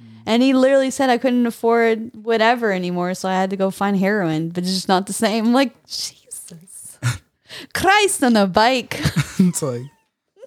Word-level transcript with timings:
anymore. 0.00 0.22
And 0.26 0.42
he 0.42 0.52
literally 0.54 0.90
said 0.90 1.10
I 1.10 1.18
couldn't 1.18 1.46
afford 1.46 2.10
whatever 2.14 2.72
anymore, 2.72 3.14
so 3.14 3.28
I 3.28 3.34
had 3.34 3.50
to 3.50 3.56
go 3.56 3.70
find 3.70 3.96
heroin, 3.96 4.50
but 4.50 4.64
it's 4.64 4.74
just 4.74 4.88
not 4.88 5.06
the 5.06 5.12
same. 5.12 5.46
I'm 5.46 5.52
like, 5.52 5.86
Jesus. 5.86 6.98
Christ 7.74 8.22
on 8.22 8.36
a 8.36 8.46
bike. 8.46 8.98
it's 9.38 9.62
like, 9.62 9.82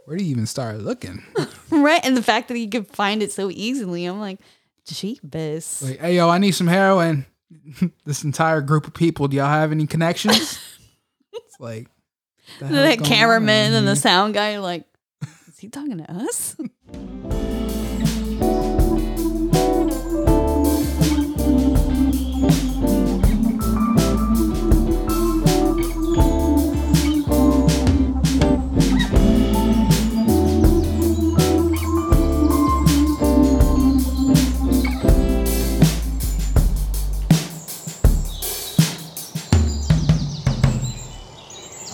where 0.06 0.18
do 0.18 0.24
you 0.24 0.32
even 0.32 0.46
start 0.46 0.80
looking? 0.80 1.24
right? 1.70 2.02
And 2.04 2.18
the 2.18 2.24
fact 2.24 2.48
that 2.48 2.58
he 2.58 2.68
could 2.68 2.88
find 2.88 3.22
it 3.22 3.32
so 3.32 3.50
easily, 3.52 4.06
I'm 4.06 4.20
like, 4.20 4.40
jeebus. 4.88 5.84
Like, 5.88 6.00
hey, 6.00 6.16
yo, 6.16 6.30
I 6.30 6.40
need 6.40 6.52
some 6.52 6.68
heroin. 6.68 7.26
this 8.06 8.24
entire 8.24 8.62
group 8.62 8.88
of 8.88 8.94
people, 8.94 9.28
do 9.28 9.38
y'all 9.38 9.48
have 9.48 9.72
any 9.72 9.88
connections? 9.88 10.60
it's 11.34 11.60
like, 11.60 11.88
the 12.60 12.66
that 12.66 13.04
cameraman 13.04 13.74
and 13.74 13.88
the 13.88 13.96
sound 13.96 14.34
guy, 14.34 14.58
like, 14.60 14.86
is 15.48 15.60
he 15.60 15.70
talking 15.70 16.00
to 16.00 16.12
us? 16.12 16.56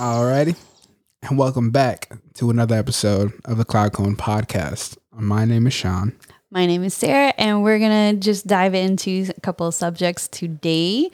Alrighty. 0.06 0.56
And 1.24 1.36
welcome 1.36 1.72
back 1.72 2.12
to 2.36 2.52
another 2.52 2.76
episode 2.76 3.34
of 3.46 3.58
the 3.58 3.66
Cloud 3.66 3.94
Cone 3.94 4.16
Podcast. 4.16 5.00
My 5.12 5.46
name 5.46 5.66
is 5.66 5.74
Sean. 5.74 6.14
My 6.52 6.68
name 6.68 6.84
is 6.84 6.94
Sarah, 6.94 7.34
and 7.40 7.64
we're 7.64 7.80
going 7.80 8.14
to 8.14 8.20
just 8.22 8.46
dive 8.46 8.76
into 8.76 9.26
a 9.36 9.42
couple 9.42 9.66
of 9.66 9.74
subjects 9.74 10.28
today. 10.28 11.10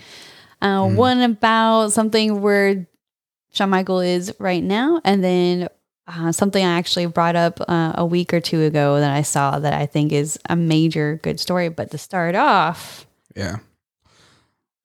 Uh, 0.62 0.82
mm. 0.82 0.96
One 0.96 1.22
about 1.22 1.94
something 1.94 2.42
where 2.42 2.86
Shawn 3.54 3.70
Michael 3.70 4.02
is 4.02 4.36
right 4.40 4.62
now, 4.62 5.00
and 5.06 5.24
then 5.24 5.70
uh, 6.08 6.34
something 6.34 6.62
I 6.62 6.78
actually 6.78 7.06
brought 7.06 7.38
up 7.38 7.62
uh, 7.66 7.94
a 7.96 8.06
week 8.06 8.34
or 8.34 8.42
two 8.42 8.62
ago 8.64 9.00
that 9.00 9.16
I 9.16 9.22
saw 9.22 9.58
that 9.58 9.74
I 9.74 9.86
think 9.86 10.12
is 10.12 10.38
a 10.50 10.58
major 10.58 11.18
good 11.24 11.40
story. 11.40 11.70
But 11.70 11.92
to 11.92 11.98
start 11.98 12.36
off, 12.36 13.08
yeah. 13.38 13.60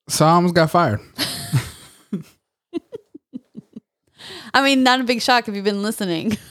So 0.09 0.25
almost 0.27 0.55
got 0.55 0.71
fired. 0.71 1.01
I 4.57 4.63
mean, 4.63 4.83
not 4.83 5.01
a 5.01 5.05
big 5.05 5.21
shock 5.21 5.49
if 5.49 5.55
you've 5.55 5.65
been 5.65 5.83
listening. 5.83 6.37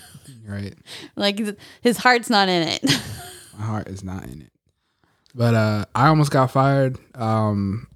Right. 0.47 0.75
like 1.15 1.41
his 1.81 1.97
heart's 1.97 2.29
not 2.29 2.49
in 2.49 2.67
it. 2.67 2.83
My 3.57 3.65
heart 3.65 3.87
is 3.87 4.03
not 4.03 4.25
in 4.25 4.41
it. 4.43 4.51
But 5.33 5.55
uh 5.55 5.85
I 5.95 6.05
almost 6.07 6.29
got 6.29 6.51
fired. 6.51 6.99
Um 7.15 7.87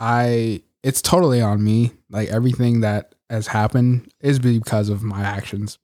I 0.00 0.62
it's 0.82 1.00
totally 1.00 1.40
on 1.40 1.62
me. 1.62 1.92
Like 2.10 2.28
everything 2.28 2.80
that 2.80 3.14
has 3.28 3.46
happened 3.46 4.12
is 4.20 4.40
because 4.40 4.88
of 4.88 5.04
my 5.04 5.20
actions. 5.20 5.78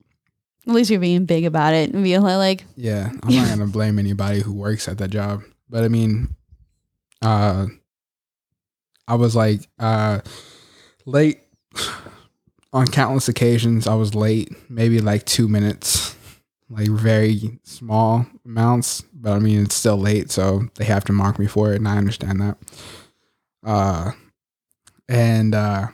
At 0.67 0.73
least 0.73 0.89
you're 0.89 0.99
being 0.99 1.23
big 1.25 1.45
about 1.45 1.73
it 1.73 1.93
and 1.93 2.03
being 2.03 2.21
like 2.21 2.65
Yeah, 2.75 3.11
I'm 3.23 3.33
not 3.33 3.47
gonna 3.47 3.67
blame 3.71 3.97
anybody 3.97 4.41
who 4.41 4.51
works 4.53 4.89
at 4.89 4.97
that 4.97 5.09
job. 5.09 5.41
But 5.69 5.85
I 5.85 5.87
mean, 5.87 6.35
uh 7.21 7.67
I 9.07 9.15
was 9.15 9.37
like 9.37 9.61
uh 9.79 10.19
late 11.05 11.39
on 12.73 12.87
countless 12.87 13.29
occasions 13.29 13.87
I 13.87 13.95
was 13.95 14.15
late, 14.15 14.53
maybe 14.69 14.99
like 14.99 15.25
two 15.25 15.47
minutes, 15.47 16.15
like 16.69 16.89
very 16.89 17.59
small 17.63 18.25
amounts, 18.45 19.01
but 19.13 19.33
I 19.33 19.39
mean 19.39 19.63
it's 19.63 19.75
still 19.75 19.97
late, 19.97 20.31
so 20.31 20.67
they 20.75 20.85
have 20.85 21.05
to 21.05 21.13
mark 21.13 21.39
me 21.39 21.47
for 21.47 21.73
it, 21.73 21.77
and 21.77 21.87
I 21.87 21.97
understand 21.97 22.41
that. 22.41 22.57
Uh, 23.65 24.11
and 25.09 25.55
uh, 25.55 25.87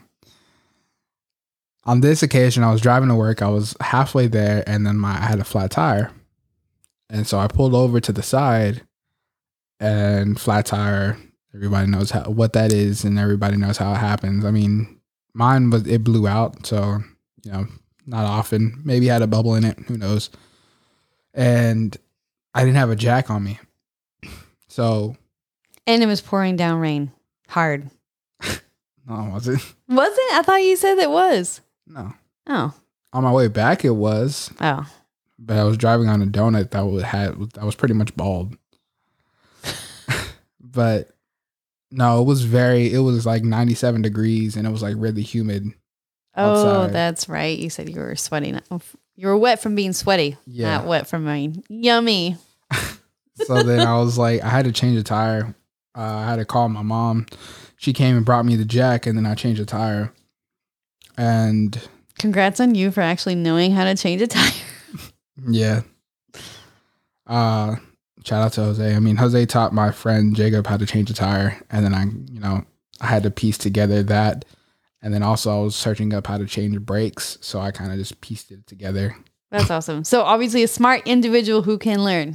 on 1.84 2.00
this 2.00 2.22
occasion, 2.22 2.62
I 2.62 2.72
was 2.72 2.80
driving 2.80 3.08
to 3.08 3.14
work. 3.14 3.42
I 3.42 3.48
was 3.48 3.76
halfway 3.80 4.26
there, 4.26 4.64
and 4.66 4.86
then 4.86 4.98
my 4.98 5.10
I 5.10 5.26
had 5.26 5.40
a 5.40 5.44
flat 5.44 5.70
tire, 5.70 6.10
and 7.10 7.26
so 7.26 7.38
I 7.38 7.46
pulled 7.46 7.74
over 7.74 8.00
to 8.00 8.12
the 8.12 8.22
side, 8.22 8.82
and 9.80 10.40
flat 10.40 10.66
tire. 10.66 11.18
Everybody 11.54 11.88
knows 11.88 12.10
how 12.10 12.22
what 12.22 12.52
that 12.54 12.72
is, 12.72 13.04
and 13.04 13.18
everybody 13.18 13.56
knows 13.56 13.76
how 13.76 13.92
it 13.92 13.98
happens. 13.98 14.44
I 14.44 14.50
mean, 14.50 15.00
Mine 15.34 15.70
was 15.70 15.86
it 15.86 16.04
blew 16.04 16.26
out, 16.28 16.66
so 16.66 17.00
you 17.42 17.52
know, 17.52 17.66
not 18.06 18.24
often. 18.24 18.80
Maybe 18.84 19.06
had 19.06 19.22
a 19.22 19.26
bubble 19.26 19.54
in 19.54 19.64
it. 19.64 19.78
Who 19.86 19.98
knows? 19.98 20.30
And 21.34 21.96
I 22.54 22.60
didn't 22.60 22.76
have 22.76 22.90
a 22.90 22.96
jack 22.96 23.30
on 23.30 23.42
me, 23.42 23.58
so. 24.68 25.16
And 25.86 26.02
it 26.02 26.06
was 26.06 26.20
pouring 26.20 26.56
down 26.56 26.80
rain, 26.80 27.12
hard. 27.48 27.90
no, 29.06 29.30
was 29.34 29.48
it? 29.48 29.60
Was 29.88 30.12
it? 30.12 30.34
I 30.34 30.42
thought 30.42 30.62
you 30.62 30.76
said 30.76 30.98
it 30.98 31.10
was. 31.10 31.60
No. 31.86 32.12
Oh. 32.46 32.74
On 33.12 33.24
my 33.24 33.32
way 33.32 33.48
back, 33.48 33.84
it 33.84 33.90
was. 33.90 34.50
Oh. 34.60 34.88
But 35.38 35.58
I 35.58 35.64
was 35.64 35.76
driving 35.76 36.08
on 36.08 36.22
a 36.22 36.26
donut 36.26 36.70
that 36.70 36.86
was 36.86 37.02
had 37.02 37.38
that 37.54 37.64
was 37.64 37.74
pretty 37.74 37.94
much 37.94 38.16
bald. 38.16 38.56
but 40.60 41.13
no, 41.94 42.20
it 42.20 42.24
was 42.24 42.42
very. 42.42 42.92
It 42.92 42.98
was 42.98 43.24
like 43.24 43.44
ninety 43.44 43.74
seven 43.74 44.02
degrees, 44.02 44.56
and 44.56 44.66
it 44.66 44.70
was 44.70 44.82
like 44.82 44.96
really 44.98 45.22
humid. 45.22 45.72
Oh, 46.36 46.50
outside. 46.50 46.92
that's 46.92 47.28
right. 47.28 47.56
You 47.56 47.70
said 47.70 47.88
you 47.88 48.00
were 48.00 48.16
sweating. 48.16 48.60
You 49.14 49.28
were 49.28 49.38
wet 49.38 49.60
from 49.60 49.76
being 49.76 49.92
sweaty. 49.92 50.36
Yeah, 50.44 50.78
not 50.78 50.86
wet 50.86 51.06
from 51.06 51.24
rain. 51.24 51.62
yummy. 51.68 52.36
so 53.36 53.62
then 53.62 53.86
I 53.86 53.96
was 53.98 54.18
like, 54.18 54.42
I 54.42 54.48
had 54.48 54.64
to 54.64 54.72
change 54.72 54.98
a 54.98 55.04
tire. 55.04 55.54
Uh, 55.96 56.00
I 56.02 56.24
had 56.24 56.36
to 56.36 56.44
call 56.44 56.68
my 56.68 56.82
mom. 56.82 57.26
She 57.76 57.92
came 57.92 58.16
and 58.16 58.26
brought 58.26 58.44
me 58.44 58.56
the 58.56 58.64
jack, 58.64 59.06
and 59.06 59.16
then 59.16 59.26
I 59.26 59.36
changed 59.36 59.60
the 59.60 59.66
tire. 59.66 60.12
And 61.16 61.80
congrats 62.18 62.58
on 62.58 62.74
you 62.74 62.90
for 62.90 63.02
actually 63.02 63.36
knowing 63.36 63.70
how 63.70 63.84
to 63.84 63.94
change 63.94 64.20
a 64.20 64.26
tire. 64.26 64.52
yeah. 65.48 65.82
Uh 67.24 67.76
shout 68.24 68.42
out 68.42 68.52
to 68.54 68.62
Jose. 68.62 68.94
I 68.94 68.98
mean, 68.98 69.16
Jose 69.16 69.46
taught 69.46 69.72
my 69.72 69.90
friend 69.90 70.34
Jacob 70.34 70.66
how 70.66 70.76
to 70.76 70.86
change 70.86 71.10
a 71.10 71.14
tire, 71.14 71.60
and 71.70 71.84
then 71.84 71.94
I, 71.94 72.04
you 72.32 72.40
know, 72.40 72.64
I 73.00 73.06
had 73.06 73.22
to 73.24 73.30
piece 73.30 73.58
together 73.58 74.02
that, 74.04 74.44
and 75.02 75.12
then 75.12 75.22
also 75.22 75.56
I 75.56 75.62
was 75.62 75.76
searching 75.76 76.14
up 76.14 76.26
how 76.26 76.38
to 76.38 76.46
change 76.46 76.80
brakes, 76.80 77.38
so 77.40 77.60
I 77.60 77.70
kind 77.70 77.92
of 77.92 77.98
just 77.98 78.20
pieced 78.20 78.50
it 78.50 78.66
together. 78.66 79.16
That's 79.50 79.70
awesome. 79.70 80.04
So 80.04 80.22
obviously, 80.22 80.62
a 80.62 80.68
smart 80.68 81.06
individual 81.06 81.62
who 81.62 81.78
can 81.78 82.02
learn. 82.02 82.34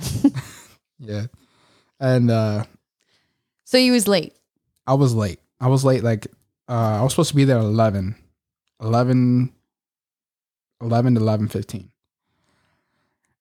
yeah, 0.99 1.25
and 1.99 2.31
uh 2.31 2.63
so 3.65 3.77
you 3.77 3.91
was 3.91 4.07
late. 4.07 4.35
I 4.87 4.93
was 4.93 5.13
late. 5.13 5.39
I 5.59 5.67
was 5.67 5.83
late. 5.83 6.03
Like 6.03 6.27
uh 6.67 6.99
I 6.99 7.01
was 7.01 7.13
supposed 7.13 7.29
to 7.29 7.35
be 7.35 7.45
there 7.45 7.57
at 7.57 7.63
11, 7.63 8.15
11, 8.81 9.53
11 10.81 11.15
to 11.15 11.21
eleven 11.21 11.47
fifteen, 11.47 11.91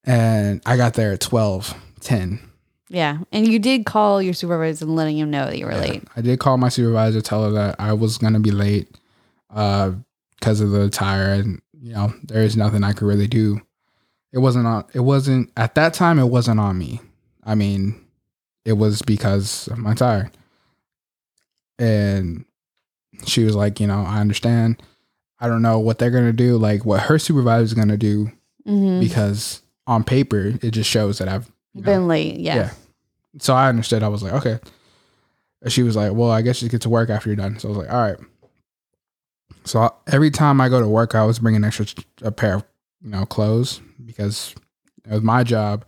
and 0.04 0.60
I 0.66 0.76
got 0.76 0.94
there 0.94 1.12
at 1.12 1.20
twelve 1.20 1.74
10. 2.00 2.40
Yeah. 2.88 3.18
And 3.32 3.46
you 3.46 3.58
did 3.58 3.84
call 3.84 4.22
your 4.22 4.32
supervisor 4.32 4.84
and 4.84 4.96
letting 4.96 5.18
him 5.18 5.30
know 5.30 5.46
that 5.46 5.58
you 5.58 5.66
were 5.66 5.72
yeah, 5.72 5.80
late. 5.80 6.04
I 6.16 6.20
did 6.20 6.40
call 6.40 6.56
my 6.56 6.68
supervisor, 6.68 7.20
tell 7.20 7.44
her 7.44 7.50
that 7.50 7.76
I 7.78 7.92
was 7.92 8.18
going 8.18 8.32
to 8.32 8.40
be 8.40 8.50
late 8.50 8.88
uh, 9.50 9.92
because 10.38 10.60
of 10.60 10.70
the 10.70 10.88
tire. 10.88 11.32
And, 11.32 11.60
you 11.80 11.92
know, 11.92 12.14
there 12.22 12.42
is 12.42 12.56
nothing 12.56 12.84
I 12.84 12.92
could 12.92 13.06
really 13.06 13.26
do. 13.28 13.60
It 14.32 14.38
wasn't 14.38 14.66
on, 14.66 14.84
it 14.94 15.00
wasn't, 15.00 15.50
at 15.56 15.74
that 15.74 15.94
time, 15.94 16.18
it 16.18 16.26
wasn't 16.26 16.60
on 16.60 16.78
me. 16.78 17.00
I 17.44 17.54
mean, 17.54 18.04
it 18.64 18.74
was 18.74 19.02
because 19.02 19.68
of 19.68 19.78
my 19.78 19.94
tire. 19.94 20.30
And 21.78 22.44
she 23.26 23.44
was 23.44 23.54
like, 23.54 23.80
you 23.80 23.86
know, 23.86 24.04
I 24.06 24.20
understand. 24.20 24.82
I 25.40 25.46
don't 25.46 25.62
know 25.62 25.78
what 25.78 25.98
they're 25.98 26.10
going 26.10 26.26
to 26.26 26.32
do, 26.32 26.56
like 26.58 26.84
what 26.84 27.02
her 27.02 27.18
supervisor 27.18 27.64
is 27.64 27.74
going 27.74 27.88
to 27.88 27.96
do, 27.96 28.32
mm-hmm. 28.66 29.00
because 29.00 29.62
on 29.86 30.04
paper, 30.04 30.54
it 30.60 30.72
just 30.72 30.90
shows 30.90 31.18
that 31.18 31.28
I've 31.28 31.50
been 31.74 32.02
know? 32.02 32.06
late. 32.06 32.38
Yeah. 32.38 32.56
Yeah. 32.56 32.70
So 33.38 33.54
I 33.54 33.68
understood. 33.68 34.02
I 34.02 34.08
was 34.08 34.22
like, 34.22 34.32
okay. 34.34 34.58
And 35.62 35.72
she 35.72 35.82
was 35.82 35.96
like, 35.96 36.12
well, 36.12 36.30
I 36.30 36.42
guess 36.42 36.62
you 36.62 36.68
get 36.68 36.82
to 36.82 36.88
work 36.88 37.10
after 37.10 37.28
you're 37.28 37.36
done. 37.36 37.58
So 37.58 37.68
I 37.68 37.70
was 37.70 37.78
like, 37.78 37.92
all 37.92 38.00
right. 38.00 38.18
So 39.64 39.80
I, 39.80 39.90
every 40.06 40.30
time 40.30 40.60
I 40.60 40.68
go 40.68 40.80
to 40.80 40.88
work, 40.88 41.14
I 41.14 41.24
was 41.24 41.38
bringing 41.38 41.64
extra 41.64 41.86
a 42.22 42.30
pair 42.32 42.54
of 42.56 42.64
you 43.02 43.10
know 43.10 43.26
clothes 43.26 43.80
because 44.04 44.54
with 45.08 45.22
my 45.22 45.44
job, 45.44 45.84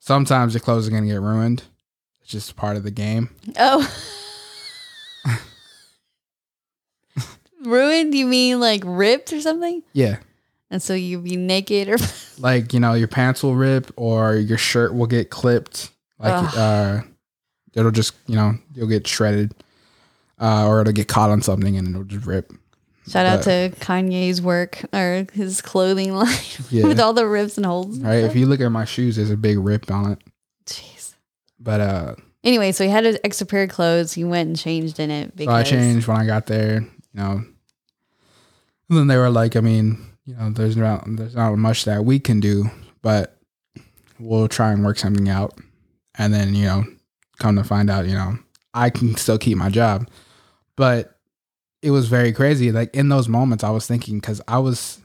sometimes 0.00 0.54
the 0.54 0.60
clothes 0.60 0.86
are 0.86 0.90
gonna 0.90 1.06
get 1.06 1.20
ruined. 1.20 1.62
It's 2.20 2.30
just 2.30 2.56
part 2.56 2.76
of 2.76 2.82
the 2.82 2.90
game. 2.90 3.30
Oh. 3.58 3.90
ruined? 7.64 8.14
You 8.14 8.26
mean 8.26 8.60
like 8.60 8.82
ripped 8.84 9.32
or 9.32 9.40
something? 9.40 9.82
Yeah 9.92 10.18
and 10.72 10.82
so 10.82 10.94
you'd 10.94 11.22
be 11.22 11.36
naked 11.36 11.88
or 11.88 11.98
like 12.42 12.72
you 12.72 12.80
know 12.80 12.94
your 12.94 13.08
pants 13.08 13.42
will 13.42 13.54
rip 13.54 13.90
or 13.96 14.34
your 14.34 14.58
shirt 14.58 14.94
will 14.94 15.06
get 15.06 15.30
clipped 15.30 15.90
like 16.18 16.32
Ugh. 16.32 16.56
uh 16.56 17.00
it'll 17.74 17.90
just 17.90 18.14
you 18.26 18.36
know 18.36 18.54
you'll 18.74 18.88
get 18.88 19.06
shredded 19.06 19.54
uh 20.40 20.66
or 20.66 20.80
it'll 20.80 20.92
get 20.92 21.08
caught 21.08 21.30
on 21.30 21.40
something 21.40 21.76
and 21.76 21.88
it'll 21.88 22.04
just 22.04 22.26
rip 22.26 22.52
shout 23.06 23.26
but, 23.26 23.26
out 23.26 23.42
to 23.44 23.76
kanye's 23.80 24.42
work 24.42 24.82
or 24.92 25.26
his 25.32 25.62
clothing 25.62 26.14
line 26.16 26.36
yeah. 26.70 26.86
with 26.86 27.00
all 27.00 27.12
the 27.12 27.26
rips 27.26 27.56
and 27.56 27.64
holes 27.64 27.98
right 28.00 28.24
if 28.24 28.36
you 28.36 28.46
look 28.46 28.60
at 28.60 28.68
my 28.70 28.84
shoes 28.84 29.16
there's 29.16 29.30
a 29.30 29.36
big 29.36 29.58
rip 29.58 29.90
on 29.90 30.12
it 30.12 30.18
Jeez. 30.66 31.14
But 31.58 31.80
uh, 31.80 32.14
Anyway, 32.44 32.72
so 32.72 32.84
he 32.84 32.90
had 32.90 33.06
an 33.06 33.18
extra 33.22 33.46
pair 33.46 33.62
of 33.62 33.70
clothes. 33.70 34.12
He 34.12 34.24
went 34.24 34.48
and 34.48 34.58
changed 34.58 34.98
in 34.98 35.10
it 35.10 35.32
so 35.38 35.48
I 35.48 35.62
changed 35.62 36.08
when 36.08 36.16
I 36.16 36.26
got 36.26 36.46
there. 36.46 36.80
You 36.80 36.88
know, 37.14 37.44
and 38.88 38.98
then 38.98 39.06
they 39.06 39.16
were 39.16 39.30
like, 39.30 39.54
I 39.54 39.60
mean, 39.60 40.04
you 40.24 40.34
know, 40.34 40.50
there's 40.50 40.76
not 40.76 41.04
there's 41.06 41.34
not 41.34 41.56
much 41.56 41.84
that 41.84 42.04
we 42.04 42.18
can 42.18 42.40
do, 42.40 42.70
but 43.02 43.36
we'll 44.18 44.48
try 44.48 44.72
and 44.72 44.84
work 44.84 44.98
something 44.98 45.28
out. 45.28 45.58
And 46.16 46.32
then 46.32 46.54
you 46.54 46.66
know, 46.66 46.84
come 47.38 47.56
to 47.56 47.64
find 47.64 47.90
out, 47.90 48.06
you 48.06 48.14
know, 48.14 48.38
I 48.74 48.90
can 48.90 49.16
still 49.16 49.38
keep 49.38 49.56
my 49.56 49.68
job, 49.68 50.08
but 50.76 51.18
it 51.82 51.90
was 51.90 52.08
very 52.08 52.32
crazy. 52.32 52.70
Like 52.70 52.94
in 52.94 53.08
those 53.08 53.28
moments, 53.28 53.64
I 53.64 53.70
was 53.70 53.86
thinking 53.86 54.20
because 54.20 54.40
I 54.46 54.58
was, 54.58 55.00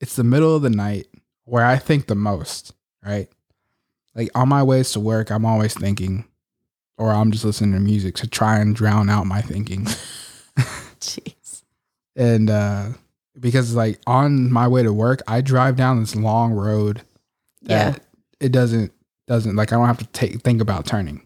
it's 0.00 0.16
the 0.16 0.24
middle 0.24 0.56
of 0.56 0.62
the 0.62 0.70
night 0.70 1.06
where 1.44 1.64
I 1.64 1.76
think 1.76 2.06
the 2.06 2.14
most, 2.14 2.72
right? 3.04 3.28
Like 4.14 4.30
on 4.34 4.48
my 4.48 4.62
ways 4.62 4.92
to 4.92 5.00
work, 5.00 5.30
I'm 5.30 5.44
always 5.44 5.74
thinking, 5.74 6.24
or 6.96 7.12
I'm 7.12 7.30
just 7.30 7.44
listening 7.44 7.72
to 7.72 7.80
music 7.80 8.14
to 8.16 8.26
try 8.28 8.58
and 8.58 8.74
drown 8.74 9.10
out 9.10 9.26
my 9.26 9.42
thinking. 9.42 9.84
Jeez. 11.00 11.62
and 12.16 12.48
uh 12.48 12.88
because 13.38 13.74
like 13.74 13.98
on 14.06 14.50
my 14.52 14.68
way 14.68 14.82
to 14.82 14.92
work 14.92 15.20
i 15.26 15.40
drive 15.40 15.76
down 15.76 16.00
this 16.00 16.14
long 16.14 16.52
road 16.52 17.02
that 17.62 17.94
Yeah. 17.96 18.02
it 18.40 18.52
doesn't 18.52 18.92
doesn't 19.26 19.56
like 19.56 19.72
i 19.72 19.76
don't 19.76 19.86
have 19.86 19.98
to 19.98 20.06
take 20.06 20.40
think 20.42 20.60
about 20.60 20.84
turning 20.86 21.22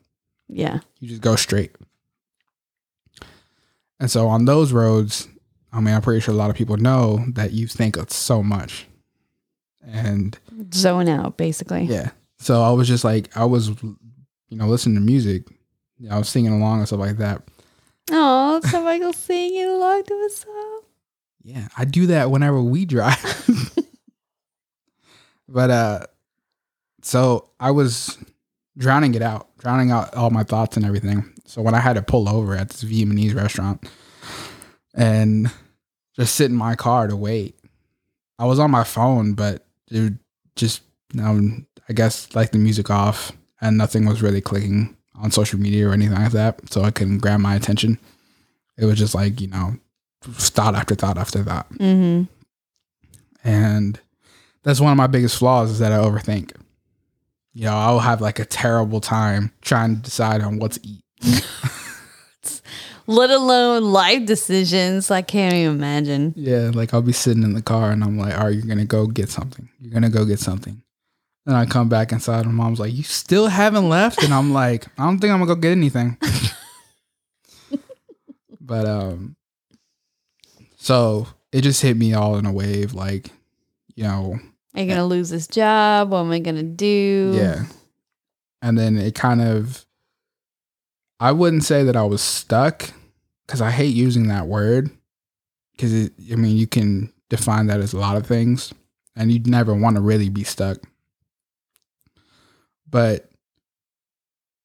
Yeah. 0.48 0.80
you 1.00 1.08
just 1.08 1.20
go 1.22 1.34
straight 1.36 1.72
and 3.98 4.10
so 4.10 4.28
on 4.28 4.44
those 4.44 4.72
roads 4.72 5.28
i 5.72 5.80
mean 5.80 5.94
i'm 5.94 6.02
pretty 6.02 6.20
sure 6.20 6.34
a 6.34 6.36
lot 6.36 6.50
of 6.50 6.56
people 6.56 6.76
know 6.76 7.24
that 7.28 7.52
you 7.52 7.66
think 7.66 7.96
of 7.96 8.10
so 8.12 8.42
much 8.42 8.86
and 9.84 10.38
Zone 10.74 11.08
out, 11.08 11.36
basically. 11.36 11.84
yeah 11.84 12.10
so 12.38 12.62
i 12.62 12.70
was 12.70 12.86
just 12.88 13.04
like 13.04 13.34
i 13.36 13.44
was 13.44 13.68
you 13.82 13.96
know 14.56 14.66
listening 14.66 14.94
to 14.96 15.00
music 15.00 15.44
i 16.10 16.18
was 16.18 16.28
singing 16.28 16.52
along 16.52 16.78
and 16.78 16.86
stuff 16.86 17.00
like 17.00 17.16
that 17.18 17.42
Oh, 18.08 18.60
so 18.70 18.84
Michael 18.84 19.12
singing 19.12 19.64
along 19.66 20.04
to 20.04 20.14
a 20.14 20.30
song. 20.30 20.75
Yeah, 21.46 21.68
I 21.78 21.84
do 21.84 22.08
that 22.08 22.32
whenever 22.32 22.60
we 22.60 22.86
drive. 22.86 23.48
but 25.48 25.70
uh 25.70 26.00
so 27.02 27.50
I 27.60 27.70
was 27.70 28.18
drowning 28.76 29.14
it 29.14 29.22
out, 29.22 29.56
drowning 29.58 29.92
out 29.92 30.12
all 30.14 30.30
my 30.30 30.42
thoughts 30.42 30.76
and 30.76 30.84
everything. 30.84 31.32
So 31.44 31.62
when 31.62 31.72
I 31.72 31.78
had 31.78 31.92
to 31.92 32.02
pull 32.02 32.28
over 32.28 32.56
at 32.56 32.70
this 32.70 32.82
Vietnamese 32.82 33.36
restaurant 33.36 33.88
and 34.92 35.48
just 36.16 36.34
sit 36.34 36.50
in 36.50 36.56
my 36.56 36.74
car 36.74 37.06
to 37.06 37.14
wait, 37.14 37.56
I 38.40 38.46
was 38.46 38.58
on 38.58 38.72
my 38.72 38.82
phone, 38.82 39.34
but 39.34 39.64
it 39.88 40.14
just 40.56 40.82
um, 41.16 41.64
I 41.88 41.92
guess 41.92 42.34
like 42.34 42.50
the 42.50 42.58
music 42.58 42.90
off 42.90 43.30
and 43.60 43.78
nothing 43.78 44.04
was 44.04 44.20
really 44.20 44.40
clicking 44.40 44.96
on 45.14 45.30
social 45.30 45.60
media 45.60 45.88
or 45.88 45.92
anything 45.92 46.16
like 46.16 46.32
that. 46.32 46.72
So 46.72 46.82
I 46.82 46.90
couldn't 46.90 47.18
grab 47.18 47.38
my 47.38 47.54
attention. 47.54 48.00
It 48.76 48.86
was 48.86 48.98
just 48.98 49.14
like, 49.14 49.40
you 49.40 49.46
know, 49.46 49.76
thought 50.32 50.74
after 50.74 50.94
thought 50.94 51.18
after 51.18 51.42
thought. 51.42 51.70
Mm-hmm. 51.74 52.24
And 53.44 54.00
that's 54.62 54.80
one 54.80 54.90
of 54.90 54.96
my 54.96 55.06
biggest 55.06 55.38
flaws 55.38 55.70
is 55.70 55.78
that 55.78 55.92
I 55.92 55.98
overthink. 55.98 56.52
You 57.54 57.64
know, 57.64 57.76
I'll 57.76 58.00
have 58.00 58.20
like 58.20 58.38
a 58.38 58.44
terrible 58.44 59.00
time 59.00 59.52
trying 59.62 59.96
to 59.96 60.02
decide 60.02 60.42
on 60.42 60.58
what 60.58 60.72
to 60.72 60.80
eat. 60.82 61.02
Let 63.06 63.30
alone 63.30 63.84
life 63.84 64.26
decisions. 64.26 65.10
I 65.10 65.22
can't 65.22 65.54
even 65.54 65.76
imagine. 65.76 66.34
Yeah, 66.36 66.72
like 66.74 66.92
I'll 66.92 67.02
be 67.02 67.12
sitting 67.12 67.44
in 67.44 67.54
the 67.54 67.62
car 67.62 67.92
and 67.92 68.02
I'm 68.02 68.18
like, 68.18 68.36
"All 68.36 68.46
right, 68.46 68.54
you're 68.54 68.66
gonna 68.66 68.84
go 68.84 69.06
get 69.06 69.30
something. 69.30 69.68
You're 69.80 69.92
gonna 69.92 70.10
go 70.10 70.24
get 70.24 70.40
something." 70.40 70.82
Then 71.44 71.54
I 71.54 71.64
come 71.64 71.88
back 71.88 72.10
inside 72.10 72.44
and 72.44 72.54
mom's 72.54 72.80
like, 72.80 72.92
"You 72.92 73.04
still 73.04 73.46
haven't 73.46 73.88
left?" 73.88 74.24
And 74.24 74.34
I'm 74.34 74.52
like, 74.52 74.86
"I 74.98 75.04
don't 75.04 75.20
think 75.20 75.32
I'm 75.32 75.38
gonna 75.38 75.54
go 75.54 75.60
get 75.60 75.70
anything." 75.70 76.18
but 78.60 78.86
um, 78.86 79.35
so 80.86 81.26
it 81.50 81.62
just 81.62 81.82
hit 81.82 81.96
me 81.96 82.14
all 82.14 82.36
in 82.36 82.46
a 82.46 82.52
wave, 82.52 82.94
like, 82.94 83.30
you 83.96 84.04
know, 84.04 84.38
Are 84.72 84.80
you 84.80 84.86
gonna 84.86 85.00
eh 85.00 85.02
lose 85.02 85.30
this 85.30 85.48
job? 85.48 86.10
What 86.10 86.20
am 86.20 86.30
I 86.30 86.38
gonna 86.38 86.62
do? 86.62 87.32
Yeah. 87.34 87.64
And 88.62 88.78
then 88.78 88.96
it 88.96 89.16
kind 89.16 89.40
of, 89.40 89.84
I 91.18 91.32
wouldn't 91.32 91.64
say 91.64 91.82
that 91.82 91.96
I 91.96 92.04
was 92.04 92.22
stuck 92.22 92.92
because 93.44 93.60
I 93.60 93.72
hate 93.72 93.96
using 93.96 94.28
that 94.28 94.46
word 94.46 94.88
because 95.72 95.92
I 96.30 96.36
mean, 96.36 96.56
you 96.56 96.68
can 96.68 97.12
define 97.30 97.66
that 97.66 97.80
as 97.80 97.92
a 97.92 97.98
lot 97.98 98.16
of 98.16 98.24
things 98.24 98.72
and 99.16 99.32
you'd 99.32 99.48
never 99.48 99.74
want 99.74 99.96
to 99.96 100.02
really 100.02 100.28
be 100.28 100.44
stuck. 100.44 100.78
But 102.88 103.28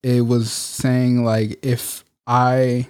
it 0.03 0.21
was 0.21 0.51
saying 0.51 1.23
like, 1.23 1.65
if 1.65 2.05
I, 2.27 2.89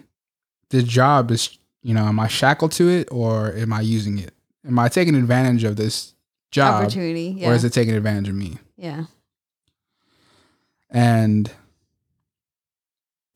the 0.69 0.83
job 0.83 1.31
is, 1.31 1.57
you 1.83 1.93
know, 1.93 2.05
am 2.05 2.19
I 2.19 2.27
shackled 2.27 2.71
to 2.73 2.89
it 2.89 3.07
or 3.11 3.53
am 3.55 3.73
I 3.73 3.81
using 3.81 4.19
it? 4.19 4.33
Am 4.67 4.77
I 4.77 4.87
taking 4.89 5.15
advantage 5.15 5.63
of 5.63 5.75
this 5.75 6.13
job 6.51 6.83
Opportunity. 6.83 7.35
Yeah. 7.37 7.49
or 7.49 7.53
is 7.53 7.63
it 7.63 7.71
taking 7.73 7.93
advantage 7.95 8.27
of 8.29 8.35
me? 8.35 8.57
yeah. 8.77 9.05
and 10.89 11.51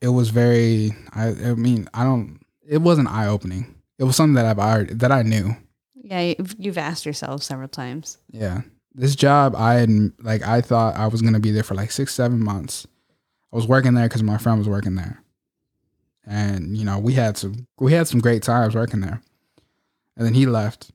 it 0.00 0.08
was 0.08 0.28
very 0.28 0.94
I, 1.12 1.28
I 1.28 1.54
mean 1.54 1.88
i 1.94 2.04
don't 2.04 2.40
it 2.68 2.78
wasn't 2.78 3.08
eye-opening 3.08 3.74
it 3.98 4.04
was 4.04 4.16
something 4.16 4.34
that 4.34 4.44
i've 4.46 4.58
already 4.58 4.92
that 4.94 5.10
i 5.12 5.22
knew 5.22 5.56
Yeah. 5.94 6.20
You've, 6.38 6.54
you've 6.58 6.78
asked 6.78 7.06
yourself 7.06 7.42
several 7.42 7.68
times. 7.68 8.18
yeah 8.30 8.62
this 8.94 9.16
job 9.16 9.54
i 9.56 9.74
had 9.74 10.12
like 10.22 10.42
i 10.42 10.60
thought 10.60 10.96
i 10.96 11.06
was 11.06 11.22
going 11.22 11.34
to 11.34 11.40
be 11.40 11.50
there 11.50 11.62
for 11.62 11.74
like 11.74 11.90
six 11.90 12.14
seven 12.14 12.42
months 12.42 12.86
i 13.52 13.56
was 13.56 13.66
working 13.66 13.94
there 13.94 14.06
because 14.08 14.22
my 14.22 14.36
friend 14.38 14.58
was 14.58 14.68
working 14.68 14.94
there 14.96 15.22
and 16.26 16.76
you 16.76 16.84
know 16.84 16.98
we 16.98 17.12
had 17.12 17.36
some 17.36 17.66
we 17.78 17.92
had 17.92 18.08
some 18.08 18.20
great 18.20 18.42
times 18.42 18.74
working 18.74 19.00
there 19.00 19.22
and 20.16 20.26
then 20.26 20.34
he 20.34 20.46
left 20.46 20.90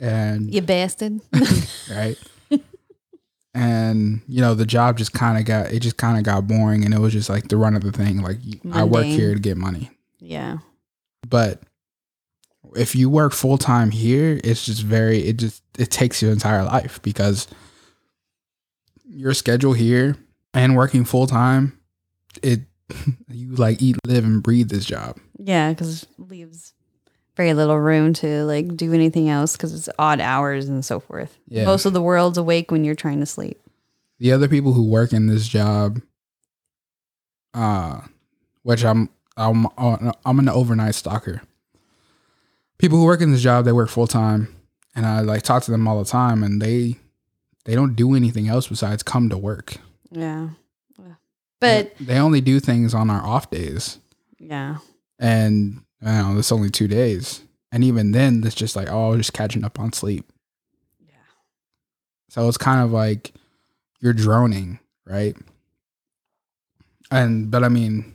and 0.00 0.52
You 0.52 0.62
bastard. 0.62 1.20
right? 1.90 2.18
and 3.54 4.20
you 4.28 4.40
know, 4.40 4.54
the 4.54 4.66
job 4.66 4.98
just 4.98 5.12
kind 5.12 5.38
of 5.38 5.44
got 5.44 5.72
it 5.72 5.80
just 5.80 5.96
kind 5.96 6.18
of 6.18 6.24
got 6.24 6.46
boring, 6.46 6.84
and 6.84 6.94
it 6.94 7.00
was 7.00 7.12
just 7.12 7.28
like 7.28 7.48
the 7.48 7.56
run 7.56 7.74
of 7.74 7.82
the 7.82 7.92
thing. 7.92 8.22
Like 8.22 8.38
I 8.72 8.84
work 8.84 9.04
here 9.04 9.34
to 9.34 9.40
get 9.40 9.56
money, 9.56 9.90
yeah. 10.20 10.58
but 11.28 11.62
if 12.76 12.94
you 12.94 13.08
work 13.10 13.32
full 13.32 13.58
time 13.58 13.90
here, 13.90 14.40
it's 14.44 14.64
just 14.64 14.82
very 14.82 15.20
it 15.20 15.38
just 15.38 15.62
it 15.78 15.90
takes 15.90 16.22
your 16.22 16.32
entire 16.32 16.64
life 16.64 17.00
because 17.02 17.48
your 19.04 19.34
schedule 19.34 19.72
here 19.72 20.16
and 20.54 20.76
working 20.76 21.04
full 21.04 21.26
time, 21.26 21.78
it 22.42 22.60
you 23.28 23.54
like 23.54 23.82
eat, 23.82 23.96
live, 24.06 24.24
and 24.24 24.42
breathe 24.42 24.68
this 24.68 24.84
job. 24.84 25.18
Yeah, 25.38 25.70
because 25.70 26.06
leaves 26.18 26.72
very 27.36 27.54
little 27.54 27.78
room 27.78 28.12
to 28.14 28.44
like 28.44 28.76
do 28.76 28.92
anything 28.92 29.28
else 29.28 29.56
because 29.56 29.72
it's 29.72 29.88
odd 29.98 30.20
hours 30.20 30.68
and 30.68 30.84
so 30.84 30.98
forth. 30.98 31.38
Yeah. 31.46 31.64
Most 31.64 31.86
of 31.86 31.92
the 31.92 32.02
world's 32.02 32.36
awake 32.36 32.70
when 32.70 32.84
you're 32.84 32.96
trying 32.96 33.20
to 33.20 33.26
sleep. 33.26 33.60
the 34.18 34.32
other 34.32 34.48
people 34.48 34.72
who 34.72 34.82
work 34.82 35.12
in 35.12 35.28
this 35.28 35.46
job, 35.46 36.02
uh, 37.54 38.00
which 38.62 38.84
I'm 38.84 39.08
I'm 39.36 39.66
I'm 39.78 40.38
an 40.38 40.48
overnight 40.48 40.94
stalker. 40.96 41.42
People 42.78 42.98
who 42.98 43.04
work 43.04 43.20
in 43.20 43.32
this 43.32 43.42
job, 43.42 43.64
they 43.64 43.72
work 43.72 43.88
full 43.88 44.06
time, 44.06 44.54
and 44.94 45.06
I 45.06 45.20
like 45.20 45.42
talk 45.42 45.62
to 45.64 45.70
them 45.70 45.86
all 45.86 45.98
the 45.98 46.04
time, 46.10 46.42
and 46.42 46.60
they 46.60 46.96
they 47.64 47.74
don't 47.74 47.94
do 47.94 48.14
anything 48.14 48.48
else 48.48 48.66
besides 48.66 49.02
come 49.02 49.28
to 49.28 49.38
work. 49.38 49.76
Yeah. 50.10 50.50
But 51.60 51.96
they, 51.98 52.04
they 52.04 52.18
only 52.18 52.40
do 52.40 52.60
things 52.60 52.94
on 52.94 53.10
our 53.10 53.24
off 53.24 53.50
days, 53.50 53.98
yeah. 54.38 54.78
and 55.18 55.82
know 56.00 56.36
it's 56.38 56.52
only 56.52 56.70
two 56.70 56.86
days, 56.88 57.42
and 57.72 57.82
even 57.82 58.12
then, 58.12 58.42
it's 58.44 58.54
just 58.54 58.76
like 58.76 58.88
oh, 58.90 59.16
just 59.16 59.32
catching 59.32 59.64
up 59.64 59.80
on 59.80 59.92
sleep. 59.92 60.30
Yeah. 61.00 61.14
So 62.28 62.46
it's 62.48 62.58
kind 62.58 62.80
of 62.80 62.92
like 62.92 63.32
you're 64.00 64.12
droning, 64.12 64.78
right? 65.04 65.36
And 67.10 67.50
but 67.50 67.64
I 67.64 67.68
mean, 67.68 68.14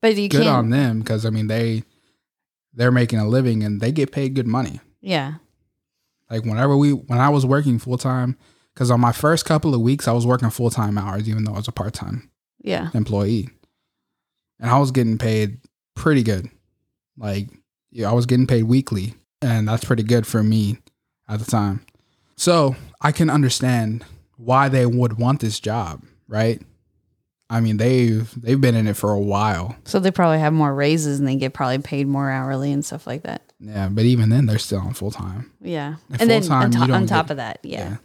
But 0.00 0.16
you 0.16 0.28
good 0.28 0.42
can't. 0.42 0.56
on 0.56 0.70
them 0.70 1.00
because 1.00 1.24
I 1.26 1.30
mean 1.30 1.46
they 1.46 1.82
they're 2.74 2.92
making 2.92 3.18
a 3.18 3.26
living 3.26 3.64
and 3.64 3.80
they 3.80 3.90
get 3.90 4.12
paid 4.12 4.34
good 4.34 4.46
money. 4.46 4.80
yeah. 5.00 5.34
Like 6.30 6.44
whenever 6.44 6.76
we 6.76 6.92
when 6.92 7.18
I 7.18 7.30
was 7.30 7.46
working 7.46 7.78
full 7.78 7.96
time, 7.96 8.36
because 8.74 8.90
on 8.90 9.00
my 9.00 9.12
first 9.12 9.46
couple 9.46 9.74
of 9.74 9.80
weeks 9.80 10.06
I 10.06 10.12
was 10.12 10.26
working 10.26 10.50
full 10.50 10.68
time 10.70 10.98
hours 10.98 11.26
even 11.28 11.44
though 11.44 11.54
I 11.54 11.56
was 11.56 11.68
a 11.68 11.72
part 11.72 11.94
time 11.94 12.30
Yeah. 12.60 12.90
employee, 12.94 13.48
and 14.60 14.70
I 14.70 14.78
was 14.78 14.90
getting 14.90 15.18
paid 15.18 15.58
pretty 15.94 16.22
good. 16.22 16.48
Like 17.16 17.48
yeah, 17.90 18.10
I 18.10 18.12
was 18.12 18.26
getting 18.26 18.46
paid 18.46 18.64
weekly, 18.64 19.14
and 19.42 19.68
that's 19.68 19.84
pretty 19.84 20.02
good 20.02 20.26
for 20.26 20.42
me 20.42 20.78
at 21.28 21.38
the 21.38 21.44
time. 21.50 21.84
So 22.36 22.76
I 23.00 23.12
can 23.12 23.30
understand 23.30 24.04
why 24.36 24.68
they 24.68 24.86
would 24.86 25.18
want 25.18 25.40
this 25.40 25.58
job, 25.60 26.02
right? 26.28 26.62
I 27.50 27.60
mean 27.60 27.78
they've 27.78 28.30
they've 28.40 28.60
been 28.60 28.74
in 28.74 28.86
it 28.86 28.96
for 28.96 29.10
a 29.12 29.18
while. 29.18 29.74
So 29.84 29.98
they 30.00 30.10
probably 30.10 30.38
have 30.38 30.52
more 30.52 30.74
raises 30.74 31.18
and 31.18 31.26
they 31.26 31.36
get 31.36 31.54
probably 31.54 31.78
paid 31.78 32.06
more 32.06 32.30
hourly 32.30 32.70
and 32.72 32.84
stuff 32.84 33.06
like 33.06 33.22
that. 33.22 33.42
Yeah, 33.58 33.88
but 33.90 34.04
even 34.04 34.28
then, 34.28 34.46
they're 34.46 34.58
still 34.58 34.80
on 34.80 34.94
full 34.94 35.10
time. 35.10 35.50
Yeah. 35.60 35.96
At 36.12 36.20
And 36.20 36.30
then 36.30 36.48
on, 36.52 36.70
to- 36.70 36.78
on 36.92 37.06
top 37.06 37.26
get- 37.26 37.30
of 37.32 37.36
that, 37.38 37.58
yeah. 37.64 37.96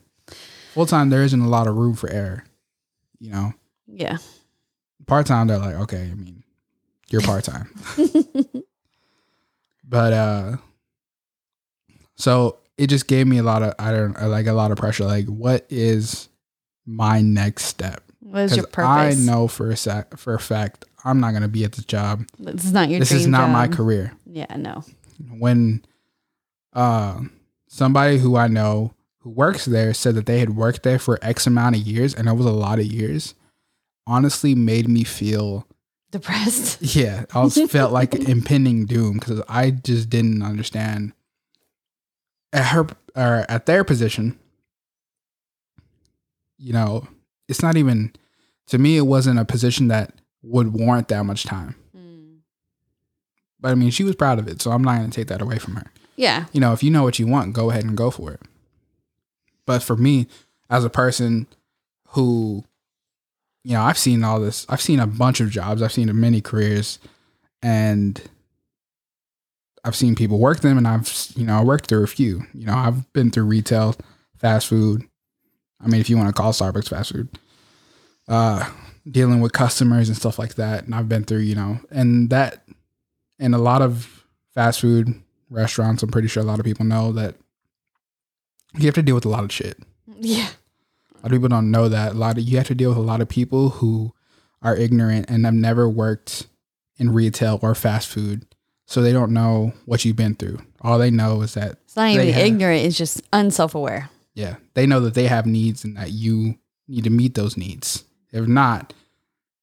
Full 0.73 0.87
time, 0.87 1.09
there 1.09 1.21
isn't 1.23 1.39
a 1.41 1.47
lot 1.49 1.67
of 1.67 1.75
room 1.75 1.93
for 1.95 2.09
error. 2.09 2.45
you 3.19 3.31
know, 3.31 3.53
Yeah. 3.85 4.17
Part 5.05 5.25
time 5.25 5.47
they're 5.47 5.57
like, 5.57 5.75
okay, 5.75 6.09
I 6.11 6.15
mean, 6.15 6.43
you're 7.09 7.21
part 7.21 7.43
time. 7.43 7.69
but 9.87 10.13
uh 10.13 10.57
so 12.15 12.57
it 12.77 12.87
just 12.87 13.07
gave 13.07 13.27
me 13.27 13.37
a 13.37 13.43
lot 13.43 13.63
of 13.63 13.73
I 13.79 13.91
don't 13.91 14.19
like 14.29 14.47
a 14.47 14.53
lot 14.53 14.71
of 14.71 14.77
pressure. 14.77 15.05
Like, 15.05 15.25
what 15.27 15.65
is 15.69 16.29
my 16.85 17.21
next 17.21 17.65
step? 17.65 18.03
What 18.19 18.39
is 18.43 18.55
your 18.55 18.65
Because 18.65 18.85
I 18.85 19.13
know 19.13 19.47
for 19.47 19.69
a 19.69 19.77
sec- 19.77 20.17
for 20.17 20.33
a 20.33 20.39
fact 20.39 20.85
I'm 21.05 21.19
not 21.19 21.33
gonna 21.33 21.47
be 21.47 21.63
at 21.63 21.73
this 21.73 21.85
job. 21.85 22.25
This 22.39 22.65
is 22.65 22.71
not 22.71 22.89
your 22.89 22.99
this 22.99 23.11
is 23.11 23.27
not 23.27 23.49
my 23.49 23.67
career. 23.67 24.13
Yeah, 24.25 24.55
no. 24.55 24.83
When 25.37 25.83
uh 26.73 27.19
somebody 27.67 28.17
who 28.17 28.35
I 28.35 28.47
know 28.47 28.93
who 29.19 29.29
works 29.29 29.65
there 29.65 29.93
said 29.93 30.15
that 30.15 30.25
they 30.25 30.39
had 30.39 30.55
worked 30.55 30.83
there 30.83 30.99
for 30.99 31.19
X 31.21 31.45
amount 31.47 31.75
of 31.75 31.81
years 31.81 32.13
and 32.13 32.27
it 32.27 32.33
was 32.33 32.45
a 32.45 32.51
lot 32.51 32.79
of 32.79 32.85
years, 32.85 33.35
honestly 34.05 34.55
made 34.55 34.87
me 34.87 35.03
feel 35.03 35.67
Depressed. 36.13 36.79
yeah, 36.95 37.25
I 37.33 37.43
was 37.43 37.59
felt 37.71 37.91
like 37.91 38.13
impending 38.13 38.85
doom 38.85 39.17
because 39.17 39.41
I 39.49 39.71
just 39.71 40.11
didn't 40.11 40.43
understand 40.43 41.11
at 42.53 42.67
her 42.67 42.85
or 43.15 43.45
at 43.49 43.65
their 43.65 43.83
position. 43.83 44.37
You 46.59 46.73
know, 46.73 47.07
it's 47.49 47.63
not 47.63 47.77
even 47.77 48.13
to 48.67 48.77
me. 48.77 48.95
It 48.95 49.07
wasn't 49.07 49.39
a 49.39 49.45
position 49.45 49.87
that 49.87 50.13
would 50.43 50.71
warrant 50.71 51.07
that 51.07 51.25
much 51.25 51.45
time. 51.45 51.73
Mm. 51.97 52.41
But 53.59 53.71
I 53.71 53.75
mean, 53.75 53.89
she 53.89 54.03
was 54.03 54.15
proud 54.15 54.37
of 54.37 54.47
it, 54.47 54.61
so 54.61 54.69
I'm 54.69 54.83
not 54.83 54.97
going 54.97 55.09
to 55.09 55.15
take 55.15 55.29
that 55.29 55.41
away 55.41 55.57
from 55.57 55.77
her. 55.77 55.85
Yeah. 56.15 56.45
You 56.53 56.61
know, 56.61 56.73
if 56.73 56.83
you 56.83 56.91
know 56.91 57.01
what 57.01 57.17
you 57.17 57.25
want, 57.25 57.53
go 57.53 57.71
ahead 57.71 57.85
and 57.85 57.97
go 57.97 58.11
for 58.11 58.31
it. 58.31 58.41
But 59.65 59.81
for 59.81 59.95
me, 59.95 60.27
as 60.69 60.85
a 60.85 60.91
person 60.91 61.47
who, 62.09 62.65
you 63.63 63.73
know, 63.73 63.81
I've 63.81 63.97
seen 63.97 64.23
all 64.23 64.39
this, 64.39 64.65
I've 64.69 64.81
seen 64.81 64.99
a 64.99 65.07
bunch 65.07 65.39
of 65.39 65.49
jobs, 65.49 65.81
I've 65.81 65.93
seen 65.93 66.09
many 66.19 66.41
careers, 66.41 66.99
and 67.61 68.21
I've 69.85 69.95
seen 69.95 70.15
people 70.15 70.39
work 70.39 70.59
them, 70.61 70.77
and 70.77 70.87
I've, 70.87 71.11
you 71.35 71.45
know, 71.45 71.59
I 71.59 71.63
worked 71.63 71.87
through 71.87 72.03
a 72.03 72.07
few. 72.07 72.43
You 72.53 72.67
know, 72.67 72.75
I've 72.75 73.11
been 73.13 73.31
through 73.31 73.45
retail, 73.45 73.95
fast 74.37 74.67
food. 74.67 75.03
I 75.81 75.87
mean, 75.87 76.01
if 76.01 76.09
you 76.09 76.17
want 76.17 76.33
to 76.33 76.41
call 76.41 76.53
Starbucks 76.53 76.89
fast 76.89 77.11
food, 77.11 77.29
uh, 78.27 78.69
dealing 79.09 79.41
with 79.41 79.51
customers 79.51 80.07
and 80.07 80.17
stuff 80.17 80.39
like 80.39 80.55
that, 80.55 80.85
and 80.85 80.95
I've 80.95 81.09
been 81.09 81.23
through, 81.23 81.39
you 81.39 81.55
know, 81.55 81.79
and 81.89 82.29
that, 82.29 82.65
and 83.39 83.53
a 83.53 83.57
lot 83.57 83.81
of 83.81 84.25
fast 84.53 84.81
food 84.81 85.21
restaurants, 85.49 86.03
I'm 86.03 86.11
pretty 86.11 86.27
sure 86.27 86.43
a 86.43 86.45
lot 86.45 86.59
of 86.59 86.65
people 86.65 86.85
know 86.85 87.11
that 87.13 87.35
you 88.75 88.85
have 88.85 88.95
to 88.95 89.03
deal 89.03 89.15
with 89.15 89.25
a 89.25 89.29
lot 89.29 89.43
of 89.43 89.51
shit. 89.51 89.77
Yeah. 90.19 90.49
A 91.23 91.27
lot 91.27 91.31
of 91.33 91.37
people 91.39 91.49
don't 91.49 91.71
know 91.71 91.87
that. 91.89 92.11
A 92.11 92.15
lot 92.15 92.37
of 92.37 92.43
you 92.43 92.57
have 92.57 92.67
to 92.67 92.75
deal 92.75 92.89
with 92.89 92.97
a 92.97 93.01
lot 93.01 93.21
of 93.21 93.29
people 93.29 93.69
who 93.69 94.13
are 94.61 94.75
ignorant 94.75 95.29
and 95.29 95.45
have 95.45 95.53
never 95.53 95.87
worked 95.89 96.47
in 96.97 97.13
retail 97.13 97.59
or 97.61 97.73
fast 97.75 98.07
food. 98.09 98.45
So 98.85 99.01
they 99.01 99.13
don't 99.13 99.31
know 99.33 99.73
what 99.85 100.03
you've 100.03 100.15
been 100.17 100.35
through. 100.35 100.59
All 100.81 100.97
they 100.99 101.09
know 101.11 101.41
is 101.41 101.53
that 101.53 101.77
It's 101.85 101.95
not 101.95 102.03
They 102.07 102.13
even 102.23 102.33
have- 102.33 102.45
ignorant, 102.45 102.85
it's 102.85 102.97
just 102.97 103.21
unself 103.31 103.73
aware. 103.75 104.09
yeah, 104.35 104.57
they 104.73 104.85
know 104.85 104.99
that 104.99 105.13
they 105.13 105.27
have 105.27 105.45
needs 105.45 105.83
and 105.85 105.95
that 105.95 106.11
you 106.11 106.55
need 106.87 107.05
to 107.05 107.09
meet 107.09 107.35
those 107.35 107.55
needs. 107.55 108.03
If 108.33 108.47
not, 108.47 108.93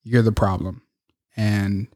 you're 0.03 0.23
the 0.23 0.33
problem. 0.33 0.83
And 1.37 1.89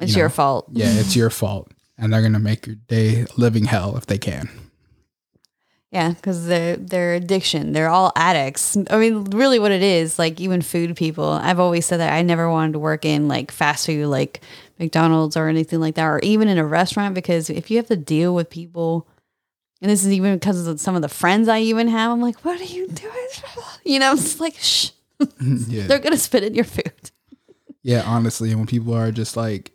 It's 0.00 0.12
You 0.14 0.20
your 0.20 0.28
fault. 0.30 0.68
yeah, 0.72 0.92
it's 0.92 1.16
your 1.22 1.30
fault. 1.30 1.72
And 1.98 2.12
they're 2.12 2.22
gonna 2.22 2.38
make 2.38 2.66
your 2.66 2.76
day 2.76 3.26
living 3.36 3.64
hell 3.64 3.96
if 3.96 4.06
they 4.06 4.18
can. 4.18 4.48
Yeah, 5.94 6.10
because 6.10 6.48
they're 6.48 6.74
they're 6.74 7.14
addiction. 7.14 7.72
They're 7.72 7.88
all 7.88 8.10
addicts. 8.16 8.76
I 8.90 8.98
mean, 8.98 9.22
really, 9.26 9.60
what 9.60 9.70
it 9.70 9.80
is, 9.80 10.18
like 10.18 10.40
even 10.40 10.60
food 10.60 10.96
people. 10.96 11.28
I've 11.28 11.60
always 11.60 11.86
said 11.86 11.98
that 11.98 12.12
I 12.12 12.22
never 12.22 12.50
wanted 12.50 12.72
to 12.72 12.80
work 12.80 13.04
in 13.04 13.28
like 13.28 13.52
fast 13.52 13.86
food, 13.86 14.08
like 14.08 14.40
McDonald's 14.80 15.36
or 15.36 15.46
anything 15.46 15.78
like 15.78 15.94
that, 15.94 16.06
or 16.06 16.18
even 16.24 16.48
in 16.48 16.58
a 16.58 16.66
restaurant, 16.66 17.14
because 17.14 17.48
if 17.48 17.70
you 17.70 17.76
have 17.76 17.86
to 17.86 17.96
deal 17.96 18.34
with 18.34 18.50
people, 18.50 19.06
and 19.80 19.88
this 19.88 20.04
is 20.04 20.10
even 20.10 20.34
because 20.34 20.66
of 20.66 20.80
some 20.80 20.96
of 20.96 21.02
the 21.02 21.08
friends 21.08 21.46
I 21.46 21.60
even 21.60 21.86
have, 21.86 22.10
I'm 22.10 22.20
like, 22.20 22.44
what 22.44 22.60
are 22.60 22.64
you 22.64 22.88
doing? 22.88 23.12
You 23.86 23.98
know, 24.00 24.14
it's 24.14 24.40
like, 24.40 24.56
shh, 24.56 24.90
mm-hmm. 25.20 25.56
yeah. 25.68 25.86
they're 25.86 25.98
gonna 26.00 26.16
spit 26.16 26.42
in 26.42 26.54
your 26.54 26.64
food. 26.64 27.12
Yeah, 27.82 28.02
honestly, 28.04 28.48
and 28.50 28.58
when 28.58 28.66
people 28.66 28.94
are 28.94 29.12
just 29.12 29.36
like, 29.36 29.70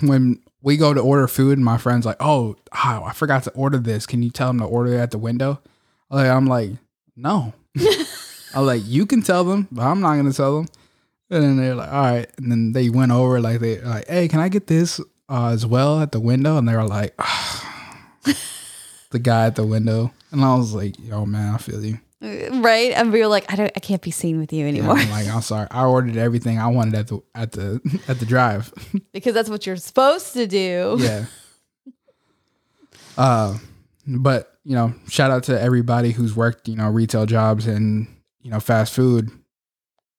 when 0.00 0.40
we 0.64 0.78
go 0.78 0.94
to 0.94 1.00
order 1.00 1.28
food, 1.28 1.58
and 1.58 1.64
my 1.64 1.76
friend's 1.76 2.06
like, 2.06 2.16
"Oh, 2.20 2.56
oh, 2.72 3.04
I 3.04 3.12
forgot 3.12 3.44
to 3.44 3.50
order 3.52 3.78
this. 3.78 4.06
Can 4.06 4.22
you 4.22 4.30
tell 4.30 4.48
them 4.48 4.58
to 4.58 4.64
order 4.64 4.94
it 4.94 4.98
at 4.98 5.10
the 5.10 5.18
window?" 5.18 5.60
Like, 6.10 6.26
I'm 6.26 6.46
like, 6.46 6.70
"No." 7.14 7.52
I'm 8.54 8.64
like, 8.64 8.82
"You 8.84 9.04
can 9.04 9.20
tell 9.20 9.44
them, 9.44 9.68
but 9.70 9.82
I'm 9.82 10.00
not 10.00 10.16
gonna 10.16 10.32
tell 10.32 10.56
them." 10.56 10.68
And 11.30 11.42
then 11.42 11.56
they're 11.58 11.74
like, 11.74 11.92
"All 11.92 12.02
right." 12.02 12.30
And 12.38 12.50
then 12.50 12.72
they 12.72 12.88
went 12.88 13.12
over 13.12 13.40
like 13.40 13.60
they 13.60 13.80
like, 13.82 14.08
"Hey, 14.08 14.26
can 14.26 14.40
I 14.40 14.48
get 14.48 14.66
this 14.66 15.00
uh, 15.28 15.48
as 15.48 15.66
well 15.66 16.00
at 16.00 16.12
the 16.12 16.20
window?" 16.20 16.56
And 16.56 16.66
they 16.66 16.74
were 16.74 16.88
like, 16.88 17.14
"The 19.10 19.18
guy 19.18 19.46
at 19.46 19.56
the 19.56 19.66
window," 19.66 20.12
and 20.30 20.42
I 20.42 20.56
was 20.56 20.72
like, 20.72 20.98
"Yo, 20.98 21.26
man, 21.26 21.54
I 21.54 21.58
feel 21.58 21.84
you." 21.84 22.00
Right? 22.24 22.92
And 22.92 23.12
we 23.12 23.20
were 23.20 23.26
like, 23.26 23.52
I 23.52 23.56
don't 23.56 23.70
I 23.76 23.80
can't 23.80 24.00
be 24.00 24.10
seen 24.10 24.38
with 24.38 24.52
you 24.52 24.66
anymore. 24.66 24.96
I'm 24.96 25.10
like, 25.10 25.28
"I'm 25.28 25.42
sorry. 25.42 25.68
I 25.70 25.84
ordered 25.84 26.16
everything 26.16 26.58
I 26.58 26.68
wanted 26.68 26.94
at 26.94 27.08
the 27.08 27.22
at 27.34 27.52
the 27.52 28.00
at 28.08 28.18
the 28.18 28.26
drive." 28.26 28.72
because 29.12 29.34
that's 29.34 29.50
what 29.50 29.66
you're 29.66 29.76
supposed 29.76 30.32
to 30.32 30.46
do. 30.46 30.96
yeah. 30.98 31.26
Uh, 33.16 33.58
but 34.06 34.58
you 34.64 34.74
know, 34.74 34.94
shout 35.08 35.30
out 35.30 35.44
to 35.44 35.60
everybody 35.60 36.12
who's 36.12 36.34
worked, 36.34 36.68
you 36.68 36.76
know, 36.76 36.88
retail 36.88 37.26
jobs 37.26 37.66
and 37.66 38.08
you 38.42 38.50
know, 38.50 38.60
fast 38.60 38.94
food. 38.94 39.30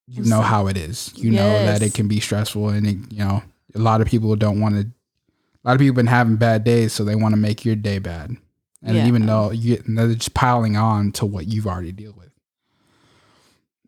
You 0.07 0.23
know 0.23 0.41
how 0.41 0.67
it 0.67 0.77
is. 0.77 1.11
You 1.15 1.31
know 1.31 1.65
that 1.65 1.81
it 1.81 1.95
can 1.95 2.07
be 2.07 2.19
stressful, 2.19 2.69
and 2.69 2.85
it, 2.85 2.97
you 3.11 3.19
know, 3.19 3.41
a 3.73 3.79
lot 3.79 4.01
of 4.01 4.07
people 4.07 4.35
don't 4.35 4.59
want 4.59 4.75
to. 4.75 4.81
A 4.81 5.63
lot 5.67 5.73
of 5.73 5.79
people 5.79 5.95
been 5.95 6.05
having 6.05 6.35
bad 6.35 6.63
days, 6.63 6.93
so 6.93 7.03
they 7.03 7.15
want 7.15 7.33
to 7.33 7.41
make 7.41 7.65
your 7.65 7.75
day 7.75 7.97
bad, 7.97 8.37
and 8.85 8.95
Yeah. 8.95 9.07
even 9.07 9.25
though 9.25 9.51
you, 9.51 9.81
and 9.85 9.97
they're 9.97 10.13
just 10.13 10.33
piling 10.33 10.77
on 10.77 11.11
to 11.13 11.25
what 11.25 11.47
you've 11.47 11.67
already 11.67 11.91
dealt 11.91 12.15
with. 12.15 12.31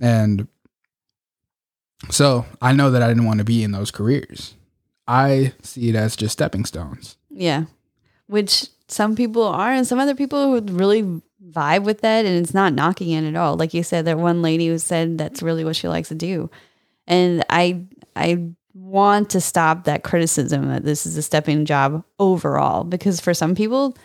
And 0.01 0.47
so 2.09 2.45
I 2.61 2.73
know 2.73 2.91
that 2.91 3.01
I 3.01 3.07
didn't 3.07 3.25
want 3.25 3.39
to 3.39 3.45
be 3.45 3.63
in 3.63 3.71
those 3.71 3.91
careers. 3.91 4.53
I 5.07 5.53
see 5.63 5.89
it 5.89 5.95
as 5.95 6.15
just 6.15 6.33
stepping 6.33 6.65
stones. 6.65 7.17
Yeah. 7.29 7.65
Which 8.27 8.67
some 8.87 9.15
people 9.15 9.43
are, 9.43 9.71
and 9.71 9.87
some 9.87 9.99
other 9.99 10.15
people 10.15 10.51
would 10.51 10.69
really 10.69 11.21
vibe 11.49 11.83
with 11.83 12.01
that. 12.01 12.25
And 12.25 12.37
it's 12.37 12.53
not 12.53 12.73
knocking 12.73 13.11
it 13.11 13.23
at 13.27 13.35
all. 13.35 13.55
Like 13.55 13.73
you 13.73 13.83
said, 13.83 14.05
that 14.05 14.17
one 14.19 14.41
lady 14.41 14.67
who 14.67 14.77
said 14.77 15.17
that's 15.17 15.41
really 15.41 15.63
what 15.63 15.75
she 15.75 15.87
likes 15.87 16.09
to 16.09 16.15
do. 16.15 16.49
And 17.07 17.43
I, 17.49 17.85
I 18.15 18.49
want 18.73 19.29
to 19.31 19.41
stop 19.41 19.85
that 19.85 20.03
criticism 20.03 20.67
that 20.67 20.83
this 20.83 21.05
is 21.05 21.17
a 21.17 21.21
stepping 21.21 21.65
job 21.65 22.03
overall, 22.19 22.83
because 22.83 23.19
for 23.21 23.33
some 23.33 23.55
people, 23.55 23.97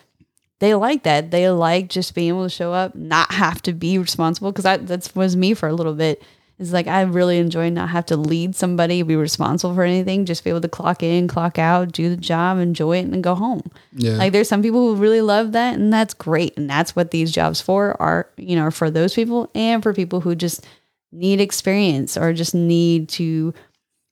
they 0.62 0.76
like 0.76 1.02
that. 1.02 1.32
They 1.32 1.50
like 1.50 1.88
just 1.88 2.14
being 2.14 2.28
able 2.28 2.44
to 2.44 2.48
show 2.48 2.72
up, 2.72 2.94
not 2.94 3.32
have 3.32 3.60
to 3.62 3.72
be 3.72 3.98
responsible. 3.98 4.52
Cause 4.52 4.62
that 4.62 4.86
that's 4.86 5.12
was 5.12 5.34
me 5.34 5.54
for 5.54 5.68
a 5.68 5.72
little 5.72 5.92
bit. 5.92 6.22
It's 6.56 6.72
like 6.72 6.86
I 6.86 7.00
really 7.00 7.38
enjoy 7.38 7.68
not 7.70 7.88
have 7.88 8.06
to 8.06 8.16
lead 8.16 8.54
somebody, 8.54 9.02
be 9.02 9.16
responsible 9.16 9.74
for 9.74 9.82
anything, 9.82 10.24
just 10.24 10.44
be 10.44 10.50
able 10.50 10.60
to 10.60 10.68
clock 10.68 11.02
in, 11.02 11.26
clock 11.26 11.58
out, 11.58 11.90
do 11.90 12.08
the 12.08 12.16
job, 12.16 12.58
enjoy 12.58 12.98
it, 12.98 13.06
and 13.06 13.24
go 13.24 13.34
home. 13.34 13.72
Yeah. 13.92 14.12
Like 14.12 14.30
there's 14.30 14.48
some 14.48 14.62
people 14.62 14.94
who 14.94 15.02
really 15.02 15.20
love 15.20 15.50
that, 15.50 15.74
and 15.74 15.92
that's 15.92 16.14
great. 16.14 16.56
And 16.56 16.70
that's 16.70 16.94
what 16.94 17.10
these 17.10 17.32
jobs 17.32 17.60
for 17.60 18.00
are, 18.00 18.30
you 18.36 18.54
know, 18.54 18.70
for 18.70 18.88
those 18.88 19.14
people 19.14 19.50
and 19.56 19.82
for 19.82 19.92
people 19.92 20.20
who 20.20 20.36
just 20.36 20.64
need 21.10 21.40
experience 21.40 22.16
or 22.16 22.32
just 22.32 22.54
need 22.54 23.08
to 23.08 23.52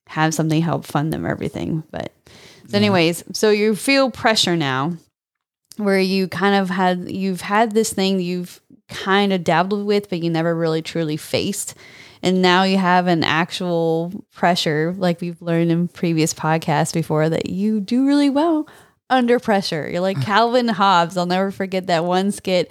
have 0.09 0.35
something 0.35 0.61
help 0.61 0.85
fund 0.85 1.13
them 1.13 1.25
everything. 1.25 1.85
But 1.93 2.13
so 2.67 2.77
anyways, 2.77 3.23
so 3.35 3.51
you 3.51 3.77
feel 3.77 4.11
pressure 4.11 4.57
now 4.57 4.97
where 5.81 6.01
you 6.01 6.29
kind 6.29 6.55
of 6.55 6.71
had 6.71 7.11
you've 7.11 7.41
had 7.41 7.73
this 7.73 7.93
thing 7.93 8.21
you've 8.21 8.61
kind 8.89 9.33
of 9.33 9.45
dabbled 9.45 9.87
with, 9.87 10.09
but 10.11 10.23
you 10.23 10.31
never 10.31 10.55
really 10.55 10.83
truly 10.83 11.17
faced. 11.17 11.75
And 12.23 12.43
now 12.43 12.65
you 12.65 12.77
have 12.77 13.07
an 13.07 13.25
actual 13.25 14.13
pressure, 14.33 14.95
like 14.99 15.21
we've 15.21 15.41
learned 15.41 15.71
in 15.71 15.89
previous 15.89 16.35
podcasts 16.35 16.93
before, 16.93 17.29
that 17.31 17.49
you 17.49 17.81
do 17.81 18.07
really 18.07 18.29
well 18.29 18.69
under 19.09 19.39
pressure. 19.39 19.89
You're 19.91 20.03
like 20.03 20.21
Calvin 20.23 20.69
Hobbes. 20.69 21.17
I'll 21.17 21.27
never 21.27 21.51
forget 21.51 21.87
that 21.87 22.05
one 22.05 22.31
skit 22.31 22.71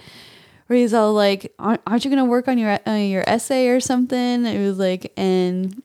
where 0.67 0.77
he's 0.77 0.93
all 0.93 1.13
like, 1.13 1.51
"Aren't, 1.57 1.81
aren't 1.87 2.05
you 2.05 2.11
going 2.11 2.23
to 2.23 2.29
work 2.29 2.47
on 2.47 2.59
your 2.59 2.79
uh, 2.87 2.93
your 2.93 3.23
essay 3.27 3.69
or 3.69 3.79
something?" 3.79 4.45
It 4.45 4.65
was 4.65 4.77
like, 4.77 5.11
and 5.17 5.81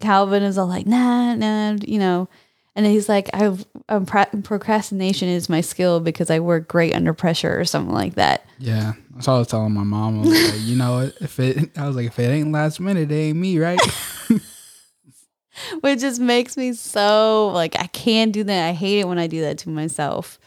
Calvin 0.00 0.42
is 0.42 0.58
all 0.58 0.66
like, 0.66 0.86
"Nah, 0.86 1.34
nah," 1.36 1.76
you 1.82 1.98
know. 2.00 2.28
And 2.76 2.84
he's 2.86 3.08
like, 3.08 3.30
"I've 3.32 3.64
um, 3.88 4.04
pra- 4.04 4.28
procrastination 4.42 5.28
is 5.28 5.48
my 5.48 5.60
skill 5.60 6.00
because 6.00 6.28
I 6.30 6.40
work 6.40 6.66
great 6.66 6.94
under 6.94 7.14
pressure 7.14 7.58
or 7.58 7.64
something 7.64 7.94
like 7.94 8.14
that." 8.14 8.46
yeah. 8.58 8.94
That's 9.14 9.28
all 9.28 9.36
I 9.36 9.38
was 9.38 9.48
telling 9.48 9.72
my 9.72 9.84
mom. 9.84 10.24
Like, 10.24 10.58
you 10.58 10.74
know, 10.74 11.08
if 11.20 11.38
it, 11.38 11.70
I 11.78 11.86
was 11.86 11.94
like, 11.94 12.06
if 12.06 12.18
it 12.18 12.32
ain't 12.32 12.50
last 12.50 12.80
minute, 12.80 13.12
it 13.12 13.14
ain't 13.14 13.38
me, 13.38 13.60
right? 13.60 13.78
which 15.80 16.00
just 16.00 16.20
makes 16.20 16.56
me 16.56 16.72
so 16.72 17.48
like 17.48 17.78
I 17.78 17.86
can't 17.88 18.32
do 18.32 18.44
that. 18.44 18.68
I 18.68 18.72
hate 18.72 18.98
it 19.00 19.08
when 19.08 19.18
I 19.18 19.26
do 19.26 19.40
that 19.42 19.58
to 19.58 19.68
myself 19.68 20.38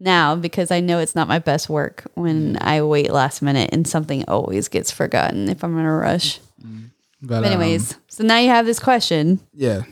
now 0.00 0.34
because 0.34 0.70
I 0.70 0.80
know 0.80 0.98
it's 0.98 1.14
not 1.14 1.28
my 1.28 1.38
best 1.38 1.68
work 1.68 2.04
when 2.14 2.58
I 2.60 2.82
wait 2.82 3.12
last 3.12 3.42
minute 3.42 3.70
and 3.72 3.86
something 3.86 4.24
always 4.28 4.68
gets 4.68 4.90
forgotten 4.90 5.48
if 5.48 5.62
I'm 5.62 5.78
in 5.78 5.84
a 5.84 5.94
rush. 5.94 6.40
But 6.58 7.28
But 7.28 7.38
um, 7.38 7.44
anyways, 7.44 7.96
so 8.08 8.24
now 8.24 8.38
you 8.38 8.48
have 8.48 8.66
this 8.66 8.78
question. 8.78 9.40
yeah. 9.54 9.82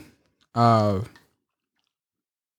Uh, 0.53 1.01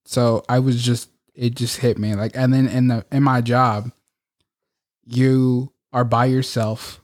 so 0.07 0.45
I 0.49 0.61
was 0.61 0.83
just 0.83 1.11
it 1.35 1.55
just 1.55 1.79
hit 1.79 1.99
me 1.99 2.15
like, 2.15 2.33
and 2.35 2.55
then 2.55 2.67
in 2.67 2.89
the 2.89 3.05
in 3.13 3.23
my 3.23 3.41
job, 3.41 3.93
you 5.05 5.73
are 5.93 6.05
by 6.05 6.27
yourself 6.27 7.03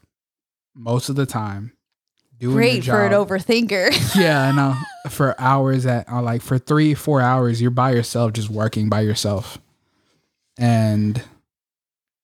most 0.74 1.08
of 1.08 1.16
the 1.16 1.26
time. 1.26 1.72
Doing 2.38 2.56
Great 2.56 2.84
for 2.84 3.04
an 3.04 3.12
overthinker. 3.12 4.16
yeah, 4.20 4.42
I 4.42 4.52
know. 4.52 4.74
For 5.10 5.40
hours 5.40 5.86
at 5.86 6.10
uh, 6.10 6.22
like 6.22 6.42
for 6.42 6.58
three, 6.58 6.94
four 6.94 7.20
hours, 7.20 7.62
you're 7.62 7.70
by 7.70 7.92
yourself, 7.92 8.32
just 8.32 8.50
working 8.50 8.88
by 8.88 9.02
yourself, 9.02 9.58
and 10.58 11.22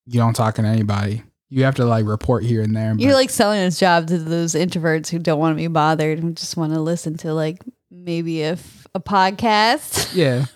you 0.06 0.18
don't 0.18 0.34
talk 0.34 0.56
to 0.56 0.62
anybody. 0.62 1.22
You 1.50 1.64
have 1.64 1.76
to 1.76 1.84
like 1.84 2.04
report 2.04 2.42
here 2.44 2.62
and 2.62 2.74
there. 2.76 2.94
You're 2.98 3.14
like 3.14 3.30
selling 3.30 3.60
this 3.60 3.78
job 3.78 4.08
to 4.08 4.18
those 4.18 4.54
introverts 4.54 5.08
who 5.08 5.18
don't 5.18 5.38
want 5.38 5.52
to 5.52 5.56
be 5.56 5.68
bothered 5.68 6.18
and 6.18 6.36
just 6.36 6.56
want 6.56 6.72
to 6.74 6.80
listen 6.80 7.16
to 7.18 7.32
like 7.32 7.62
maybe 7.90 8.42
a, 8.42 8.52
f- 8.52 8.77
a 8.94 9.00
podcast. 9.00 10.10
yeah, 10.14 10.46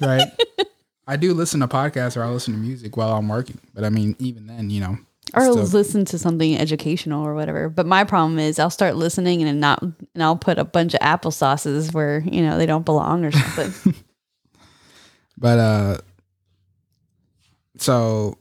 right. 0.00 0.28
I 1.06 1.16
do 1.16 1.34
listen 1.34 1.60
to 1.60 1.68
podcasts 1.68 2.16
or 2.16 2.22
I 2.22 2.28
listen 2.28 2.54
to 2.54 2.60
music 2.60 2.96
while 2.96 3.12
I'm 3.16 3.28
working, 3.28 3.58
but 3.74 3.84
I 3.84 3.88
mean, 3.90 4.14
even 4.18 4.46
then, 4.46 4.70
you 4.70 4.80
know, 4.80 4.96
or 5.34 5.42
still- 5.42 5.54
listen 5.64 6.04
to 6.06 6.18
something 6.18 6.56
educational 6.56 7.26
or 7.26 7.34
whatever. 7.34 7.68
But 7.68 7.86
my 7.86 8.04
problem 8.04 8.38
is 8.38 8.58
I'll 8.58 8.70
start 8.70 8.96
listening 8.96 9.42
and 9.42 9.60
not 9.60 9.82
and 9.82 10.22
I'll 10.22 10.36
put 10.36 10.58
a 10.58 10.64
bunch 10.64 10.94
of 10.94 11.00
apple 11.02 11.30
sauces 11.30 11.92
where, 11.92 12.20
you 12.20 12.42
know, 12.42 12.58
they 12.58 12.66
don't 12.66 12.84
belong 12.84 13.24
or 13.24 13.32
something. 13.32 13.94
But 15.38 15.58
uh 15.58 15.98
so 17.78 18.36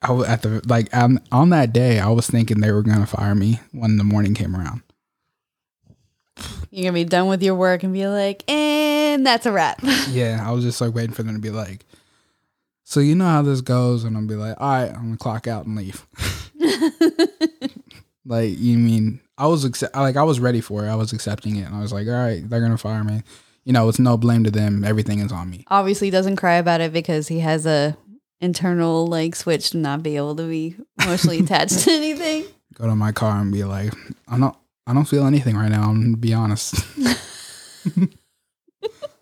I 0.00 0.12
was 0.12 0.28
at 0.28 0.42
the 0.42 0.62
like 0.66 0.94
on 0.96 1.18
on 1.32 1.50
that 1.50 1.72
day 1.72 1.98
I 1.98 2.08
was 2.08 2.28
thinking 2.28 2.60
they 2.60 2.70
were 2.70 2.82
gonna 2.84 3.04
fire 3.04 3.34
me 3.34 3.58
when 3.72 3.96
the 3.96 4.04
morning 4.04 4.34
came 4.34 4.54
around. 4.54 4.82
You're 6.76 6.82
gonna 6.82 6.92
be 6.92 7.04
done 7.04 7.28
with 7.28 7.42
your 7.42 7.54
work 7.54 7.84
and 7.84 7.94
be 7.94 8.06
like, 8.06 8.44
and 8.50 9.24
that's 9.24 9.46
a 9.46 9.50
wrap. 9.52 9.80
Yeah, 10.10 10.44
I 10.46 10.50
was 10.50 10.62
just 10.62 10.78
like 10.78 10.94
waiting 10.94 11.14
for 11.14 11.22
them 11.22 11.34
to 11.34 11.40
be 11.40 11.48
like, 11.48 11.86
so 12.84 13.00
you 13.00 13.14
know 13.14 13.24
how 13.24 13.40
this 13.40 13.62
goes, 13.62 14.04
and 14.04 14.14
I'll 14.14 14.26
be 14.26 14.34
like, 14.34 14.60
all 14.60 14.68
right, 14.68 14.90
I'm 14.90 15.04
gonna 15.04 15.16
clock 15.16 15.46
out 15.48 15.64
and 15.64 15.74
leave. 15.74 16.06
like 18.26 18.58
you 18.58 18.76
mean 18.76 19.20
I 19.38 19.46
was 19.46 19.64
accept- 19.64 19.96
like 19.96 20.16
I 20.16 20.22
was 20.22 20.38
ready 20.38 20.60
for 20.60 20.84
it. 20.84 20.90
I 20.90 20.96
was 20.96 21.14
accepting 21.14 21.56
it, 21.56 21.62
and 21.62 21.74
I 21.74 21.80
was 21.80 21.94
like, 21.94 22.06
all 22.08 22.12
right, 22.12 22.46
they're 22.46 22.60
gonna 22.60 22.76
fire 22.76 23.02
me. 23.02 23.22
You 23.64 23.72
know, 23.72 23.88
it's 23.88 23.98
no 23.98 24.18
blame 24.18 24.44
to 24.44 24.50
them. 24.50 24.84
Everything 24.84 25.20
is 25.20 25.32
on 25.32 25.48
me. 25.48 25.64
Obviously 25.68 26.10
doesn't 26.10 26.36
cry 26.36 26.56
about 26.56 26.82
it 26.82 26.92
because 26.92 27.26
he 27.28 27.40
has 27.40 27.64
a 27.64 27.96
internal 28.42 29.06
like 29.06 29.34
switch 29.34 29.70
to 29.70 29.78
not 29.78 30.02
be 30.02 30.16
able 30.16 30.36
to 30.36 30.46
be 30.46 30.76
emotionally 31.02 31.38
attached 31.42 31.78
to 31.84 31.90
anything. 31.90 32.44
Go 32.74 32.86
to 32.86 32.94
my 32.94 33.12
car 33.12 33.40
and 33.40 33.50
be 33.50 33.64
like, 33.64 33.94
I 34.28 34.38
don't, 34.38 34.54
I 34.86 34.94
don't 34.94 35.04
feel 35.04 35.26
anything 35.26 35.56
right 35.56 35.70
now. 35.70 35.90
I'm 35.90 36.00
gonna 36.00 36.16
be 36.16 36.32
honest. 36.32 36.74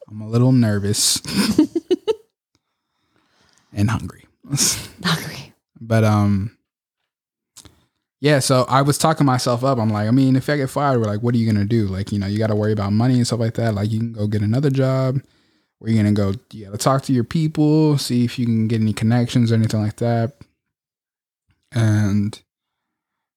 I'm 0.08 0.20
a 0.20 0.28
little 0.28 0.52
nervous 0.52 1.20
and 3.72 3.90
hungry. 3.90 4.26
Hungry. 5.02 5.52
But 5.80 6.04
um 6.04 6.56
yeah, 8.20 8.38
so 8.38 8.64
I 8.68 8.82
was 8.82 8.96
talking 8.96 9.26
myself 9.26 9.64
up. 9.64 9.78
I'm 9.78 9.90
like, 9.90 10.08
I 10.08 10.10
mean, 10.10 10.34
if 10.34 10.48
I 10.48 10.56
get 10.56 10.70
fired, 10.70 10.98
we're 10.98 11.04
like, 11.04 11.22
what 11.22 11.34
are 11.34 11.38
you 11.38 11.50
gonna 11.50 11.66
do? 11.66 11.86
Like, 11.86 12.12
you 12.12 12.18
know, 12.18 12.26
you 12.26 12.38
gotta 12.38 12.54
worry 12.54 12.72
about 12.72 12.92
money 12.92 13.16
and 13.16 13.26
stuff 13.26 13.40
like 13.40 13.54
that. 13.54 13.74
Like 13.74 13.90
you 13.90 13.98
can 13.98 14.12
go 14.12 14.26
get 14.26 14.42
another 14.42 14.70
job. 14.70 15.20
Where 15.78 15.90
you 15.90 15.98
gonna 15.98 16.12
go? 16.12 16.32
You 16.52 16.66
gotta 16.66 16.78
talk 16.78 17.02
to 17.02 17.12
your 17.12 17.24
people, 17.24 17.98
see 17.98 18.24
if 18.24 18.38
you 18.38 18.46
can 18.46 18.68
get 18.68 18.80
any 18.80 18.92
connections 18.92 19.50
or 19.50 19.56
anything 19.56 19.82
like 19.82 19.96
that. 19.96 20.34
And 21.72 22.40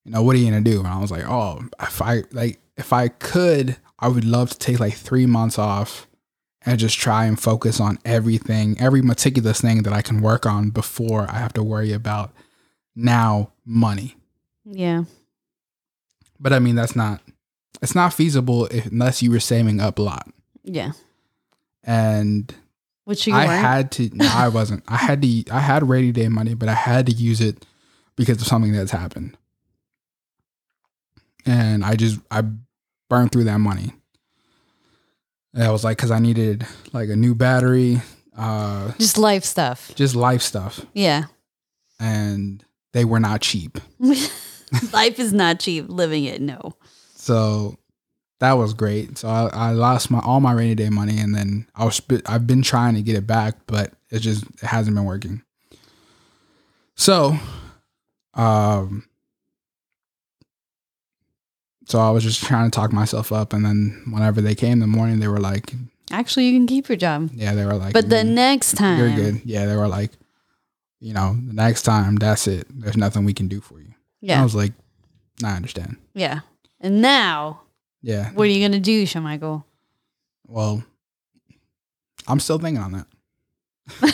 you 0.08 0.14
know, 0.14 0.22
what 0.24 0.38
are 0.38 0.40
you 0.40 0.46
gonna 0.46 0.62
do? 0.62 0.80
And 0.80 0.88
I 0.88 1.00
was 1.00 1.12
like, 1.12 1.26
oh, 1.28 1.66
if 1.82 2.02
I 2.02 2.24
like 2.32 2.60
if 2.78 2.94
I 2.94 3.10
could, 3.10 3.76
I 4.00 4.08
would 4.08 4.24
love 4.24 4.52
to 4.52 4.58
take 4.58 4.80
like 4.80 4.94
three 4.94 5.26
months 5.26 5.60
off 5.60 6.08
and 6.66 6.80
just 6.80 6.98
try 6.98 7.26
and 7.26 7.38
focus 7.38 7.82
on 7.82 8.00
everything, 8.06 8.78
every 8.80 9.02
meticulous 9.02 9.60
thing 9.60 9.84
that 9.84 9.92
I 9.92 10.02
can 10.02 10.22
work 10.22 10.46
on 10.46 10.70
before 10.70 11.30
I 11.30 11.40
have 11.40 11.52
to 11.54 11.64
worry 11.64 11.92
about 11.92 12.32
now 12.96 13.52
money. 13.66 14.16
Yeah. 14.64 15.04
But 16.40 16.54
I 16.54 16.60
mean, 16.60 16.76
that's 16.76 16.96
not 16.96 17.22
it's 17.82 17.94
not 17.94 18.14
feasible 18.14 18.68
if, 18.68 18.86
unless 18.86 19.22
you 19.22 19.30
were 19.30 19.42
saving 19.42 19.82
up 19.82 20.00
a 20.00 20.04
lot. 20.04 20.30
Yeah. 20.64 20.94
And 21.84 22.54
Which 23.04 23.28
you 23.28 23.34
I 23.34 23.46
weren't. 23.46 23.62
had 23.62 23.92
to. 23.94 24.10
No, 24.14 24.30
I 24.34 24.48
wasn't. 24.48 24.84
I 24.88 24.96
had 24.96 25.22
to. 25.22 25.44
I 25.52 25.60
had 25.60 25.88
rainy 25.88 26.14
day 26.14 26.30
money, 26.30 26.54
but 26.54 26.70
I 26.70 26.76
had 26.76 27.08
to 27.08 27.12
use 27.12 27.42
it 27.42 27.66
because 28.16 28.42
of 28.42 28.48
something 28.48 28.72
that's 28.72 28.92
happened. 28.92 29.36
And 31.48 31.84
I 31.84 31.96
just 31.96 32.20
I 32.30 32.44
burned 33.10 33.32
through 33.32 33.46
that 33.46 33.60
money. 33.60 33.94
And 35.54 35.64
I 35.64 35.72
was 35.72 35.84
like, 35.84 35.98
because 35.98 36.12
I 36.12 36.20
needed 36.20 36.68
like 36.94 37.10
a 37.10 37.16
new 37.16 37.34
battery, 37.34 38.02
uh, 38.38 38.92
Just 39.00 39.18
life 39.18 39.44
stuff. 39.44 39.92
just 39.96 40.16
life 40.16 40.42
stuff, 40.42 40.86
Yeah. 40.94 41.24
and 42.00 42.64
they 42.94 43.06
were 43.06 43.20
not 43.20 43.42
cheap. 43.42 43.80
life 44.94 45.20
is 45.20 45.34
not 45.34 45.60
cheap. 45.60 45.86
Living 45.90 46.26
it, 46.26 46.42
no. 46.42 46.76
So 47.16 47.78
that 48.40 48.54
was 48.54 48.74
great. 48.74 49.18
So 49.18 49.28
I, 49.30 49.50
I 49.52 49.72
lost 49.72 50.12
my 50.12 50.20
all 50.20 50.40
my 50.42 50.52
rainy 50.52 50.76
day 50.76 50.90
money, 50.90 51.18
and 51.20 51.34
then 51.34 51.66
I 51.76 51.86
was 51.86 52.02
I've 52.28 52.46
been 52.46 52.62
trying 52.62 52.94
to 52.96 53.02
get 53.02 53.16
it 53.16 53.26
back, 53.26 53.56
but 53.66 53.94
it 54.12 54.20
just 54.20 54.44
it 54.44 54.64
hasn't 54.64 54.96
been 54.96 55.06
working. 55.06 55.42
So, 56.96 57.38
um, 58.34 59.06
so 61.88 62.00
I 62.00 62.10
was 62.12 62.24
just 62.24 62.44
trying 62.44 62.70
to 62.70 62.76
talk 62.76 62.92
myself 62.94 63.32
up, 63.32 63.54
and 63.54 63.66
then 63.66 64.04
whenever 64.12 64.42
they 64.42 64.56
came 64.56 64.74
in 64.74 64.80
the 64.80 64.88
morning, 64.88 65.20
they 65.20 65.28
were 65.28 65.40
like, 65.40 65.74
Actually, 66.12 66.46
you 66.48 66.58
can 66.58 66.68
keep 66.68 66.88
your 66.88 66.96
job. 66.98 67.30
"Yeah," 67.34 67.54
they 67.54 67.66
were 67.66 67.74
like, 67.76 67.94
But 67.94 68.10
the 68.10 68.18
"Mm, 68.24 68.30
next 68.30 68.74
time, 68.78 68.98
you're 69.00 69.14
good." 69.16 69.42
Yeah, 69.44 69.66
they 69.66 69.76
were 69.76 69.90
like, 69.90 70.12
you 71.02 71.14
know, 71.14 71.36
the 71.48 71.54
next 71.54 71.82
time, 71.84 72.16
that's 72.16 72.48
it. 72.48 72.66
There's 72.70 72.96
nothing 72.96 73.26
we 73.26 73.34
can 73.34 73.48
do 73.50 73.60
for 73.60 73.80
you. 73.80 73.94
And 74.22 74.32
I 74.32 74.44
was 74.44 74.56
like, 74.56 74.72
"I 75.44 75.52
understand." 75.56 75.98
Yeah. 76.14 76.42
And 76.80 77.02
now, 77.02 77.62
Yeah. 78.02 78.30
what 78.32 78.44
are 78.44 78.52
you 78.52 78.60
going 78.60 78.72
to 78.72 78.80
do, 78.80 79.04
Shamichael? 79.04 79.64
Well, 80.48 80.84
I'm 82.28 82.40
still 82.40 82.58
thinking 82.60 82.82
on 82.82 82.92
that. 82.94 83.08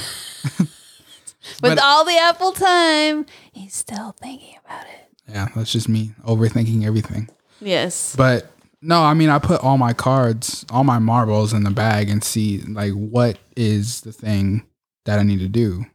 With 1.62 1.76
But- 1.76 1.80
all 1.80 2.06
the 2.06 2.18
apple 2.18 2.52
time, 2.54 3.26
he's 3.52 3.76
still 3.76 4.14
thinking 4.20 4.56
about 4.66 4.86
it. 4.86 5.10
Yeah, 5.30 5.50
that's 5.56 5.72
just 5.72 5.88
me 5.90 6.14
overthinking 6.26 6.84
everything. 6.86 7.30
Yes. 7.64 8.16
But 8.16 8.50
no, 8.82 9.02
I 9.04 9.14
mean, 9.14 9.30
I 9.30 9.40
put 9.40 9.62
all 9.62 9.78
my 9.78 9.94
cards, 9.94 10.66
all 10.70 10.84
my 10.84 11.00
marbles 11.00 11.54
in 11.54 11.64
the 11.64 11.72
bag 11.72 12.10
and 12.10 12.24
see 12.24 12.60
like 12.62 12.92
what 12.94 13.38
is 13.56 14.02
the 14.02 14.12
thing 14.12 14.66
that 15.06 15.20
I 15.20 15.24
need 15.24 15.40
to 15.40 15.48
do. 15.48 15.86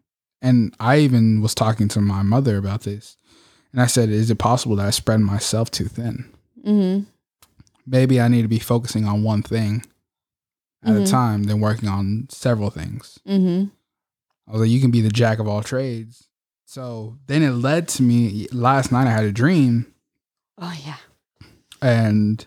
And 0.40 0.74
I 0.80 0.98
even 0.98 1.40
was 1.42 1.54
talking 1.54 1.88
to 1.88 2.00
my 2.00 2.22
mother 2.22 2.56
about 2.56 2.82
this. 2.82 3.16
And 3.72 3.82
I 3.82 3.86
said, 3.86 4.08
is 4.08 4.30
it 4.30 4.38
possible 4.38 4.76
that 4.76 4.86
I 4.86 4.90
spread 4.90 5.20
myself 5.20 5.70
too 5.70 5.86
thin? 5.86 6.30
Mm-hmm. 6.64 7.04
Maybe 7.86 8.20
I 8.20 8.28
need 8.28 8.42
to 8.42 8.48
be 8.48 8.58
focusing 8.58 9.04
on 9.04 9.22
one 9.22 9.42
thing 9.42 9.84
at 10.84 10.94
Mhm. 10.94 11.02
a 11.02 11.06
time 11.06 11.42
than 11.44 11.60
working 11.60 11.88
on 11.88 12.26
several 12.30 12.70
things. 12.70 13.18
Mm-hmm. 13.26 13.68
I 14.46 14.52
was 14.52 14.60
like, 14.62 14.70
you 14.70 14.80
can 14.80 14.90
be 14.90 15.00
the 15.02 15.10
jack 15.10 15.38
of 15.38 15.48
all 15.48 15.62
trades. 15.62 16.28
So 16.64 17.18
then 17.26 17.42
it 17.42 17.50
led 17.50 17.88
to 17.88 18.02
me 18.02 18.46
last 18.52 18.92
night 18.92 19.06
I 19.06 19.10
had 19.10 19.24
a 19.24 19.32
dream 19.32 19.86
Oh, 20.60 20.74
yeah. 20.84 20.96
And 21.82 22.44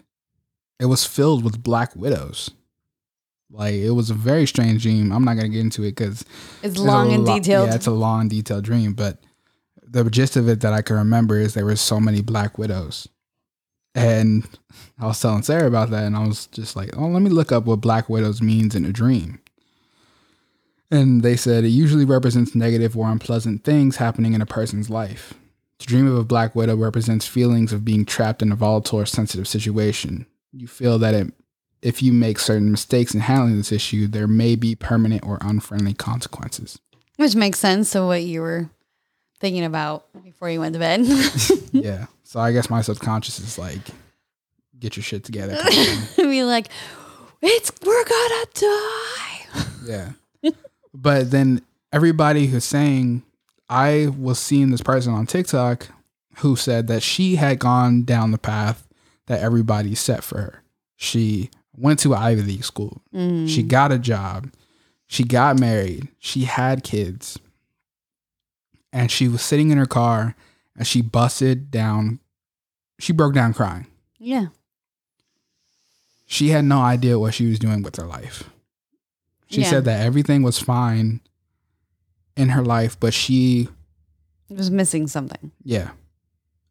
it 0.79 0.85
was 0.85 1.05
filled 1.05 1.43
with 1.43 1.63
black 1.63 1.95
widows. 1.95 2.51
Like 3.51 3.73
it 3.73 3.91
was 3.91 4.09
a 4.09 4.13
very 4.15 4.45
strange 4.45 4.83
dream. 4.83 5.11
I'm 5.11 5.25
not 5.25 5.35
gonna 5.35 5.49
get 5.49 5.59
into 5.59 5.83
it 5.83 5.95
because 5.95 6.23
It's 6.63 6.77
long 6.77 7.11
and 7.11 7.25
detailed. 7.25 7.69
Yeah, 7.69 7.75
it's 7.75 7.87
a 7.87 7.91
long, 7.91 8.29
detailed 8.29 8.63
dream. 8.63 8.93
But 8.93 9.19
the 9.83 10.09
gist 10.09 10.37
of 10.37 10.47
it 10.47 10.61
that 10.61 10.73
I 10.73 10.81
can 10.81 10.95
remember 10.95 11.37
is 11.37 11.53
there 11.53 11.65
were 11.65 11.75
so 11.75 11.99
many 11.99 12.21
black 12.21 12.57
widows, 12.57 13.09
and 13.93 14.47
I 14.97 15.07
was 15.07 15.19
telling 15.19 15.43
Sarah 15.43 15.67
about 15.67 15.89
that, 15.89 16.05
and 16.05 16.15
I 16.15 16.25
was 16.25 16.47
just 16.47 16.77
like, 16.77 16.95
"Oh, 16.97 17.07
let 17.07 17.21
me 17.21 17.29
look 17.29 17.51
up 17.51 17.65
what 17.65 17.81
black 17.81 18.09
widows 18.09 18.41
means 18.41 18.73
in 18.73 18.85
a 18.85 18.93
dream." 18.93 19.39
And 20.89 21.21
they 21.21 21.35
said 21.37 21.63
it 21.63 21.69
usually 21.69 22.05
represents 22.05 22.55
negative 22.55 22.97
or 22.97 23.09
unpleasant 23.09 23.63
things 23.63 23.97
happening 23.97 24.33
in 24.33 24.41
a 24.41 24.45
person's 24.45 24.89
life. 24.89 25.33
To 25.81 25.87
dream 25.87 26.05
of 26.05 26.15
a 26.15 26.23
black 26.23 26.55
widow 26.55 26.75
represents 26.75 27.25
feelings 27.25 27.73
of 27.73 27.83
being 27.83 28.05
trapped 28.05 28.43
in 28.43 28.51
a 28.51 28.55
volatile 28.55 28.99
or 28.99 29.07
sensitive 29.07 29.47
situation. 29.47 30.27
You 30.53 30.67
feel 30.67 30.99
that 30.99 31.15
it, 31.15 31.33
if 31.81 32.03
you 32.03 32.13
make 32.13 32.37
certain 32.37 32.69
mistakes 32.69 33.15
in 33.15 33.21
handling 33.21 33.57
this 33.57 33.71
issue, 33.71 34.05
there 34.05 34.27
may 34.27 34.55
be 34.55 34.75
permanent 34.75 35.25
or 35.25 35.39
unfriendly 35.41 35.95
consequences. 35.95 36.77
Which 37.15 37.33
makes 37.33 37.57
sense 37.57 37.91
to 37.93 38.05
what 38.05 38.21
you 38.21 38.41
were 38.41 38.69
thinking 39.39 39.63
about 39.63 40.05
before 40.23 40.51
you 40.51 40.59
went 40.59 40.73
to 40.73 40.79
bed. 40.79 41.01
yeah. 41.71 42.05
So 42.25 42.39
I 42.39 42.51
guess 42.51 42.69
my 42.69 42.81
subconscious 42.83 43.39
is 43.39 43.57
like, 43.57 43.81
get 44.79 44.95
your 44.95 45.03
shit 45.03 45.23
together. 45.23 45.55
kind 45.55 45.99
of. 45.99 46.15
Be 46.17 46.43
like, 46.43 46.67
it's 47.41 47.71
we're 47.83 48.05
gonna 48.05 48.45
die. 48.53 49.65
yeah. 49.85 50.51
But 50.93 51.31
then 51.31 51.63
everybody 51.91 52.45
who's 52.45 52.65
saying, 52.65 53.23
I 53.71 54.07
was 54.17 54.37
seeing 54.37 54.69
this 54.71 54.81
person 54.81 55.13
on 55.13 55.25
TikTok 55.27 55.87
who 56.39 56.55
said 56.55 56.87
that 56.87 57.01
she 57.03 57.35
had 57.37 57.57
gone 57.59 58.03
down 58.03 58.31
the 58.31 58.37
path 58.37 58.87
that 59.27 59.41
everybody 59.41 59.95
set 59.95 60.23
for 60.23 60.37
her. 60.41 60.63
She 60.97 61.49
went 61.75 61.99
to 61.99 62.13
Ivy 62.13 62.41
League 62.43 62.65
school. 62.65 63.01
Mm. 63.13 63.47
She 63.47 63.63
got 63.63 63.91
a 63.93 63.97
job. 63.99 64.51
She 65.07 65.23
got 65.23 65.59
married. 65.59 66.09
She 66.19 66.43
had 66.43 66.83
kids. 66.83 67.37
And 68.93 69.09
she 69.09 69.27
was 69.29 69.41
sitting 69.41 69.71
in 69.71 69.77
her 69.77 69.85
car 69.85 70.35
and 70.77 70.85
she 70.85 71.01
busted 71.01 71.71
down. 71.71 72.19
She 72.99 73.13
broke 73.13 73.33
down 73.33 73.53
crying. 73.53 73.87
yeah. 74.19 74.47
She 76.25 76.49
had 76.49 76.63
no 76.63 76.79
idea 76.79 77.19
what 77.19 77.33
she 77.33 77.47
was 77.47 77.59
doing 77.59 77.81
with 77.83 77.97
her 77.97 78.05
life. 78.07 78.49
She 79.47 79.61
Yeah. 79.61 79.69
said 79.69 79.85
that 79.85 79.99
everything 80.05 80.43
was 80.43 80.59
fine 80.59 81.19
in 82.35 82.49
her 82.49 82.63
life, 82.63 82.99
but 82.99 83.13
she, 83.13 83.67
was 84.49 84.71
missing 84.71 85.07
something. 85.07 85.51
yeah. 85.63 85.91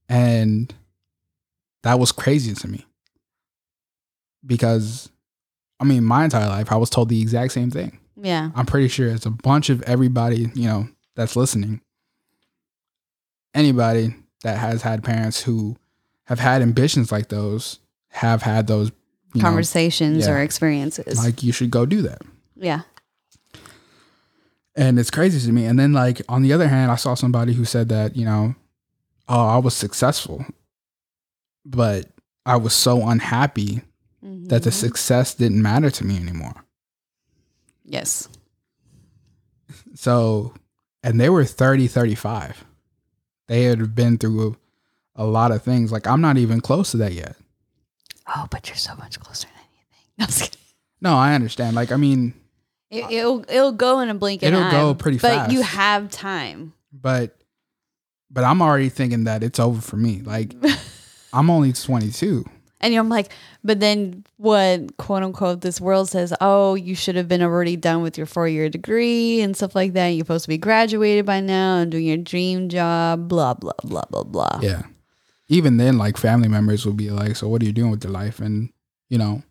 And 0.09 0.75
that 1.83 1.99
was 1.99 2.11
crazy 2.13 2.53
to 2.55 2.69
me. 2.69 2.85
Because, 4.45 5.09
I 5.79 5.85
mean, 5.85 6.05
my 6.05 6.25
entire 6.25 6.49
life, 6.49 6.73
I 6.73 6.77
was 6.77 6.91
told 6.91 7.09
the 7.09 7.21
exact 7.23 7.53
same 7.53 7.71
thing. 7.71 7.99
Yeah. 8.17 8.51
I'm 8.55 8.67
pretty 8.67 8.89
sure 8.89 9.09
it's 9.09 9.27
a 9.27 9.31
bunch 9.31 9.71
of 9.71 9.83
everybody, 9.83 10.51
you 10.55 10.67
know, 10.67 10.89
that's 11.15 11.37
listening. 11.37 11.81
Anybody 13.55 14.15
that 14.43 14.59
has 14.59 14.83
had 14.83 15.03
parents 15.05 15.43
who 15.43 15.77
have 16.25 16.39
had 16.39 16.63
ambitions 16.63 17.11
like 17.13 17.29
those 17.29 17.79
have 18.09 18.43
had 18.43 18.67
those 18.67 18.91
you 19.35 19.43
know, 19.43 19.49
Conversations 19.49 20.27
yeah. 20.27 20.33
or 20.33 20.41
experiences. 20.41 21.23
like 21.23 21.43
you 21.43 21.53
should 21.53 21.71
go 21.71 21.87
do 21.87 22.03
that. 22.03 22.23
yeah. 22.57 22.83
And 24.81 24.99
it's 24.99 25.11
crazy 25.11 25.45
to 25.47 25.53
me. 25.53 25.67
And 25.67 25.79
then 25.79 25.93
like 25.93 26.23
on 26.29 26.43
the 26.43 26.53
other 26.55 26.67
hand, 26.69 26.91
I 26.91 26.97
saw 26.97 27.15
somebody 27.15 27.53
who 27.53 27.65
said 27.67 27.89
that, 27.91 28.17
you 28.17 28.25
know, 28.25 28.55
oh, 29.29 29.47
I 29.47 29.59
was 29.59 29.75
successful, 29.75 30.45
but 31.67 32.07
I 32.47 32.57
was 32.57 32.73
so 32.75 33.07
unhappy 33.07 33.83
that 34.23 34.63
the 34.63 34.71
Mhm. 34.71 34.75
success 34.75 35.35
didn't 35.35 35.61
matter 35.63 35.91
to 35.91 36.05
me 36.05 36.17
anymore. 36.17 36.65
Yes. 37.85 38.29
So, 39.95 40.55
and 41.03 41.21
they 41.21 41.29
were 41.29 41.45
30, 41.45 41.87
35. 41.87 42.65
They 43.49 43.65
had 43.65 43.95
been 43.95 44.17
through 44.19 44.57
a, 45.17 45.25
a 45.25 45.27
lot 45.27 45.53
of 45.53 45.63
things. 45.63 45.93
Like, 45.93 46.07
I'm 46.07 46.21
not 46.21 46.39
even 46.39 46.61
close 46.61 46.91
to 46.93 46.97
that 46.99 47.13
yet. 47.13 47.37
Oh, 48.27 48.47
but 48.51 48.69
you're 48.69 48.77
so 48.77 48.95
much 48.97 49.19
closer 49.21 49.49
than 49.49 49.57
anything. 49.57 49.77
No, 50.19 50.25
I'm 50.25 50.29
just 50.29 50.41
kidding. 50.43 50.61
No, 51.03 51.17
I 51.17 51.35
understand. 51.35 51.77
Like, 51.77 51.93
I 51.93 51.97
mean, 51.97 52.35
It, 52.91 53.11
it'll 53.11 53.45
it'll 53.49 53.73
go 53.73 54.01
in 54.01 54.09
a 54.09 54.15
blink. 54.15 54.43
It'll 54.43 54.71
go 54.71 54.91
eye, 54.91 54.95
pretty 54.95 55.19
but 55.19 55.53
you 55.53 55.63
have 55.63 56.11
time. 56.11 56.73
but, 56.93 57.37
but 58.31 58.45
I'm 58.45 58.61
already 58.61 58.89
thinking 58.89 59.25
that 59.25 59.43
it's 59.45 59.61
over 59.61 59.81
for 59.81 59.97
me. 59.97 60.23
Like, 60.23 60.55
I'm 61.33 61.51
only 61.51 61.73
22. 61.73 62.45
And 62.83 62.95
I'm 62.95 63.09
like, 63.11 63.31
but 63.63 63.79
then 63.79 64.25
what 64.39 64.97
quote 64.97 65.23
unquote 65.23 65.61
this 65.61 65.81
world 65.81 66.09
says, 66.09 66.33
oh, 66.41 66.75
you 66.75 66.95
should 66.95 67.15
have 67.15 67.29
been 67.29 67.43
already 67.43 67.77
done 67.77 68.03
with 68.03 68.17
your 68.17 68.27
four 68.27 68.49
year 68.49 68.69
degree 68.71 69.41
and 69.43 69.55
stuff 69.55 69.75
like 69.75 69.93
that. 69.93 70.09
You're 70.09 70.25
supposed 70.25 70.47
to 70.47 70.49
be 70.49 70.59
graduated 70.59 71.27
by 71.27 71.41
now 71.41 71.77
and 71.77 71.93
doing 71.93 72.07
your 72.07 72.17
dream 72.17 72.71
job, 72.71 73.29
blah, 73.29 73.55
blah, 73.55 73.73
blah, 73.85 74.05
blah, 74.11 74.25
blah. 74.25 74.61
Yeah. 74.63 74.83
Even 75.49 75.77
then, 75.77 75.99
like, 75.99 76.17
family 76.17 76.49
members 76.49 76.87
will 76.87 76.95
be 76.95 77.11
like, 77.11 77.37
so 77.37 77.49
what 77.49 77.61
are 77.61 77.67
you 77.67 77.73
doing 77.73 77.91
with 77.91 78.03
your 78.03 78.13
life? 78.13 78.41
And, 78.41 78.71
you 79.09 79.19
know, 79.19 79.43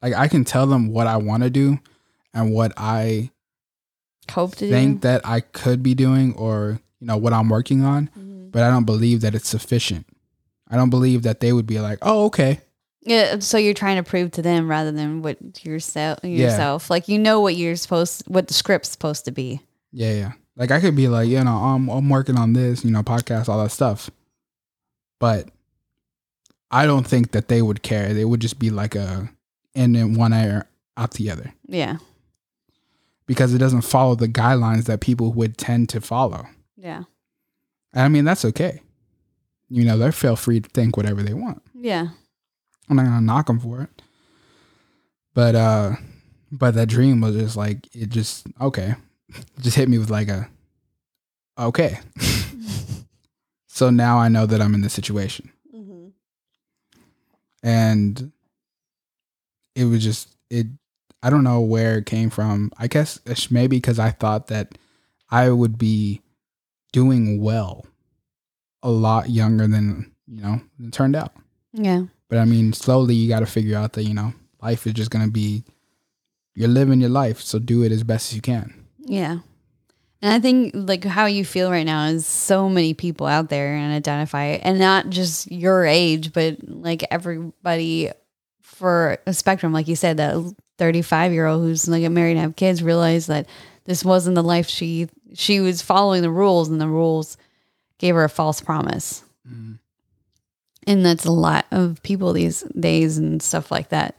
like, 0.00 0.14
I 0.14 0.28
can 0.28 0.44
tell 0.44 0.66
them 0.66 0.88
what 0.88 1.06
I 1.06 1.16
want 1.18 1.42
to 1.42 1.50
do 1.50 1.78
and 2.34 2.52
what 2.52 2.72
I 2.76 3.30
Hope 4.30 4.56
to 4.56 4.68
think 4.68 5.00
do. 5.02 5.08
that 5.08 5.26
I 5.26 5.40
could 5.40 5.82
be 5.82 5.94
doing 5.94 6.34
or, 6.34 6.80
you 7.00 7.06
know, 7.06 7.16
what 7.16 7.32
I'm 7.32 7.48
working 7.48 7.82
on. 7.84 8.10
Mhm. 8.18 8.50
but 8.52 8.62
I 8.62 8.70
don't 8.70 8.84
believe 8.84 9.20
that 9.22 9.34
it's 9.34 9.48
sufficient. 9.48 10.06
I 10.70 10.76
don't 10.76 10.90
believe 10.90 11.22
that 11.22 11.40
they 11.40 11.52
would 11.52 11.66
be 11.66 11.80
like, 11.80 11.98
"Oh, 12.02 12.26
okay." 12.26 12.60
Yeah, 13.02 13.40
so 13.40 13.58
you're 13.58 13.74
trying 13.74 13.96
to 13.96 14.02
prove 14.08 14.30
to 14.32 14.42
them 14.42 14.68
rather 14.70 14.92
than 14.92 15.22
what 15.22 15.38
yourself 15.64 16.20
Yeah. 16.22 16.78
Like 16.88 17.08
you 17.08 17.18
know 17.18 17.40
what 17.40 17.56
you're 17.56 17.74
supposed 17.76 18.22
what 18.28 18.46
the 18.48 18.54
script's 18.54 18.90
supposed 18.90 19.24
to 19.26 19.30
be. 19.32 19.60
Yeah, 19.92 20.12
yeah. 20.12 20.32
Like 20.56 20.70
I 20.70 20.80
could 20.80 20.94
be 20.96 21.08
like, 21.08 21.28
you 21.28 21.42
know, 21.42 21.50
I'm 21.56 21.88
I'm 21.90 22.08
working 22.08 22.38
on 22.38 22.52
this, 22.54 22.84
you 22.84 22.90
know, 22.92 23.02
podcast, 23.02 23.48
all 23.48 23.62
that 23.62 23.70
stuff. 23.72 24.08
But 25.20 25.48
I 26.70 26.86
don't 26.86 27.06
think 27.06 27.32
that 27.32 27.48
they 27.48 27.60
would 27.60 27.82
care. 27.82 28.14
They 28.14 28.24
would 28.24 28.40
just 28.40 28.58
be 28.58 28.70
like 28.70 28.94
a 28.94 29.28
and 29.74 29.94
then 29.96 30.14
one 30.14 30.32
ear 30.32 30.66
out 30.96 31.10
the 31.12 31.30
other 31.30 31.52
Yeah. 31.66 31.96
Because 33.26 33.54
it 33.54 33.58
doesn't 33.58 33.82
follow 33.82 34.14
the 34.14 34.28
guidelines 34.28 34.84
that 34.84 35.00
people 35.00 35.32
would 35.32 35.56
tend 35.56 35.88
to 35.90 36.00
follow. 36.00 36.46
Yeah. 36.76 37.04
I 37.94 38.08
mean, 38.08 38.24
that's 38.24 38.44
okay. 38.44 38.82
You 39.68 39.84
know, 39.84 39.96
they 39.96 40.10
feel 40.10 40.36
free 40.36 40.60
to 40.60 40.68
think 40.70 40.96
whatever 40.96 41.22
they 41.22 41.34
want. 41.34 41.62
Yeah. 41.74 42.08
I'm 42.88 42.96
not 42.96 43.04
gonna 43.04 43.20
knock 43.20 43.46
them 43.46 43.60
for 43.60 43.82
it. 43.82 44.02
But 45.32 45.54
uh 45.54 45.96
but 46.52 46.74
that 46.74 46.88
dream 46.88 47.20
was 47.20 47.34
just 47.34 47.56
like 47.56 47.88
it 47.94 48.10
just 48.10 48.46
okay. 48.60 48.94
It 49.28 49.44
just 49.60 49.76
hit 49.76 49.88
me 49.88 49.98
with 49.98 50.10
like 50.10 50.28
a 50.28 50.48
okay. 51.58 51.98
so 53.66 53.90
now 53.90 54.18
I 54.18 54.28
know 54.28 54.46
that 54.46 54.60
I'm 54.60 54.74
in 54.74 54.82
this 54.82 54.92
situation. 54.92 55.50
Mm-hmm. 55.74 56.08
And 57.62 58.32
it 59.74 59.84
was 59.84 60.02
just 60.02 60.28
it 60.50 60.66
I 61.24 61.30
don't 61.30 61.42
know 61.42 61.60
where 61.60 61.96
it 61.96 62.06
came 62.06 62.28
from. 62.28 62.70
I 62.78 62.86
guess 62.86 63.18
maybe 63.50 63.78
because 63.78 63.98
I 63.98 64.10
thought 64.10 64.48
that 64.48 64.76
I 65.30 65.48
would 65.50 65.78
be 65.78 66.20
doing 66.92 67.40
well 67.40 67.86
a 68.82 68.90
lot 68.90 69.30
younger 69.30 69.66
than, 69.66 70.12
you 70.26 70.42
know, 70.42 70.60
it 70.78 70.92
turned 70.92 71.16
out. 71.16 71.32
Yeah. 71.72 72.04
But 72.28 72.38
I 72.38 72.44
mean, 72.44 72.74
slowly 72.74 73.14
you 73.14 73.28
got 73.28 73.40
to 73.40 73.46
figure 73.46 73.78
out 73.78 73.94
that, 73.94 74.04
you 74.04 74.12
know, 74.12 74.34
life 74.60 74.86
is 74.86 74.92
just 74.92 75.10
going 75.10 75.24
to 75.24 75.30
be, 75.30 75.64
you're 76.54 76.68
living 76.68 77.00
your 77.00 77.10
life. 77.10 77.40
So 77.40 77.58
do 77.58 77.82
it 77.82 77.90
as 77.90 78.04
best 78.04 78.30
as 78.30 78.36
you 78.36 78.42
can. 78.42 78.84
Yeah. 78.98 79.38
And 80.20 80.32
I 80.32 80.40
think 80.40 80.72
like 80.74 81.04
how 81.04 81.24
you 81.26 81.44
feel 81.44 81.70
right 81.70 81.86
now 81.86 82.06
is 82.06 82.26
so 82.26 82.68
many 82.68 82.92
people 82.92 83.26
out 83.26 83.48
there 83.48 83.74
and 83.74 83.94
identify 83.94 84.44
and 84.44 84.78
not 84.78 85.08
just 85.08 85.50
your 85.50 85.86
age, 85.86 86.34
but 86.34 86.58
like 86.68 87.02
everybody 87.10 88.10
for 88.60 89.18
a 89.26 89.32
spectrum, 89.32 89.72
like 89.72 89.88
you 89.88 89.96
said, 89.96 90.18
that 90.18 90.54
35 90.78 91.32
year 91.32 91.46
old 91.46 91.62
who's 91.62 91.88
like 91.88 92.08
married 92.10 92.32
and 92.32 92.40
have 92.40 92.56
kids 92.56 92.82
realized 92.82 93.28
that 93.28 93.46
this 93.84 94.04
wasn't 94.04 94.34
the 94.34 94.42
life 94.42 94.68
she 94.68 95.08
she 95.34 95.60
was 95.60 95.82
following 95.82 96.22
the 96.22 96.30
rules 96.30 96.68
and 96.68 96.80
the 96.80 96.88
rules 96.88 97.36
gave 97.98 98.14
her 98.14 98.24
a 98.24 98.28
false 98.28 98.60
promise. 98.60 99.24
And 100.86 101.04
that's 101.04 101.24
a 101.24 101.32
lot 101.32 101.66
of 101.70 102.02
people 102.02 102.32
these 102.32 102.62
days 102.62 103.18
and 103.18 103.42
stuff 103.42 103.70
like 103.70 103.88
that. 103.88 104.16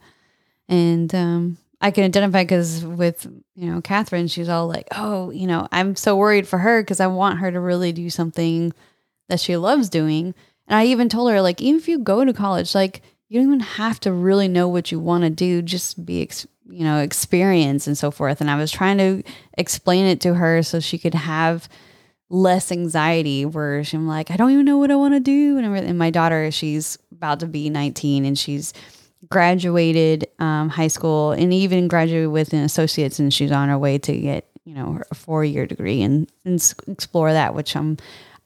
And 0.68 1.13
um, 1.13 1.58
I 1.82 1.91
can 1.91 2.04
identify 2.04 2.44
because 2.44 2.84
with, 2.84 3.26
you 3.56 3.72
know, 3.72 3.82
Catherine, 3.82 4.28
she's 4.28 4.50
all 4.50 4.68
like, 4.68 4.88
oh, 4.91 5.30
you 5.30 5.46
know, 5.46 5.68
I'm 5.72 5.96
so 5.96 6.15
worried 6.15 6.48
for 6.48 6.58
her 6.60 6.82
because 6.82 7.00
I 7.00 7.08
want 7.08 7.39
her 7.39 7.52
to 7.52 7.60
really 7.60 7.91
do 7.91 8.10
something 8.10 8.74
that 9.30 9.39
she 9.39 9.58
loves 9.58 9.89
doing. 9.89 10.34
And 10.68 10.78
I 10.80 10.86
even 10.86 11.10
told 11.10 11.32
her, 11.32 11.41
like, 11.41 11.62
even 11.62 11.80
if 11.80 11.88
you 11.88 12.00
go 12.00 12.26
to 12.26 12.34
college, 12.34 12.74
like, 12.74 13.04
you 13.28 13.40
don't 13.40 13.48
even 13.48 13.60
have 13.60 14.00
to 14.02 14.12
really 14.12 14.48
know 14.48 14.68
what 14.68 14.92
you 14.92 15.00
want 15.00 15.24
to 15.24 15.30
do, 15.30 15.62
just 15.62 16.06
be, 16.06 16.30
you 16.70 16.84
know, 16.84 17.00
experience 17.00 17.88
and 17.88 17.98
so 17.98 18.12
forth. 18.12 18.40
And 18.40 18.52
I 18.52 18.56
was 18.56 18.72
trying 18.72 18.98
to 19.00 19.24
explain 19.58 20.06
it 20.06 20.22
to 20.22 20.36
her 20.36 20.62
so 20.62 20.80
she 20.80 20.98
could 20.98 21.16
have 21.16 21.68
less 22.30 22.72
anxiety 22.72 23.46
where 23.46 23.84
she's 23.84 24.00
like, 24.00 24.32
I 24.32 24.38
don't 24.38 24.52
even 24.52 24.66
know 24.66 24.78
what 24.78 24.92
I 24.92 24.96
want 24.96 25.14
to 25.16 25.20
do. 25.20 25.58
And, 25.58 25.76
and 25.76 25.98
my 25.98 26.10
daughter, 26.10 26.52
she's 26.52 26.98
about 27.12 27.40
to 27.40 27.48
be 27.48 27.70
19 27.70 28.26
and 28.26 28.38
she's 28.38 28.74
graduated 29.30 30.28
um, 30.40 30.70
high 30.70 30.88
school 30.88 31.32
and 31.32 31.54
even 31.54 31.88
graduated 31.88 32.30
with 32.30 32.54
an 32.54 32.64
associate's 32.64 33.20
and 33.20 33.34
she's 33.34 33.52
on 33.52 33.70
her 33.70 33.78
way 33.78 33.98
to 33.98 34.18
get, 34.18 34.48
you 34.66 34.74
know, 34.74 35.02
a 35.10 35.16
four 35.16 35.44
year 35.44 35.66
degree 35.66 36.02
and, 36.02 36.32
and 36.46 36.74
explore 36.88 37.32
that, 37.34 37.56
which 37.56 37.76
I'm, 37.76 37.98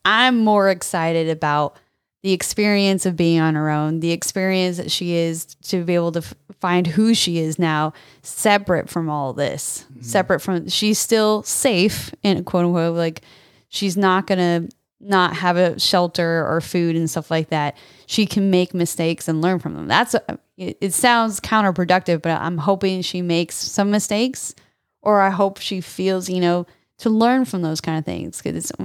I'm 0.06 0.44
more 0.44 0.70
excited 0.70 1.30
about 1.30 1.78
the 2.22 2.34
experience 2.34 3.06
of 3.06 3.16
being 3.16 3.40
on 3.40 3.56
her 3.56 3.70
own, 3.70 4.02
the 4.02 4.12
experience 4.12 4.78
that 4.78 4.92
she 4.92 5.14
is 5.14 5.46
to 5.64 5.84
be 5.84 5.96
able 5.96 6.12
to 6.12 6.20
f- 6.20 6.34
find 6.60 6.86
who 6.86 7.14
she 7.14 7.40
is 7.40 7.58
now, 7.58 7.94
separate 8.22 8.90
from 8.90 9.10
all 9.10 9.32
this, 9.32 9.86
mm-hmm. 9.92 10.02
separate 10.02 10.42
from, 10.42 10.68
she's 10.68 11.00
still 11.00 11.44
safe 11.44 12.14
in 12.24 12.44
quote 12.44 12.66
unquote, 12.66 12.98
like 12.98 13.22
she's 13.70 13.96
not 13.96 14.28
to 14.28 14.68
not 15.00 15.34
have 15.38 15.56
a 15.56 15.80
shelter 15.80 16.46
or 16.46 16.60
food 16.60 16.98
and 16.98 17.10
stuff 17.10 17.32
like 17.32 17.50
that. 17.50 17.78
She 18.06 18.26
can 18.26 18.50
make 18.50 18.74
mistakes 18.74 19.30
and 19.30 19.42
learn 19.42 19.60
from 19.60 19.76
them. 19.76 19.88
That's, 19.88 20.14
uh, 20.14 20.38
it, 20.58 20.78
it 20.82 20.94
sounds 20.94 21.40
counterproductive, 21.40 22.22
but 22.22 22.32
I'm 22.42 22.58
hoping 22.58 23.02
she 23.02 23.22
makes 23.22 23.56
some 23.56 23.92
mistakes 23.92 24.54
or 25.02 25.22
I 25.22 25.30
hope 25.30 25.60
she 25.60 25.80
feels, 25.80 26.30
you 26.30 26.42
know, 26.42 26.66
to 26.98 27.10
learn 27.10 27.46
from 27.46 27.62
those 27.62 27.80
kind 27.80 27.98
of 27.98 28.04
things 28.04 28.42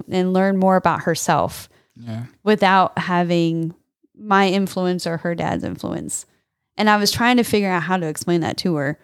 and 0.08 0.32
learn 0.32 0.56
more 0.56 0.76
about 0.76 1.02
herself 1.02 1.68
Yeah. 1.96 2.26
without 2.42 2.98
having 2.98 3.74
my 4.18 4.48
influence 4.48 5.06
or 5.06 5.18
her 5.18 5.34
dad's 5.34 5.64
influence. 5.64 6.26
And 6.76 6.90
I 6.90 6.96
was 6.96 7.12
trying 7.12 7.36
to 7.36 7.44
figure 7.44 7.70
out 7.70 7.84
how 7.84 7.96
to 7.96 8.06
explain 8.06 8.40
that 8.40 8.56
to 8.58 8.74
her. 8.76 8.98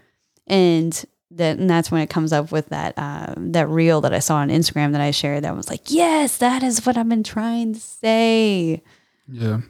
And 0.47 0.93
that 1.33 1.59
and 1.59 1.71
that's 1.71 1.91
when 1.93 2.03
it 2.03 2.11
comes 2.11 2.33
up 2.33 2.51
with 2.51 2.71
that 2.71 2.95
uh, 2.97 3.35
that 3.37 3.69
reel 3.69 4.01
that 4.01 4.13
I 4.13 4.19
saw 4.19 4.37
on 4.37 4.49
Instagram 4.49 4.93
that 4.93 5.01
I 5.01 5.13
shared 5.13 5.45
that 5.45 5.57
was 5.57 5.71
like, 5.71 5.83
yes, 5.91 6.39
that 6.39 6.63
is 6.63 6.85
what 6.85 6.97
I've 6.97 7.09
been 7.09 7.23
trying 7.23 7.75
to 7.75 7.81
say. 7.81 8.83
Yeah. 9.29 9.61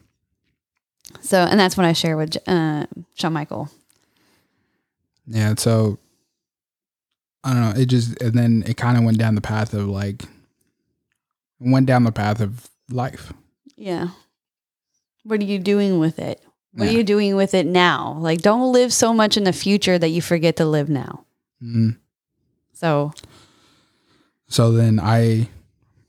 So, 1.20 1.38
and 1.38 1.58
that's 1.60 1.76
what 1.76 1.84
I 1.84 1.92
share 1.92 2.16
with 2.16 2.36
uh, 2.48 2.86
Shawn 3.14 3.32
Michael. 3.32 3.68
Yeah, 5.26 5.54
so 5.56 5.98
I 7.44 7.52
don't 7.52 7.62
know. 7.62 7.80
It 7.80 7.86
just 7.86 8.20
and 8.22 8.32
then 8.32 8.64
it 8.66 8.76
kind 8.76 8.96
of 8.96 9.04
went 9.04 9.18
down 9.18 9.34
the 9.34 9.40
path 9.40 9.74
of 9.74 9.86
like 9.86 10.24
went 11.58 11.86
down 11.86 12.04
the 12.04 12.12
path 12.12 12.40
of 12.40 12.70
life. 12.92 13.32
Yeah. 13.76 14.08
What 15.24 15.40
are 15.40 15.44
you 15.44 15.58
doing 15.58 15.98
with 15.98 16.18
it? 16.18 16.42
What 16.72 16.84
Yeah. 16.84 16.90
are 16.90 16.94
you 16.98 17.02
doing 17.04 17.36
with 17.36 17.54
it 17.54 17.66
now? 17.66 18.16
Like, 18.20 18.42
don't 18.42 18.72
live 18.72 18.92
so 18.92 19.12
much 19.12 19.36
in 19.36 19.44
the 19.44 19.52
future 19.52 19.98
that 19.98 20.08
you 20.08 20.22
forget 20.22 20.56
to 20.56 20.64
live 20.64 20.88
now. 20.88 21.24
Mhm. 21.62 21.96
So, 22.72 23.12
So 24.48 24.72
then 24.72 24.98
I 25.00 25.48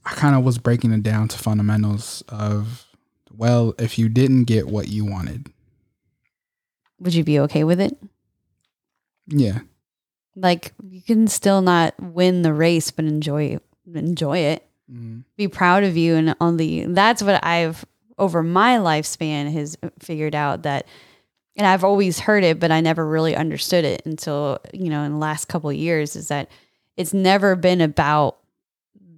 I 0.03 0.11
kind 0.15 0.35
of 0.35 0.43
was 0.43 0.57
breaking 0.57 0.91
it 0.93 1.03
down 1.03 1.27
to 1.27 1.37
fundamentals 1.37 2.23
of 2.29 2.87
well, 3.35 3.73
if 3.79 3.97
you 3.99 4.09
didn't 4.09 4.45
get 4.45 4.67
what 4.67 4.87
you 4.87 5.05
wanted, 5.05 5.47
would 6.99 7.13
you 7.13 7.23
be 7.23 7.39
okay 7.39 7.63
with 7.63 7.79
it? 7.79 7.97
yeah, 9.27 9.59
Like, 10.35 10.73
you 10.83 11.01
can 11.01 11.27
still 11.27 11.61
not 11.61 11.93
win 12.01 12.41
the 12.41 12.53
race, 12.53 12.91
but 12.91 13.05
enjoy 13.05 13.59
enjoy 13.93 14.39
it. 14.39 14.67
Mhm. 14.91 15.23
Be 15.37 15.47
proud 15.47 15.83
of 15.83 15.95
you, 15.97 16.15
and 16.15 16.35
on 16.39 16.57
the 16.57 16.85
that's 16.85 17.23
what 17.23 17.43
I've 17.45 17.85
over 18.17 18.43
my 18.43 18.77
lifespan 18.77 19.51
has 19.53 19.77
figured 19.99 20.35
out 20.35 20.63
that. 20.63 20.85
And 21.57 21.67
I've 21.67 21.83
always 21.83 22.17
heard 22.19 22.43
it, 22.45 22.59
but 22.59 22.71
I 22.71 22.79
never 22.81 23.05
really 23.05 23.35
understood 23.35 23.83
it 23.85 24.01
until 24.05 24.59
you 24.73 24.89
know 24.89 25.03
in 25.03 25.11
the 25.13 25.17
last 25.17 25.45
couple 25.47 25.69
of 25.69 25.75
years. 25.75 26.15
Is 26.15 26.27
that 26.29 26.49
it's 26.97 27.13
never 27.13 27.55
been 27.55 27.81
about 27.81 28.37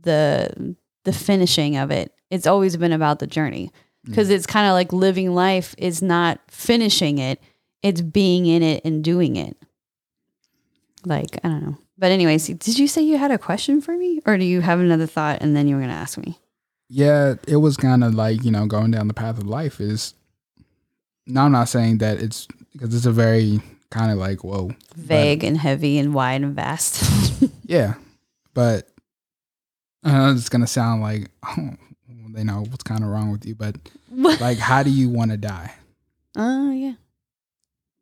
the 0.01 0.75
the 1.03 1.13
finishing 1.13 1.77
of 1.77 1.91
it. 1.91 2.11
It's 2.29 2.47
always 2.47 2.75
been 2.77 2.91
about 2.91 3.19
the 3.19 3.27
journey 3.27 3.71
because 4.05 4.29
it's 4.29 4.45
kind 4.47 4.67
of 4.67 4.73
like 4.73 4.91
living 4.91 5.33
life 5.33 5.75
is 5.77 6.01
not 6.01 6.39
finishing 6.49 7.19
it; 7.19 7.41
it's 7.83 8.01
being 8.01 8.45
in 8.47 8.63
it 8.63 8.81
and 8.83 9.03
doing 9.03 9.35
it. 9.35 9.55
Like 11.05 11.37
I 11.43 11.49
don't 11.49 11.63
know, 11.63 11.77
but 11.97 12.11
anyways, 12.11 12.47
did 12.47 12.79
you 12.79 12.87
say 12.87 13.01
you 13.01 13.17
had 13.17 13.31
a 13.31 13.37
question 13.37 13.81
for 13.81 13.95
me, 13.97 14.19
or 14.25 14.37
do 14.37 14.45
you 14.45 14.61
have 14.61 14.79
another 14.79 15.07
thought 15.07 15.39
and 15.41 15.55
then 15.55 15.67
you 15.67 15.75
were 15.75 15.81
going 15.81 15.91
to 15.93 15.95
ask 15.97 16.17
me? 16.17 16.39
yeah, 16.89 17.35
it 17.47 17.55
was 17.57 17.75
kind 17.75 18.03
of 18.03 18.13
like 18.13 18.43
you 18.43 18.51
know 18.51 18.67
going 18.67 18.91
down 18.91 19.07
the 19.07 19.13
path 19.13 19.37
of 19.37 19.47
life 19.47 19.81
is. 19.81 20.13
Now 21.25 21.45
I'm 21.45 21.51
not 21.53 21.69
saying 21.69 21.99
that 21.99 22.21
it's 22.21 22.47
because 22.73 22.93
it's 22.93 23.05
a 23.05 23.11
very 23.11 23.61
kind 23.89 24.11
of 24.11 24.17
like 24.17 24.43
whoa 24.43 24.71
Vague 24.95 25.43
and 25.43 25.57
heavy 25.57 25.97
and 25.97 26.13
wide 26.13 26.41
and 26.41 26.55
vast. 26.55 27.41
Yeah, 27.65 27.95
but 28.53 28.89
I 30.03 30.11
know 30.11 30.31
it's 30.33 30.49
gonna 30.49 30.67
sound 30.67 31.01
like 31.01 31.31
oh, 31.47 31.69
they 32.33 32.43
know 32.43 32.65
what's 32.69 32.83
kind 32.83 33.03
of 33.03 33.09
wrong 33.09 33.31
with 33.31 33.45
you, 33.45 33.55
but 33.55 33.75
like, 34.11 34.57
how 34.57 34.83
do 34.83 34.89
you 34.89 35.09
want 35.09 35.31
to 35.31 35.37
die? 35.37 35.73
Oh 36.35 36.71
yeah. 36.71 36.93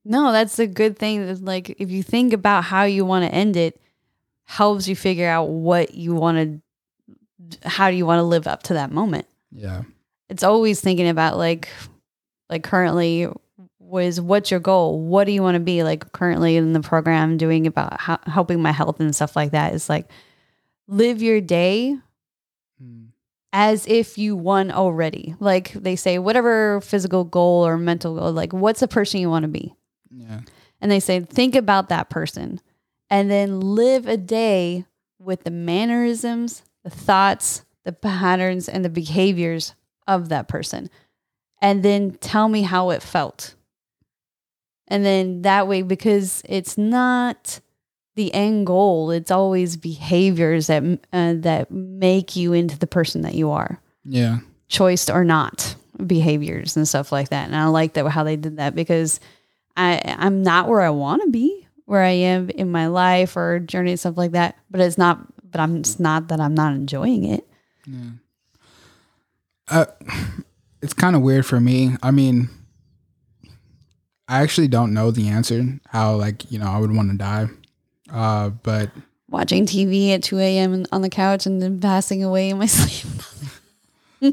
No, 0.03 0.31
that's 0.31 0.57
a 0.59 0.67
good 0.67 0.97
thing. 0.97 1.25
That, 1.25 1.43
Like 1.43 1.75
if 1.79 1.91
you 1.91 2.01
think 2.03 2.33
about 2.33 2.65
how 2.65 2.83
you 2.83 3.05
want 3.05 3.23
to 3.25 3.33
end 3.33 3.55
it, 3.55 3.79
helps 4.51 4.85
you 4.87 4.95
figure 4.97 5.27
out 5.29 5.45
what 5.49 5.93
you 5.95 6.13
want 6.13 6.61
to, 7.57 7.69
how 7.69 7.89
do 7.89 7.95
you 7.95 8.05
want 8.05 8.19
to 8.19 8.23
live 8.23 8.47
up 8.47 8.63
to 8.63 8.73
that 8.73 8.91
moment. 8.91 9.25
Yeah, 9.51 9.83
It's 10.29 10.43
always 10.43 10.81
thinking 10.81 11.07
about 11.07 11.37
like, 11.37 11.69
like 12.49 12.61
currently 12.63 13.29
was 13.79 14.19
what's 14.19 14.51
your 14.51 14.59
goal? 14.59 14.99
What 15.01 15.23
do 15.25 15.31
you 15.31 15.41
want 15.41 15.55
to 15.55 15.59
be 15.61 15.83
like 15.83 16.11
currently 16.11 16.57
in 16.57 16.73
the 16.73 16.81
program 16.81 17.37
doing 17.37 17.65
about 17.65 17.99
how, 17.99 18.19
helping 18.25 18.61
my 18.61 18.71
health 18.73 18.99
and 18.99 19.15
stuff 19.15 19.35
like 19.37 19.51
that? 19.51 19.73
Is 19.73 19.87
like 19.89 20.09
live 20.87 21.21
your 21.21 21.39
day 21.41 21.97
Mm. 22.81 23.09
as 23.53 23.85
if 23.87 24.17
you 24.17 24.35
won 24.35 24.71
already. 24.71 25.35
Like 25.39 25.71
they 25.73 25.95
say, 25.95 26.17
whatever 26.19 26.81
physical 26.81 27.23
goal 27.23 27.65
or 27.65 27.77
mental 27.77 28.15
goal, 28.17 28.31
like 28.33 28.51
what's 28.53 28.79
the 28.81 28.87
person 28.87 29.21
you 29.21 29.29
want 29.29 29.43
to 29.43 29.49
be? 29.49 29.75
yeah, 30.09 30.41
And 30.81 30.89
they 30.91 30.99
say, 30.99 31.19
think 31.21 31.55
about 31.55 31.87
that 31.89 32.09
person 32.09 32.59
and 33.11 33.29
then 33.29 33.59
live 33.59 34.07
a 34.07 34.17
day 34.17 34.85
with 35.19 35.43
the 35.43 35.51
mannerisms, 35.51 36.63
the 36.83 36.89
thoughts, 36.89 37.63
the 37.83 37.91
patterns, 37.91 38.69
and 38.69 38.83
the 38.83 38.89
behaviors 38.89 39.75
of 40.07 40.29
that 40.29 40.47
person. 40.47 40.89
And 41.61 41.83
then 41.83 42.13
tell 42.13 42.47
me 42.47 42.63
how 42.63 42.89
it 42.89 43.03
felt. 43.03 43.53
And 44.87 45.05
then 45.05 45.43
that 45.43 45.67
way, 45.67 45.83
because 45.83 46.41
it's 46.45 46.77
not 46.77 47.59
the 48.15 48.33
end 48.33 48.65
goal, 48.65 49.11
it's 49.11 49.29
always 49.29 49.77
behaviors 49.77 50.67
that 50.67 50.83
uh, 51.13 51.35
that 51.37 51.69
make 51.69 52.35
you 52.35 52.53
into 52.53 52.79
the 52.79 52.87
person 52.87 53.21
that 53.21 53.35
you 53.35 53.51
are 53.51 53.79
yeah, 54.03 54.39
choice 54.67 55.09
or 55.09 55.23
not 55.23 55.75
behaviors 56.05 56.75
and 56.75 56.87
stuff 56.87 57.11
like 57.11 57.29
that. 57.29 57.45
And 57.45 57.55
I 57.55 57.67
like 57.67 57.93
that 57.93 58.07
how 58.09 58.23
they 58.23 58.35
did 58.35 58.57
that 58.57 58.73
because 58.73 59.19
I 59.77 60.01
I'm 60.17 60.43
not 60.43 60.67
where 60.67 60.81
I 60.81 60.89
want 60.89 61.21
to 61.23 61.29
be, 61.29 61.60
where 61.91 62.03
I 62.03 62.11
am 62.11 62.49
in 62.49 62.71
my 62.71 62.87
life 62.87 63.35
or 63.35 63.59
journey 63.59 63.91
and 63.91 63.99
stuff 63.99 64.15
like 64.15 64.31
that. 64.31 64.55
But 64.69 64.79
it's 64.79 64.97
not. 64.97 65.19
But 65.51 65.59
I'm. 65.59 65.75
It's 65.75 65.99
not 65.99 66.29
that 66.29 66.39
I'm 66.39 66.55
not 66.55 66.73
enjoying 66.73 67.25
it. 67.25 67.45
yeah. 67.85 68.11
Uh, 69.67 69.85
it's 70.81 70.93
kind 70.93 71.17
of 71.17 71.21
weird 71.21 71.45
for 71.45 71.59
me. 71.59 71.97
I 72.01 72.11
mean, 72.11 72.47
I 74.29 74.41
actually 74.41 74.69
don't 74.69 74.93
know 74.93 75.11
the 75.11 75.27
answer 75.27 75.79
how 75.89 76.15
like 76.15 76.49
you 76.49 76.59
know 76.59 76.67
I 76.67 76.79
would 76.79 76.95
want 76.95 77.11
to 77.11 77.17
die, 77.17 77.47
uh, 78.09 78.49
but 78.49 78.89
Watching 79.29 79.65
TV 79.65 80.13
at 80.13 80.23
2 80.23 80.39
a.m. 80.39 80.85
on 80.93 81.01
the 81.01 81.09
couch 81.09 81.45
and 81.45 81.61
then 81.61 81.79
passing 81.81 82.23
away 82.23 82.49
in 82.49 82.57
my 82.57 82.65
sleep. 82.67 83.21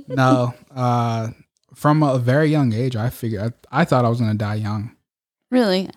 no, 0.08 0.54
uh, 0.74 1.28
from 1.74 2.04
a 2.04 2.18
very 2.18 2.50
young 2.50 2.72
age, 2.72 2.94
I 2.94 3.10
figured 3.10 3.52
I, 3.72 3.80
I 3.82 3.84
thought 3.84 4.04
I 4.04 4.08
was 4.08 4.20
gonna 4.20 4.34
die 4.34 4.56
young. 4.56 4.94
really. 5.50 5.90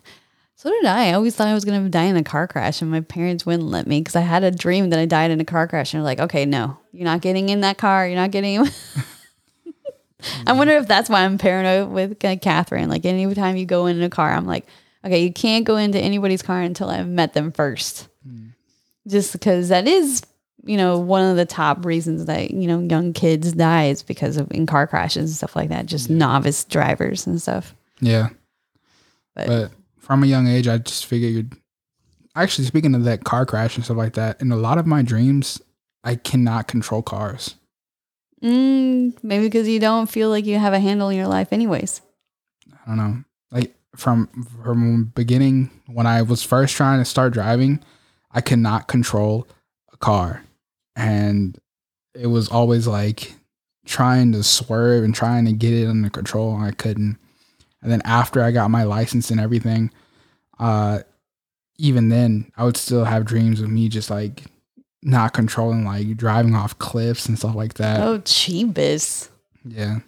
So 0.62 0.70
did 0.70 0.84
I. 0.84 1.08
I 1.08 1.14
always 1.14 1.34
thought 1.34 1.48
I 1.48 1.54
was 1.54 1.64
going 1.64 1.82
to 1.82 1.90
die 1.90 2.04
in 2.04 2.16
a 2.16 2.22
car 2.22 2.46
crash, 2.46 2.82
and 2.82 2.88
my 2.88 3.00
parents 3.00 3.44
wouldn't 3.44 3.68
let 3.68 3.88
me 3.88 3.98
because 3.98 4.14
I 4.14 4.20
had 4.20 4.44
a 4.44 4.52
dream 4.52 4.90
that 4.90 4.98
I 5.00 5.06
died 5.06 5.32
in 5.32 5.40
a 5.40 5.44
car 5.44 5.66
crash. 5.66 5.92
And 5.92 5.98
they're 5.98 6.04
like, 6.04 6.20
"Okay, 6.20 6.46
no, 6.46 6.78
you're 6.92 7.04
not 7.04 7.20
getting 7.20 7.48
in 7.48 7.62
that 7.62 7.78
car. 7.78 8.06
You're 8.06 8.14
not 8.14 8.30
getting." 8.30 8.64
I 10.46 10.52
wonder 10.52 10.74
if 10.74 10.86
that's 10.86 11.10
why 11.10 11.24
I'm 11.24 11.36
paranoid 11.36 11.90
with 11.90 12.24
uh, 12.24 12.36
Catherine. 12.36 12.88
Like 12.88 13.04
anytime 13.04 13.56
you 13.56 13.66
go 13.66 13.86
in 13.86 14.00
a 14.00 14.08
car, 14.08 14.30
I'm 14.30 14.46
like, 14.46 14.64
okay, 15.04 15.24
you 15.24 15.32
can't 15.32 15.64
go 15.64 15.74
into 15.74 15.98
anybody's 15.98 16.42
car 16.42 16.60
until 16.60 16.90
I've 16.90 17.08
met 17.08 17.34
them 17.34 17.50
first. 17.50 18.06
Just 19.08 19.32
because 19.32 19.68
that 19.70 19.88
is, 19.88 20.22
you 20.62 20.76
know, 20.76 20.96
one 20.96 21.28
of 21.28 21.36
the 21.36 21.44
top 21.44 21.84
reasons 21.84 22.26
that 22.26 22.52
you 22.52 22.68
know 22.68 22.78
young 22.78 23.12
kids 23.14 23.52
die 23.52 23.86
is 23.86 24.04
because 24.04 24.36
of 24.36 24.48
in 24.52 24.66
car 24.66 24.86
crashes 24.86 25.28
and 25.28 25.36
stuff 25.36 25.56
like 25.56 25.70
that. 25.70 25.86
Just 25.86 26.08
novice 26.08 26.62
drivers 26.62 27.26
and 27.26 27.42
stuff. 27.42 27.74
Yeah, 27.98 28.28
But, 29.34 29.48
but 29.48 29.72
from 30.02 30.24
a 30.24 30.26
young 30.26 30.48
age, 30.48 30.66
I 30.66 30.78
just 30.78 31.06
figured. 31.06 31.56
Actually, 32.34 32.64
speaking 32.66 32.94
of 32.94 33.04
that 33.04 33.24
car 33.24 33.46
crash 33.46 33.76
and 33.76 33.84
stuff 33.84 33.96
like 33.96 34.14
that, 34.14 34.40
in 34.42 34.50
a 34.50 34.56
lot 34.56 34.78
of 34.78 34.86
my 34.86 35.02
dreams, 35.02 35.60
I 36.02 36.16
cannot 36.16 36.66
control 36.66 37.02
cars. 37.02 37.54
mm, 38.42 39.12
maybe 39.22 39.44
because 39.46 39.68
you 39.68 39.78
don't 39.78 40.10
feel 40.10 40.28
like 40.28 40.44
you 40.44 40.58
have 40.58 40.72
a 40.72 40.80
handle 40.80 41.08
in 41.08 41.16
your 41.16 41.28
life, 41.28 41.52
anyways. 41.52 42.00
I 42.72 42.88
don't 42.88 42.96
know. 42.96 43.24
Like 43.52 43.74
from 43.94 44.26
from 44.64 45.04
beginning 45.14 45.70
when 45.86 46.06
I 46.06 46.22
was 46.22 46.42
first 46.42 46.74
trying 46.74 46.98
to 46.98 47.04
start 47.04 47.32
driving, 47.32 47.80
I 48.32 48.40
could 48.40 48.58
not 48.58 48.88
control 48.88 49.46
a 49.92 49.96
car, 49.96 50.42
and 50.96 51.56
it 52.14 52.26
was 52.26 52.48
always 52.48 52.88
like 52.88 53.34
trying 53.86 54.32
to 54.32 54.42
swerve 54.42 55.04
and 55.04 55.14
trying 55.14 55.44
to 55.44 55.52
get 55.52 55.72
it 55.74 55.86
under 55.86 56.10
control, 56.10 56.56
and 56.56 56.64
I 56.64 56.72
couldn't. 56.72 57.18
And 57.82 57.90
then 57.90 58.02
after 58.04 58.42
I 58.42 58.50
got 58.52 58.70
my 58.70 58.84
license 58.84 59.30
and 59.30 59.40
everything, 59.40 59.90
uh, 60.58 61.00
even 61.78 62.08
then 62.08 62.50
I 62.56 62.64
would 62.64 62.76
still 62.76 63.04
have 63.04 63.24
dreams 63.24 63.60
of 63.60 63.68
me 63.70 63.88
just 63.88 64.08
like 64.10 64.44
not 65.02 65.32
controlling, 65.32 65.84
like 65.84 66.16
driving 66.16 66.54
off 66.54 66.78
cliffs 66.78 67.26
and 67.26 67.36
stuff 67.38 67.54
like 67.56 67.74
that. 67.74 68.00
Oh, 68.00 68.18
cheapest 68.24 69.30
Yeah, 69.64 69.98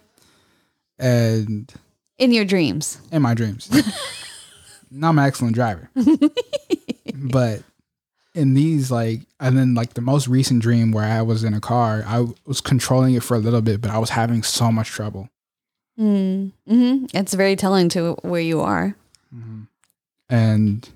and 0.97 1.71
in 2.17 2.31
your 2.31 2.45
dreams. 2.45 2.99
in 3.11 3.21
my 3.21 3.33
dreams. 3.33 3.69
Now 4.91 5.09
I'm 5.09 5.19
an 5.19 5.25
excellent 5.25 5.55
driver. 5.55 5.89
but 7.15 7.63
in 8.33 8.53
these 8.53 8.91
like 8.91 9.21
and 9.39 9.57
then 9.57 9.73
like 9.73 9.93
the 9.95 10.01
most 10.01 10.27
recent 10.27 10.61
dream 10.61 10.91
where 10.91 11.03
I 11.03 11.21
was 11.21 11.43
in 11.43 11.53
a 11.53 11.59
car, 11.59 12.03
I 12.07 12.27
was 12.45 12.61
controlling 12.61 13.13
it 13.15 13.23
for 13.23 13.35
a 13.35 13.39
little 13.39 13.61
bit, 13.61 13.81
but 13.81 13.91
I 13.91 13.97
was 13.97 14.11
having 14.11 14.41
so 14.43 14.71
much 14.71 14.89
trouble. 14.89 15.27
Mm. 15.99 16.51
hmm 16.67 17.05
It's 17.13 17.33
very 17.33 17.55
telling 17.55 17.89
to 17.89 18.13
where 18.21 18.41
you 18.41 18.61
are. 18.61 18.95
And 20.29 20.87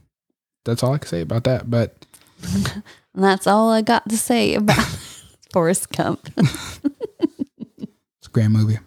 that's 0.66 0.82
all 0.84 0.94
I 0.94 0.98
can 0.98 1.08
say 1.08 1.22
about 1.22 1.44
that. 1.46 1.70
But 1.70 2.06
that's 3.14 3.48
all 3.48 3.70
I 3.70 3.82
got 3.82 4.08
to 4.10 4.18
say 4.18 4.56
about 4.56 4.86
Forrest 5.54 5.90
Gump. 5.92 6.30
it's 6.38 8.28
a 8.28 8.30
great 8.32 8.50
movie. 8.50 8.80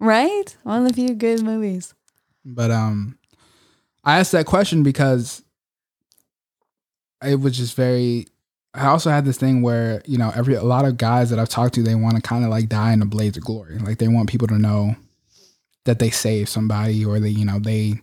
right? 0.00 0.56
One 0.62 0.82
of 0.82 0.88
the 0.88 0.94
few 0.94 1.14
good 1.14 1.42
movies. 1.42 1.94
But 2.44 2.70
um 2.70 3.18
I 4.04 4.18
asked 4.18 4.32
that 4.32 4.46
question 4.46 4.82
because 4.82 5.42
it 7.22 7.40
was 7.40 7.56
just 7.56 7.74
very 7.74 8.26
I 8.74 8.86
also 8.86 9.10
had 9.10 9.24
this 9.24 9.38
thing 9.38 9.60
where, 9.62 10.02
you 10.06 10.18
know, 10.18 10.30
every 10.34 10.54
a 10.54 10.62
lot 10.62 10.84
of 10.84 10.96
guys 10.96 11.30
that 11.30 11.38
I've 11.38 11.48
talked 11.48 11.74
to, 11.74 11.82
they 11.82 11.94
want 11.94 12.16
to 12.16 12.22
kind 12.22 12.44
of 12.44 12.50
like 12.50 12.68
die 12.68 12.92
in 12.92 13.02
a 13.02 13.06
blaze 13.06 13.36
of 13.36 13.44
glory. 13.44 13.78
Like 13.78 13.98
they 13.98 14.08
want 14.08 14.28
people 14.28 14.46
to 14.48 14.58
know 14.58 14.94
that 15.88 15.98
they 15.98 16.10
saved 16.10 16.50
somebody 16.50 17.02
or 17.02 17.18
they, 17.18 17.30
you 17.30 17.46
know, 17.46 17.58
they 17.58 17.94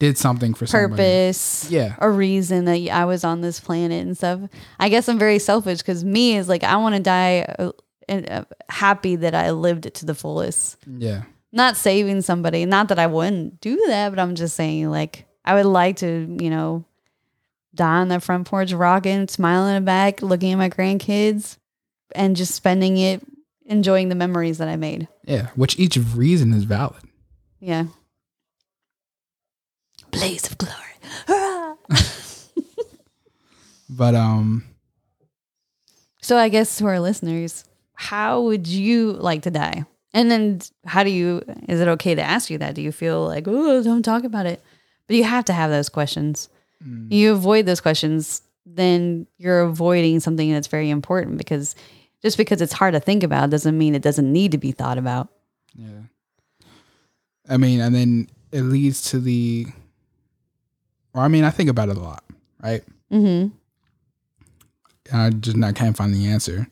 did 0.00 0.18
something 0.18 0.54
for 0.54 0.66
somebody. 0.66 1.00
Purpose. 1.00 1.70
Yeah. 1.70 1.94
A 1.98 2.10
reason 2.10 2.64
that 2.64 2.88
I 2.90 3.04
was 3.04 3.22
on 3.22 3.42
this 3.42 3.60
planet 3.60 4.04
and 4.04 4.16
stuff. 4.16 4.40
I 4.80 4.88
guess 4.88 5.08
I'm 5.08 5.20
very 5.20 5.38
selfish 5.38 5.78
because 5.78 6.04
me 6.04 6.36
is 6.36 6.48
like 6.48 6.64
I 6.64 6.76
want 6.76 6.96
to 6.96 7.00
die 7.00 7.46
uh, 7.58 7.70
and, 8.08 8.28
uh, 8.28 8.44
happy 8.68 9.14
that 9.16 9.36
I 9.36 9.52
lived 9.52 9.86
it 9.86 9.94
to 9.94 10.06
the 10.06 10.16
fullest. 10.16 10.78
Yeah. 10.86 11.22
Not 11.52 11.76
saving 11.76 12.22
somebody. 12.22 12.66
Not 12.66 12.88
that 12.88 12.98
I 12.98 13.06
wouldn't 13.06 13.60
do 13.60 13.76
that, 13.86 14.10
but 14.10 14.18
I'm 14.18 14.34
just 14.34 14.56
saying 14.56 14.90
like 14.90 15.24
I 15.44 15.54
would 15.54 15.66
like 15.66 15.98
to, 15.98 16.36
you 16.40 16.50
know, 16.50 16.84
die 17.72 17.98
on 17.98 18.08
the 18.08 18.18
front 18.18 18.48
porch, 18.48 18.72
rocking, 18.72 19.28
smiling 19.28 19.84
back, 19.84 20.22
looking 20.22 20.52
at 20.52 20.58
my 20.58 20.70
grandkids, 20.70 21.56
and 22.16 22.34
just 22.34 22.54
spending 22.54 22.96
it 22.98 23.22
enjoying 23.64 24.08
the 24.08 24.16
memories 24.16 24.58
that 24.58 24.66
I 24.66 24.74
made. 24.74 25.06
Yeah. 25.24 25.48
Which 25.54 25.78
each 25.78 25.96
reason 25.96 26.52
is 26.52 26.64
valid. 26.64 27.02
Yeah. 27.60 27.86
Blaze 30.10 30.50
of 30.50 30.58
glory. 30.58 30.74
Hurrah! 31.26 31.74
But 33.90 34.14
um 34.14 34.64
so 36.20 36.36
I 36.36 36.50
guess 36.50 36.76
to 36.78 36.86
our 36.86 37.00
listeners, 37.00 37.64
how 37.94 38.42
would 38.42 38.66
you 38.66 39.12
like 39.12 39.42
to 39.42 39.50
die? 39.50 39.86
And 40.12 40.30
then 40.30 40.60
how 40.84 41.04
do 41.04 41.10
you 41.10 41.42
is 41.68 41.80
it 41.80 41.88
okay 41.88 42.14
to 42.14 42.22
ask 42.22 42.50
you 42.50 42.58
that? 42.58 42.74
Do 42.74 42.82
you 42.82 42.92
feel 42.92 43.24
like, 43.24 43.44
oh, 43.46 43.82
don't 43.82 44.02
talk 44.02 44.24
about 44.24 44.44
it? 44.46 44.62
But 45.06 45.16
you 45.16 45.24
have 45.24 45.46
to 45.46 45.54
have 45.54 45.70
those 45.70 45.88
questions. 45.88 46.50
mm, 46.86 47.10
You 47.10 47.32
avoid 47.32 47.64
those 47.64 47.80
questions, 47.80 48.42
then 48.66 49.26
you're 49.38 49.62
avoiding 49.62 50.20
something 50.20 50.52
that's 50.52 50.66
very 50.68 50.90
important 50.90 51.38
because 51.38 51.74
just 52.22 52.36
because 52.36 52.60
it's 52.60 52.74
hard 52.74 52.92
to 52.92 53.00
think 53.00 53.22
about 53.22 53.48
doesn't 53.48 53.78
mean 53.78 53.94
it 53.94 54.02
doesn't 54.02 54.30
need 54.30 54.52
to 54.52 54.58
be 54.58 54.72
thought 54.72 54.98
about. 54.98 55.28
Yeah. 55.74 56.00
I 57.48 57.56
mean, 57.56 57.80
and 57.80 57.94
then 57.94 58.28
it 58.52 58.62
leads 58.62 59.10
to 59.10 59.20
the, 59.20 59.66
or 61.14 61.22
I 61.22 61.28
mean, 61.28 61.44
I 61.44 61.50
think 61.50 61.70
about 61.70 61.88
it 61.88 61.96
a 61.96 62.00
lot, 62.00 62.24
right? 62.62 62.82
Mm-hmm. 63.10 63.54
And 65.10 65.22
I 65.22 65.30
just 65.30 65.62
I 65.62 65.72
can't 65.72 65.96
find 65.96 66.14
the 66.14 66.26
answer. 66.28 66.68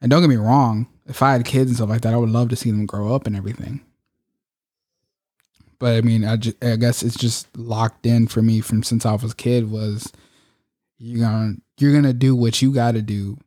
And 0.00 0.10
don't 0.10 0.20
get 0.20 0.28
me 0.28 0.36
wrong, 0.36 0.86
if 1.06 1.22
I 1.22 1.32
had 1.32 1.44
kids 1.44 1.70
and 1.70 1.76
stuff 1.76 1.88
like 1.88 2.02
that, 2.02 2.14
I 2.14 2.16
would 2.16 2.30
love 2.30 2.48
to 2.50 2.56
see 2.56 2.70
them 2.70 2.86
grow 2.86 3.14
up 3.14 3.26
and 3.26 3.36
everything. 3.36 3.80
But 5.78 5.96
I 5.96 6.00
mean, 6.00 6.24
I, 6.24 6.36
just, 6.36 6.62
I 6.62 6.76
guess 6.76 7.02
it's 7.02 7.16
just 7.16 7.56
locked 7.56 8.04
in 8.04 8.26
for 8.26 8.42
me 8.42 8.60
from 8.60 8.82
since 8.82 9.06
I 9.06 9.12
was 9.12 9.32
a 9.32 9.36
kid 9.36 9.70
was 9.70 10.12
you're 10.98 11.20
gonna 11.20 11.54
you're 11.78 11.92
gonna 11.92 12.12
do 12.12 12.34
what 12.34 12.60
you 12.60 12.72
got 12.72 12.92
to 12.92 13.02
do. 13.02 13.38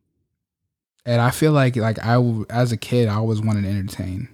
And 1.06 1.22
I 1.22 1.32
feel 1.32 1.52
like 1.52 1.76
like 1.76 2.00
I 2.00 2.16
as 2.50 2.72
a 2.72 2.78
kid 2.78 3.10
I 3.10 3.16
always 3.16 3.42
wanted 3.42 3.64
to 3.64 3.70
entertain. 3.70 4.30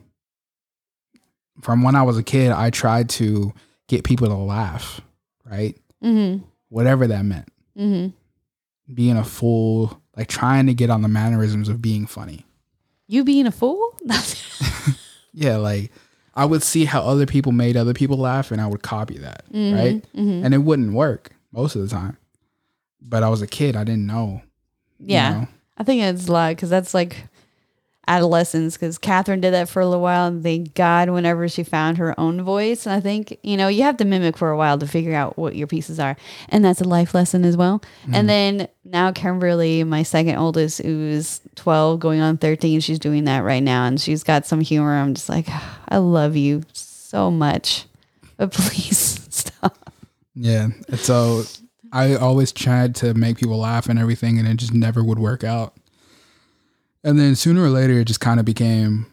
From 1.61 1.81
when 1.83 1.95
I 1.95 2.03
was 2.03 2.17
a 2.17 2.23
kid, 2.23 2.51
I 2.51 2.69
tried 2.69 3.09
to 3.11 3.53
get 3.87 4.03
people 4.03 4.27
to 4.27 4.35
laugh, 4.35 5.01
right? 5.45 5.75
Mm-hmm. 6.03 6.43
Whatever 6.69 7.07
that 7.07 7.23
meant 7.25 7.47
Mm-hmm. 7.77 8.93
being 8.93 9.17
a 9.17 9.23
fool, 9.23 10.01
like 10.15 10.27
trying 10.27 10.65
to 10.67 10.73
get 10.73 10.89
on 10.89 11.01
the 11.03 11.07
mannerisms 11.07 11.69
of 11.69 11.81
being 11.81 12.05
funny. 12.07 12.45
You 13.07 13.23
being 13.23 13.47
a 13.47 13.51
fool? 13.51 13.95
Yeah, 15.33 15.57
like 15.57 15.91
I 16.33 16.45
would 16.45 16.63
see 16.63 16.85
how 16.85 17.01
other 17.03 17.27
people 17.27 17.51
made 17.51 17.77
other 17.77 17.93
people 17.93 18.17
laugh 18.17 18.49
and 18.51 18.59
I 18.59 18.65
would 18.65 18.81
copy 18.81 19.19
that, 19.19 19.43
right? 19.53 20.03
Mm-hmm. 20.15 20.43
And 20.45 20.53
it 20.53 20.57
wouldn't 20.59 20.93
work 20.93 21.31
most 21.51 21.75
of 21.75 21.81
the 21.83 21.87
time. 21.87 22.17
But 23.01 23.21
I 23.21 23.29
was 23.29 23.43
a 23.43 23.47
kid, 23.47 23.75
I 23.75 23.83
didn't 23.83 24.07
know. 24.07 24.41
you 24.99 25.13
Yeah. 25.13 25.29
know? 25.41 25.47
I 25.77 25.83
think 25.83 26.01
it's 26.01 26.27
a 26.27 26.31
lot 26.31 26.55
because 26.55 26.71
that's 26.71 26.95
like 26.95 27.27
adolescence. 28.07 28.75
Because 28.75 28.97
Catherine 28.97 29.41
did 29.41 29.53
that 29.53 29.69
for 29.69 29.81
a 29.81 29.85
little 29.85 30.01
while, 30.01 30.27
and 30.27 30.41
thank 30.43 30.73
God, 30.73 31.09
whenever 31.09 31.47
she 31.47 31.63
found 31.63 31.97
her 31.97 32.17
own 32.19 32.41
voice. 32.41 32.85
And 32.85 32.93
I 32.93 32.99
think 32.99 33.37
you 33.43 33.57
know 33.57 33.67
you 33.67 33.83
have 33.83 33.97
to 33.97 34.05
mimic 34.05 34.37
for 34.37 34.49
a 34.49 34.57
while 34.57 34.77
to 34.79 34.87
figure 34.87 35.13
out 35.13 35.37
what 35.37 35.55
your 35.55 35.67
pieces 35.67 35.99
are, 35.99 36.15
and 36.49 36.63
that's 36.63 36.81
a 36.81 36.87
life 36.87 37.13
lesson 37.13 37.45
as 37.45 37.57
well. 37.57 37.81
And 38.05 38.25
mm. 38.25 38.27
then 38.27 38.67
now 38.85 39.11
Kimberly, 39.11 39.83
my 39.83 40.03
second 40.03 40.37
oldest, 40.37 40.81
who's 40.81 41.41
twelve, 41.55 41.99
going 41.99 42.21
on 42.21 42.37
thirteen, 42.37 42.79
she's 42.79 42.99
doing 42.99 43.25
that 43.25 43.39
right 43.39 43.63
now, 43.63 43.85
and 43.85 43.99
she's 43.99 44.23
got 44.23 44.45
some 44.45 44.61
humor. 44.61 44.95
I'm 44.95 45.13
just 45.13 45.29
like, 45.29 45.47
I 45.89 45.97
love 45.97 46.35
you 46.35 46.63
so 46.73 47.31
much, 47.31 47.85
but 48.37 48.51
please 48.53 49.25
stop. 49.29 49.91
Yeah. 50.35 50.69
So 50.95 51.43
I 51.91 52.15
always 52.15 52.51
tried 52.51 52.95
to 52.95 53.13
make 53.13 53.37
people 53.37 53.57
laugh 53.57 53.89
and 53.89 53.97
everything, 53.99 54.39
and 54.39 54.47
it 54.47 54.57
just 54.57 54.73
never 54.73 55.03
would 55.03 55.19
work 55.19 55.43
out. 55.43 55.73
And 57.03 57.19
then 57.19 57.35
sooner 57.35 57.63
or 57.63 57.69
later, 57.69 57.93
it 57.93 58.05
just 58.05 58.19
kind 58.19 58.39
of 58.39 58.45
became 58.45 59.05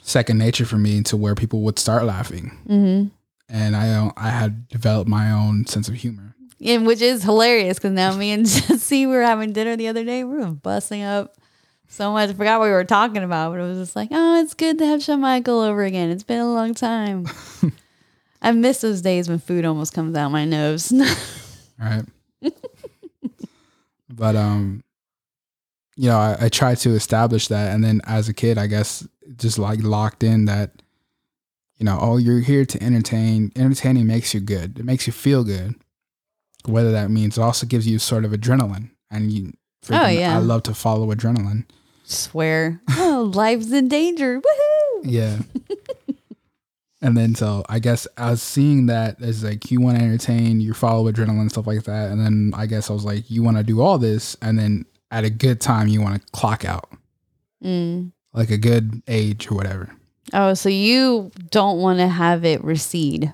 second 0.00 0.38
nature 0.38 0.66
for 0.66 0.76
me 0.76 1.02
to 1.02 1.16
where 1.16 1.34
people 1.34 1.62
would 1.62 1.78
start 1.78 2.04
laughing. 2.04 2.58
Mm-hmm. 2.68 3.08
And 3.48 3.76
I, 3.76 4.10
I 4.16 4.30
had 4.30 4.68
developed 4.68 5.08
my 5.08 5.30
own 5.30 5.66
sense 5.66 5.88
of 5.88 5.94
humor. 5.94 6.34
And 6.64 6.86
which 6.86 7.02
is 7.02 7.22
hilarious 7.22 7.78
because 7.78 7.92
now 7.92 8.14
me 8.16 8.30
and 8.30 8.46
Jesse 8.48 9.06
were 9.06 9.22
having 9.22 9.52
dinner 9.52 9.76
the 9.76 9.88
other 9.88 10.04
day. 10.04 10.24
We 10.24 10.38
were 10.38 10.46
busting 10.46 11.02
up 11.02 11.36
so 11.88 12.12
much. 12.12 12.30
I 12.30 12.32
forgot 12.34 12.60
what 12.60 12.66
we 12.66 12.72
were 12.72 12.84
talking 12.84 13.22
about, 13.22 13.52
but 13.52 13.60
it 13.60 13.64
was 13.64 13.78
just 13.78 13.96
like, 13.96 14.08
oh, 14.10 14.40
it's 14.40 14.54
good 14.54 14.78
to 14.78 14.86
have 14.86 15.02
Shawn 15.02 15.20
Michael 15.20 15.60
over 15.60 15.82
again. 15.84 16.10
It's 16.10 16.22
been 16.22 16.40
a 16.40 16.52
long 16.52 16.74
time. 16.74 17.26
I 18.42 18.52
miss 18.52 18.80
those 18.80 19.00
days 19.00 19.28
when 19.28 19.38
food 19.38 19.64
almost 19.64 19.94
comes 19.94 20.16
out 20.16 20.30
my 20.30 20.44
nose. 20.44 20.92
right? 21.78 22.04
but 24.10 24.36
um, 24.36 24.82
you 25.96 26.08
know, 26.08 26.18
I, 26.18 26.36
I 26.40 26.48
tried 26.48 26.78
to 26.78 26.90
establish 26.90 27.48
that, 27.48 27.72
and 27.72 27.84
then 27.84 28.00
as 28.04 28.28
a 28.28 28.34
kid, 28.34 28.58
I 28.58 28.66
guess 28.66 29.06
just 29.36 29.58
like 29.58 29.82
locked 29.82 30.22
in 30.22 30.44
that, 30.46 30.82
you 31.76 31.84
know, 31.84 31.98
oh, 32.00 32.16
you're 32.16 32.40
here 32.40 32.64
to 32.64 32.82
entertain. 32.82 33.52
Entertaining 33.56 34.06
makes 34.06 34.34
you 34.34 34.40
good. 34.40 34.78
It 34.78 34.84
makes 34.84 35.06
you 35.06 35.12
feel 35.12 35.44
good. 35.44 35.74
Whether 36.66 36.92
that 36.92 37.10
means 37.10 37.36
it 37.36 37.42
also 37.42 37.66
gives 37.66 37.86
you 37.86 37.98
sort 37.98 38.24
of 38.24 38.32
adrenaline, 38.32 38.90
and 39.10 39.30
you. 39.30 39.52
Oh, 39.90 40.06
yeah. 40.06 40.34
I 40.34 40.38
love 40.38 40.62
to 40.64 40.74
follow 40.74 41.12
adrenaline. 41.14 41.66
Swear, 42.04 42.80
oh, 42.90 43.30
life's 43.34 43.70
in 43.70 43.88
danger. 43.88 44.40
Woohoo! 44.40 45.00
Yeah. 45.04 45.38
and 47.02 47.16
then 47.16 47.34
so 47.34 47.64
I 47.68 47.78
guess 47.78 48.06
I 48.16 48.30
was 48.30 48.42
seeing 48.42 48.86
that 48.86 49.20
as 49.22 49.44
like 49.44 49.70
you 49.70 49.80
want 49.80 49.98
to 49.98 50.04
entertain, 50.04 50.60
you 50.60 50.74
follow 50.74 51.10
adrenaline 51.10 51.50
stuff 51.50 51.66
like 51.66 51.84
that, 51.84 52.10
and 52.10 52.20
then 52.20 52.52
I 52.54 52.66
guess 52.66 52.90
I 52.90 52.94
was 52.94 53.04
like, 53.04 53.30
you 53.30 53.42
want 53.42 53.58
to 53.58 53.62
do 53.62 53.80
all 53.80 53.98
this, 53.98 54.36
and 54.40 54.58
then 54.58 54.86
at 55.14 55.24
a 55.24 55.30
good 55.30 55.60
time 55.60 55.86
you 55.88 56.00
want 56.02 56.20
to 56.20 56.32
clock 56.32 56.64
out, 56.64 56.90
Mm. 57.62 58.12
like 58.32 58.50
a 58.50 58.58
good 58.58 59.02
age 59.08 59.50
or 59.50 59.54
whatever. 59.54 59.90
Oh, 60.32 60.54
so 60.54 60.68
you 60.68 61.30
don't 61.50 61.78
want 61.78 61.98
to 62.00 62.08
have 62.08 62.44
it 62.44 62.62
recede. 62.64 63.32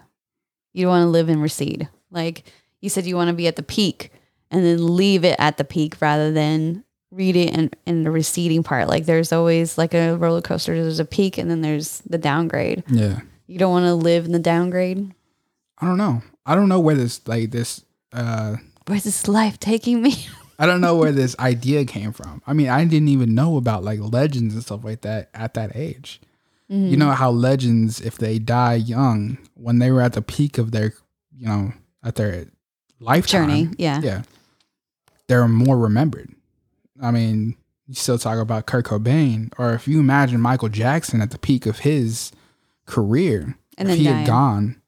You 0.72 0.82
don't 0.84 0.90
want 0.90 1.02
to 1.04 1.08
live 1.08 1.28
and 1.28 1.40
recede. 1.42 1.88
Like 2.10 2.44
you 2.80 2.88
said, 2.90 3.06
you 3.06 3.16
want 3.16 3.28
to 3.28 3.34
be 3.36 3.46
at 3.46 3.56
the 3.56 3.62
peak 3.62 4.12
and 4.50 4.64
then 4.64 4.94
leave 4.96 5.24
it 5.24 5.36
at 5.38 5.56
the 5.56 5.64
peak 5.64 5.96
rather 6.00 6.30
than 6.32 6.84
read 7.10 7.34
it 7.36 7.54
in, 7.56 7.70
in 7.86 8.04
the 8.04 8.10
receding 8.10 8.62
part. 8.62 8.88
Like 8.88 9.06
there's 9.06 9.32
always 9.32 9.78
like 9.78 9.94
a 9.94 10.16
roller 10.16 10.42
coaster, 10.42 10.74
there's 10.80 10.98
a 11.00 11.04
peak 11.04 11.38
and 11.38 11.50
then 11.50 11.60
there's 11.62 12.00
the 12.00 12.18
downgrade. 12.18 12.84
Yeah. 12.88 13.20
You 13.46 13.58
don't 13.58 13.72
want 13.72 13.86
to 13.86 13.94
live 13.94 14.26
in 14.26 14.32
the 14.32 14.38
downgrade. 14.38 15.12
I 15.78 15.86
don't 15.86 15.96
know. 15.98 16.22
I 16.46 16.54
don't 16.54 16.68
know 16.68 16.80
where 16.80 16.94
this 16.94 17.20
like 17.26 17.50
this. 17.50 17.82
uh 18.12 18.56
Where's 18.86 19.04
this 19.04 19.26
life 19.28 19.58
taking 19.58 20.02
me? 20.02 20.26
I 20.60 20.66
don't 20.66 20.82
know 20.82 20.94
where 20.94 21.10
this 21.10 21.34
idea 21.38 21.86
came 21.86 22.12
from. 22.12 22.42
I 22.46 22.52
mean, 22.52 22.68
I 22.68 22.84
didn't 22.84 23.08
even 23.08 23.34
know 23.34 23.56
about 23.56 23.82
like 23.82 23.98
legends 23.98 24.52
and 24.52 24.62
stuff 24.62 24.84
like 24.84 25.00
that 25.00 25.30
at 25.32 25.54
that 25.54 25.74
age. 25.74 26.20
You 26.68 26.96
know 26.96 27.10
how 27.10 27.32
legends, 27.32 28.00
if 28.00 28.16
they 28.16 28.38
die 28.38 28.74
young, 28.74 29.38
when 29.54 29.80
they 29.80 29.90
were 29.90 30.02
at 30.02 30.12
the 30.12 30.22
peak 30.22 30.56
of 30.56 30.70
their, 30.70 30.92
you 31.36 31.46
know, 31.46 31.72
at 32.04 32.14
their 32.14 32.46
lifetime, 33.00 33.48
Journey. 33.48 33.68
Yeah. 33.76 34.00
yeah, 34.00 34.22
they're 35.26 35.48
more 35.48 35.76
remembered. 35.76 36.32
I 37.02 37.10
mean, 37.10 37.56
you 37.88 37.94
still 37.96 38.18
talk 38.18 38.38
about 38.38 38.66
Kurt 38.66 38.84
Cobain, 38.84 39.52
or 39.58 39.72
if 39.72 39.88
you 39.88 39.98
imagine 39.98 40.40
Michael 40.40 40.68
Jackson 40.68 41.20
at 41.20 41.32
the 41.32 41.38
peak 41.38 41.66
of 41.66 41.80
his 41.80 42.30
career, 42.86 43.56
And 43.76 43.90
if 43.90 43.98
he 43.98 44.04
dying. 44.04 44.18
had 44.18 44.26
gone, 44.28 44.80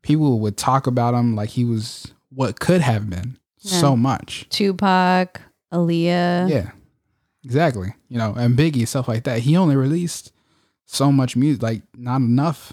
people 0.00 0.40
would 0.40 0.56
talk 0.56 0.86
about 0.86 1.12
him 1.12 1.36
like 1.36 1.50
he 1.50 1.66
was 1.66 2.14
what 2.30 2.60
could 2.60 2.80
have 2.80 3.10
been 3.10 3.36
so 3.60 3.96
much. 3.96 4.46
Tupac, 4.50 5.40
Aaliyah. 5.72 6.48
Yeah, 6.50 6.70
exactly. 7.44 7.94
You 8.08 8.18
know, 8.18 8.34
and 8.34 8.56
Biggie 8.58 8.86
stuff 8.88 9.06
like 9.08 9.24
that. 9.24 9.40
He 9.40 9.56
only 9.56 9.76
released 9.76 10.32
so 10.86 11.12
much 11.12 11.36
music, 11.36 11.62
like 11.62 11.82
not 11.96 12.16
enough. 12.16 12.72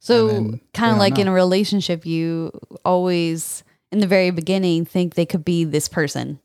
So 0.00 0.58
kind 0.72 0.92
of 0.92 0.98
like 0.98 1.18
in 1.18 1.28
a 1.28 1.32
relationship, 1.32 2.06
you 2.06 2.52
always 2.84 3.64
in 3.92 3.98
the 3.98 4.06
very 4.06 4.30
beginning 4.30 4.84
think 4.84 5.14
they 5.14 5.26
could 5.26 5.44
be 5.44 5.64
this 5.64 5.88
person, 5.88 6.38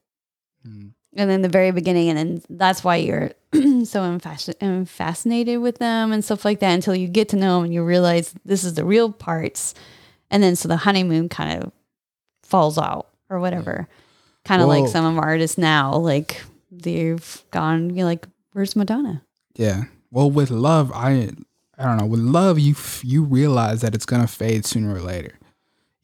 Mm. 0.67 0.93
and 1.15 1.29
then 1.29 1.41
the 1.41 1.49
very 1.49 1.71
beginning, 1.71 2.07
and 2.09 2.17
then 2.17 2.41
that's 2.49 2.83
why 2.85 2.95
you're 2.95 3.31
so 3.53 4.01
infas- 4.01 4.87
fascinated 4.87 5.59
with 5.59 5.77
them 5.77 6.11
and 6.13 6.23
stuff 6.23 6.45
like 6.45 6.59
that 6.61 6.71
until 6.73 6.95
you 6.95 7.07
get 7.09 7.29
to 7.29 7.35
know 7.35 7.57
them 7.57 7.65
and 7.65 7.73
you 7.73 7.83
realize 7.83 8.33
this 8.45 8.63
is 8.63 8.73
the 8.75 8.85
real 8.85 9.11
parts, 9.11 9.75
and 10.31 10.41
then 10.41 10.55
so 10.55 10.67
the 10.67 10.77
honeymoon 10.77 11.27
kind 11.29 11.61
of 11.63 11.71
falls 12.43 12.77
out 12.77 13.09
or 13.33 13.39
whatever. 13.39 13.87
Kind 14.45 14.61
of 14.61 14.67
like 14.67 14.87
some 14.87 15.05
of 15.05 15.17
our 15.17 15.29
artists 15.29 15.57
now, 15.57 15.95
like 15.95 16.41
they've 16.71 17.43
gone, 17.51 17.89
you 17.91 17.97
know, 17.97 18.05
like 18.05 18.27
where's 18.51 18.75
Madonna? 18.75 19.23
Yeah. 19.55 19.83
Well, 20.11 20.29
with 20.29 20.51
love, 20.51 20.91
I 20.93 21.31
I 21.77 21.85
don't 21.85 21.97
know. 21.97 22.05
With 22.05 22.19
love, 22.19 22.59
you 22.59 22.73
f- 22.73 23.03
you 23.03 23.23
realize 23.23 23.81
that 23.81 23.95
it's 23.95 24.05
gonna 24.05 24.27
fade 24.27 24.65
sooner 24.65 24.93
or 24.93 24.99
later. 24.99 25.39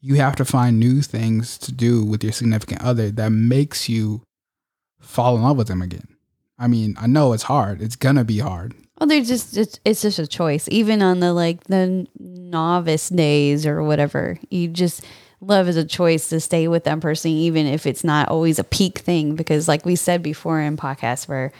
You 0.00 0.14
have 0.16 0.36
to 0.36 0.44
find 0.44 0.80
new 0.80 1.02
things 1.02 1.58
to 1.58 1.72
do 1.72 2.02
with 2.02 2.24
your 2.24 2.32
significant 2.32 2.82
other 2.82 3.10
that 3.10 3.30
makes 3.30 3.88
you 3.88 4.22
fall 4.98 5.36
in 5.36 5.42
love 5.42 5.58
with 5.58 5.68
them 5.68 5.82
again. 5.82 6.08
I 6.58 6.66
mean, 6.66 6.96
I 6.98 7.06
know 7.06 7.32
it's 7.32 7.44
hard. 7.44 7.82
It's 7.82 7.96
gonna 7.96 8.24
be 8.24 8.38
hard. 8.38 8.74
Well, 8.98 9.06
there's 9.06 9.28
just 9.28 9.56
it's, 9.56 9.78
it's 9.84 10.02
just 10.02 10.18
a 10.18 10.26
choice. 10.26 10.68
Even 10.70 11.02
on 11.02 11.20
the 11.20 11.32
like 11.32 11.64
the 11.64 12.06
novice 12.18 13.08
days 13.08 13.66
or 13.66 13.82
whatever, 13.82 14.38
you 14.50 14.68
just 14.68 15.04
love 15.40 15.68
is 15.68 15.76
a 15.76 15.84
choice 15.84 16.28
to 16.28 16.40
stay 16.40 16.68
with 16.68 16.84
that 16.84 17.00
person, 17.00 17.30
even 17.30 17.66
if 17.66 17.86
it's 17.86 18.04
not 18.04 18.28
always 18.28 18.58
a 18.58 18.64
peak 18.64 18.98
thing. 18.98 19.34
Because 19.36 19.68
like 19.68 19.84
we 19.86 19.96
said 19.96 20.22
before 20.22 20.60
in 20.60 20.76
podcasts, 20.76 21.26
where 21.28 21.52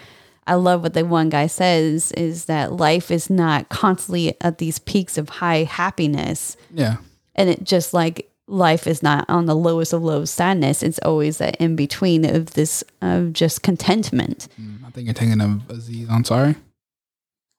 I 0.47 0.55
love 0.55 0.83
what 0.83 0.95
the 0.95 1.05
one 1.05 1.29
guy 1.29 1.47
says 1.47 2.13
is 2.13 2.47
that 2.47 2.73
life 2.73 3.11
is 3.11 3.31
not 3.31 3.69
constantly 3.69 4.35
at 4.41 4.59
these 4.59 4.79
peaks 4.79 5.17
of 5.19 5.29
high 5.29 5.65
happiness, 5.65 6.57
Yeah. 6.73 6.97
and 7.37 7.49
it 7.49 7.63
just 7.65 7.95
like 7.95 8.29
life 8.49 8.87
is 8.89 9.01
not 9.03 9.25
on 9.31 9.47
the 9.47 9.55
lowest 9.55 9.93
of 9.93 10.03
lows 10.03 10.29
sadness. 10.31 10.83
It's 10.83 10.99
always 11.05 11.39
that 11.39 11.55
in 11.57 11.77
between 11.77 12.25
of 12.25 12.55
this 12.55 12.83
of 13.01 13.33
just 13.33 13.63
contentment. 13.63 14.49
Mm, 14.61 14.85
I 14.85 14.91
think 14.91 15.07
you're 15.07 15.15
thinking 15.15 15.41
of 15.41 15.71
Aziz 15.71 16.09
Ansari. 16.09 16.57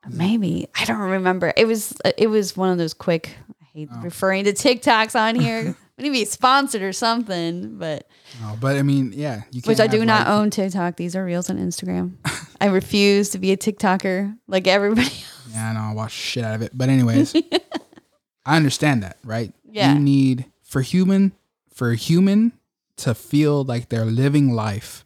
Maybe 0.10 0.68
I 0.80 0.86
don't 0.86 0.98
remember. 1.00 1.54
It 1.56 1.66
was 1.66 1.94
it 2.18 2.28
was 2.28 2.58
one 2.58 2.70
of 2.72 2.78
those 2.78 2.94
quick. 2.94 3.36
I 3.62 3.66
hate 3.74 3.90
Oh. 3.94 4.02
referring 4.02 4.44
to 4.46 4.54
TikToks 4.54 5.18
on 5.18 5.36
here. 5.36 5.76
need 6.02 6.10
to 6.10 6.14
be 6.14 6.26
sponsored 6.26 6.82
or 6.82 6.94
something, 6.94 7.78
but 7.78 8.08
No, 8.42 8.58
but 8.60 8.76
I 8.78 8.82
mean, 8.82 9.14
yeah, 9.16 9.44
you 9.52 9.62
which 9.66 9.80
I 9.80 9.88
do 9.88 10.04
not 10.06 10.28
like- 10.28 10.36
own 10.36 10.50
TikTok. 10.50 10.98
These 10.98 11.16
are 11.16 11.24
reels 11.24 11.50
on 11.50 11.58
Instagram. 11.58 12.16
I 12.60 12.66
refuse 12.68 13.30
to 13.30 13.40
be 13.40 13.52
a 13.52 13.58
TikToker 13.58 14.38
like 14.48 14.68
everybody. 14.68 15.02
Else. 15.08 15.38
Yeah, 15.54 15.70
I 15.70 15.74
know. 15.74 15.80
I 15.80 15.94
watch 15.94 16.12
shit 16.12 16.44
out 16.44 16.56
of 16.56 16.62
it. 16.62 16.72
But 16.74 16.90
anyways, 16.90 17.34
I 18.46 18.58
understand 18.58 19.04
that, 19.04 19.18
right? 19.24 19.54
Yeah. 19.64 19.94
You 19.94 20.00
need 20.00 20.46
for 20.64 20.82
human 20.82 21.34
for 21.74 21.94
human 21.94 22.54
to 22.98 23.14
feel 23.16 23.64
like 23.64 23.90
they're 23.90 24.06
living 24.06 24.52
life. 24.54 25.06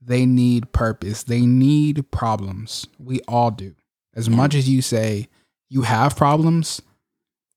They 0.00 0.26
need 0.26 0.72
purpose. 0.72 1.22
They 1.22 1.42
need 1.42 2.10
problems. 2.10 2.86
We 2.98 3.20
all 3.28 3.50
do. 3.50 3.74
As 4.14 4.28
much 4.28 4.54
as 4.54 4.68
you 4.68 4.82
say 4.82 5.28
you 5.68 5.82
have 5.82 6.16
problems, 6.16 6.82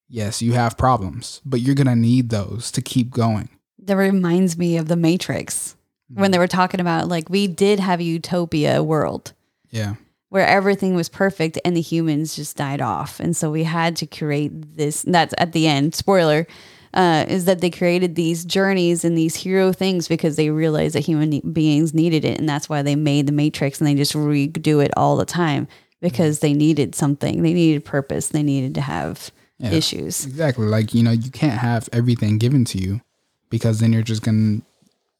yes, 0.09 0.41
you 0.41 0.53
have 0.53 0.77
problems, 0.77 1.41
but 1.45 1.61
you're 1.61 1.75
gonna 1.75 1.95
need 1.95 2.29
those 2.29 2.71
to 2.71 2.81
keep 2.81 3.09
going. 3.11 3.49
That 3.79 3.97
reminds 3.97 4.57
me 4.57 4.77
of 4.77 4.87
the 4.87 4.95
Matrix 4.95 5.75
when 6.13 6.31
they 6.31 6.37
were 6.39 6.47
talking 6.47 6.79
about 6.79 7.07
like 7.07 7.29
we 7.29 7.47
did 7.47 7.79
have 7.79 7.99
a 7.99 8.03
utopia 8.03 8.81
world 8.83 9.33
Yeah. 9.71 9.95
where 10.29 10.45
everything 10.47 10.95
was 10.95 11.09
perfect 11.09 11.59
and 11.65 11.75
the 11.75 11.81
humans 11.81 12.35
just 12.35 12.55
died 12.57 12.81
off. 12.81 13.19
And 13.19 13.35
so 13.35 13.51
we 13.51 13.63
had 13.63 13.95
to 13.97 14.05
create 14.07 14.75
this. 14.77 15.01
That's 15.03 15.33
at 15.37 15.51
the 15.53 15.67
end, 15.67 15.93
spoiler, 15.95 16.47
uh, 16.93 17.25
is 17.27 17.45
that 17.45 17.59
they 17.61 17.69
created 17.69 18.15
these 18.15 18.45
journeys 18.45 19.03
and 19.03 19.17
these 19.17 19.35
hero 19.35 19.71
things 19.73 20.07
because 20.07 20.35
they 20.35 20.49
realized 20.49 20.95
that 20.95 21.01
human 21.05 21.39
beings 21.51 21.93
needed 21.93 22.23
it. 22.25 22.39
And 22.39 22.47
that's 22.47 22.69
why 22.69 22.81
they 22.81 22.95
made 22.95 23.27
the 23.27 23.31
Matrix 23.33 23.79
and 23.79 23.87
they 23.87 23.95
just 23.95 24.13
redo 24.13 24.83
it 24.83 24.91
all 24.95 25.17
the 25.17 25.25
time 25.25 25.67
because 26.01 26.39
they 26.39 26.53
needed 26.53 26.95
something. 26.95 27.41
They 27.43 27.53
needed 27.53 27.83
purpose. 27.85 28.29
They 28.29 28.43
needed 28.43 28.75
to 28.75 28.81
have 28.81 29.31
Yeah. 29.57 29.71
issues. 29.71 30.25
Exactly. 30.25 30.65
Like, 30.67 30.93
you 30.93 31.01
know, 31.01 31.11
you 31.11 31.31
can't 31.31 31.59
have 31.59 31.87
everything 31.93 32.37
given 32.37 32.65
to 32.65 32.77
you 32.77 33.01
because 33.49 33.79
then 33.79 33.93
you're 33.93 34.01
just 34.03 34.21
gonna 34.21 34.61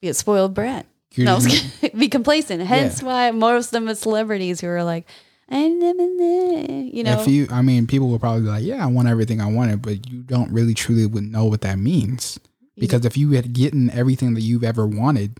Be 0.01 0.09
a 0.09 0.13
spoiled 0.13 0.53
brat. 0.53 0.85
you're 1.13 1.25
No, 1.25 1.33
I 1.33 1.35
was 1.35 1.45
just 1.45 1.93
be 1.97 2.09
complacent. 2.09 2.61
Hence 2.61 3.01
why 3.01 3.31
most 3.31 3.73
of 3.73 3.85
the 3.85 3.95
celebrities 3.95 4.61
who 4.61 4.67
are 4.67 4.83
like, 4.83 5.07
I 5.47 5.67
never 5.67 6.03
you 6.03 7.03
know. 7.03 7.19
if 7.19 7.27
you 7.27 7.45
i 7.51 7.61
mean 7.61 7.85
people 7.85 8.07
will 8.07 8.17
probably 8.17 8.41
be 8.41 8.47
like 8.47 8.63
yeah 8.63 8.83
i 8.83 8.87
want 8.87 9.07
everything 9.07 9.41
i 9.41 9.45
wanted 9.45 9.79
but 9.81 10.09
you 10.09 10.23
don't 10.23 10.51
really 10.51 10.73
truly 10.73 11.05
would 11.05 11.23
know 11.23 11.45
what 11.45 11.61
that 11.61 11.77
means 11.77 12.39
because 12.77 13.05
if 13.05 13.15
you 13.15 13.31
had 13.31 13.53
gotten 13.53 13.91
everything 13.91 14.33
that 14.33 14.41
you've 14.41 14.63
ever 14.63 14.87
wanted 14.87 15.37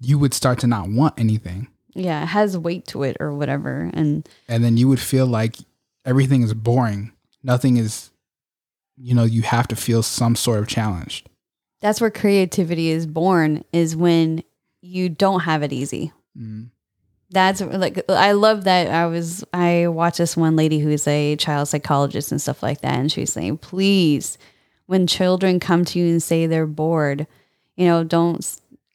you 0.00 0.16
would 0.16 0.32
start 0.32 0.60
to 0.60 0.68
not 0.68 0.88
want 0.88 1.18
anything 1.18 1.66
yeah, 1.94 2.22
it 2.22 2.26
has 2.26 2.56
weight 2.56 2.86
to 2.88 3.02
it 3.02 3.16
or 3.20 3.32
whatever. 3.34 3.90
And 3.92 4.28
and 4.48 4.64
then 4.64 4.76
you 4.76 4.88
would 4.88 5.00
feel 5.00 5.26
like 5.26 5.56
everything 6.04 6.42
is 6.42 6.54
boring 6.54 7.12
nothing 7.42 7.76
is 7.76 8.10
you 8.96 9.14
know 9.14 9.24
you 9.24 9.42
have 9.42 9.68
to 9.68 9.76
feel 9.76 10.02
some 10.02 10.36
sort 10.36 10.58
of 10.58 10.68
challenged 10.68 11.28
that's 11.80 12.00
where 12.00 12.10
creativity 12.10 12.90
is 12.90 13.06
born 13.06 13.64
is 13.72 13.96
when 13.96 14.42
you 14.82 15.08
don't 15.08 15.40
have 15.40 15.62
it 15.62 15.72
easy. 15.72 16.12
mm. 16.38 16.68
That's 17.32 17.60
like 17.60 18.02
I 18.10 18.32
love 18.32 18.64
that 18.64 18.88
I 18.88 19.06
was 19.06 19.44
I 19.52 19.86
watched 19.86 20.18
this 20.18 20.36
one 20.36 20.56
lady 20.56 20.80
who's 20.80 21.06
a 21.06 21.36
child 21.36 21.68
psychologist 21.68 22.32
and 22.32 22.42
stuff 22.42 22.60
like 22.60 22.80
that 22.80 22.94
and 22.94 23.10
she's 23.10 23.32
saying 23.32 23.58
please 23.58 24.36
when 24.86 25.06
children 25.06 25.60
come 25.60 25.84
to 25.84 26.00
you 26.00 26.08
and 26.08 26.20
say 26.20 26.46
they're 26.46 26.66
bored, 26.66 27.28
you 27.76 27.86
know, 27.86 28.02
don't 28.02 28.44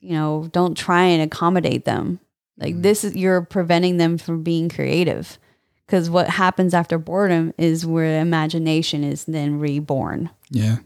you 0.01 0.11
know, 0.11 0.49
don't 0.51 0.75
try 0.75 1.03
and 1.03 1.21
accommodate 1.21 1.85
them. 1.85 2.19
Like 2.57 2.81
this 2.81 3.05
is 3.05 3.15
you're 3.15 3.41
preventing 3.41 3.97
them 3.97 4.17
from 4.17 4.43
being 4.43 4.67
creative. 4.67 5.39
Cuz 5.87 6.09
what 6.09 6.29
happens 6.29 6.73
after 6.73 6.97
boredom 6.97 7.53
is 7.57 7.85
where 7.85 8.19
imagination 8.21 9.03
is 9.03 9.25
then 9.25 9.59
reborn. 9.59 10.29
yeah 10.49 10.77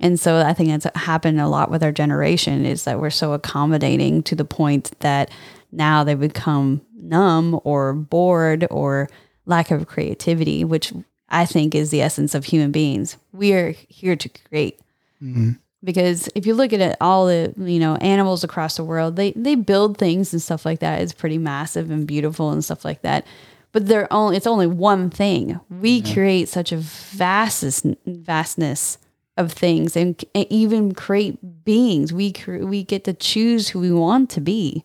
And 0.00 0.18
so 0.20 0.40
I 0.44 0.52
think 0.52 0.68
that's 0.68 0.86
happened 1.06 1.40
a 1.40 1.48
lot 1.48 1.70
with 1.70 1.82
our 1.82 1.92
generation 1.92 2.66
is 2.66 2.84
that 2.84 3.00
we're 3.00 3.10
so 3.10 3.32
accommodating 3.32 4.22
to 4.24 4.34
the 4.34 4.44
point 4.44 4.90
that 5.00 5.30
now 5.70 6.04
they 6.04 6.14
become 6.14 6.82
numb 7.00 7.58
or 7.64 7.92
bored 7.94 8.66
or 8.70 9.08
lack 9.46 9.70
of 9.70 9.86
creativity, 9.86 10.64
which 10.64 10.92
I 11.28 11.46
think 11.46 11.74
is 11.74 11.90
the 11.90 12.02
essence 12.02 12.34
of 12.34 12.44
human 12.44 12.72
beings. 12.72 13.16
We 13.32 13.52
are 13.54 13.70
here 13.88 14.16
to 14.16 14.28
create. 14.28 14.78
Mhm. 15.22 15.58
Because 15.84 16.28
if 16.34 16.46
you 16.46 16.54
look 16.54 16.72
at 16.72 16.80
it, 16.80 16.96
all 17.00 17.26
the 17.26 17.52
you 17.56 17.80
know 17.80 17.96
animals 17.96 18.44
across 18.44 18.76
the 18.76 18.84
world, 18.84 19.16
they 19.16 19.32
they 19.32 19.54
build 19.56 19.98
things 19.98 20.32
and 20.32 20.40
stuff 20.42 20.64
like 20.66 20.78
that. 20.80 21.00
It's 21.00 21.12
pretty 21.12 21.38
massive 21.38 21.90
and 21.90 22.06
beautiful 22.06 22.50
and 22.50 22.62
stuff 22.64 22.84
like 22.84 23.02
that. 23.02 23.24
But 23.72 23.86
they're 23.86 24.12
only 24.12 24.36
it's 24.36 24.46
only 24.46 24.66
one 24.66 25.08
thing. 25.10 25.58
We 25.70 26.02
create 26.14 26.48
such 26.48 26.72
a 26.72 26.76
vastness 26.76 27.82
vastness 28.06 28.98
of 29.38 29.50
things 29.50 29.96
and, 29.96 30.22
and 30.34 30.46
even 30.50 30.92
create 30.94 31.64
beings. 31.64 32.12
We 32.12 32.32
cre- 32.32 32.58
we 32.58 32.84
get 32.84 33.04
to 33.04 33.14
choose 33.14 33.68
who 33.68 33.80
we 33.80 33.90
want 33.90 34.28
to 34.30 34.40
be, 34.42 34.84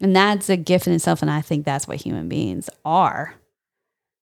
and 0.00 0.16
that's 0.16 0.48
a 0.48 0.56
gift 0.56 0.86
in 0.86 0.94
itself. 0.94 1.20
And 1.20 1.30
I 1.30 1.42
think 1.42 1.64
that's 1.66 1.86
what 1.86 2.00
human 2.00 2.28
beings 2.28 2.70
are, 2.86 3.34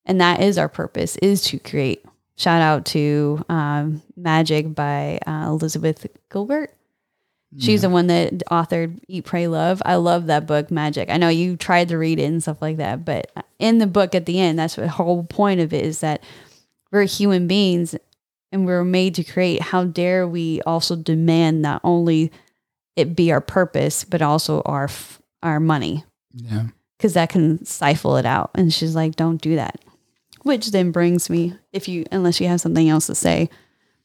and 0.04 0.20
that 0.20 0.40
is 0.40 0.58
our 0.58 0.68
purpose: 0.68 1.16
is 1.18 1.42
to 1.44 1.58
create. 1.60 2.04
Shout 2.36 2.62
out 2.62 2.86
to 2.86 3.44
um, 3.48 4.02
Magic 4.16 4.74
by 4.74 5.20
uh, 5.26 5.46
Elizabeth 5.48 6.04
Gilbert. 6.32 6.74
She's 7.58 7.82
the 7.82 7.90
one 7.90 8.06
that 8.06 8.42
authored 8.50 8.98
Eat, 9.08 9.26
Pray, 9.26 9.46
Love. 9.46 9.82
I 9.84 9.96
love 9.96 10.26
that 10.26 10.46
book, 10.46 10.70
Magic. 10.70 11.10
I 11.10 11.18
know 11.18 11.28
you 11.28 11.56
tried 11.56 11.88
to 11.88 11.98
read 11.98 12.18
it 12.18 12.24
and 12.24 12.42
stuff 12.42 12.62
like 12.62 12.78
that, 12.78 13.04
but 13.04 13.30
in 13.58 13.78
the 13.78 13.86
book 13.86 14.14
at 14.14 14.24
the 14.24 14.40
end, 14.40 14.58
that's 14.58 14.76
the 14.76 14.88
whole 14.88 15.24
point 15.24 15.60
of 15.60 15.74
it 15.74 15.84
is 15.84 16.00
that 16.00 16.22
we're 16.90 17.04
human 17.04 17.46
beings 17.46 17.94
and 18.52 18.64
we're 18.64 18.84
made 18.84 19.14
to 19.16 19.24
create. 19.24 19.60
How 19.60 19.84
dare 19.84 20.26
we 20.26 20.62
also 20.62 20.96
demand 20.96 21.60
not 21.60 21.82
only 21.84 22.32
it 22.96 23.14
be 23.14 23.30
our 23.32 23.40
purpose, 23.40 24.04
but 24.04 24.22
also 24.22 24.62
our 24.62 24.88
our 25.42 25.60
money, 25.60 26.04
yeah 26.34 26.66
because 27.02 27.14
that 27.14 27.30
can 27.30 27.64
stifle 27.64 28.16
it 28.16 28.24
out. 28.24 28.52
And 28.54 28.72
she's 28.72 28.94
like, 28.94 29.16
"Don't 29.16 29.42
do 29.42 29.56
that." 29.56 29.80
Which 30.42 30.70
then 30.70 30.92
brings 30.92 31.28
me, 31.28 31.54
if 31.72 31.88
you 31.88 32.04
unless 32.12 32.40
you 32.40 32.46
have 32.46 32.60
something 32.60 32.88
else 32.88 33.08
to 33.08 33.14
say, 33.16 33.50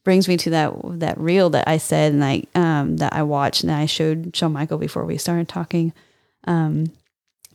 brings 0.08 0.26
me 0.26 0.38
to 0.38 0.48
that 0.48 0.72
that 1.00 1.20
reel 1.20 1.50
that 1.50 1.68
I 1.68 1.76
said 1.76 2.14
and 2.14 2.24
I 2.24 2.44
um 2.54 2.96
that 2.96 3.12
I 3.12 3.22
watched 3.24 3.62
and 3.62 3.70
I 3.70 3.84
showed 3.84 4.34
Shawn 4.34 4.54
Michael 4.54 4.78
before 4.78 5.04
we 5.04 5.18
started 5.18 5.50
talking 5.50 5.92
um 6.44 6.86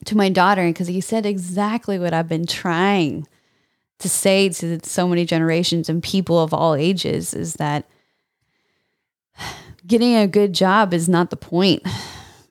to 0.06 0.16
my 0.16 0.30
daughter 0.30 0.68
because 0.68 0.86
he 0.86 1.02
said 1.02 1.26
exactly 1.26 1.98
what 1.98 2.14
I've 2.14 2.28
been 2.28 2.46
trying 2.46 3.28
to 3.98 4.08
say 4.08 4.50
to 4.50 4.80
so 4.84 5.08
many 5.08 5.26
generations 5.26 5.90
and 5.90 6.04
people 6.04 6.38
of 6.38 6.54
all 6.54 6.76
ages 6.76 7.34
is 7.34 7.56
that 7.56 7.90
getting 9.88 10.16
a 10.16 10.28
good 10.28 10.54
job 10.54 10.94
is 10.94 11.10
not 11.10 11.32
the 11.32 11.36
point 11.36 11.82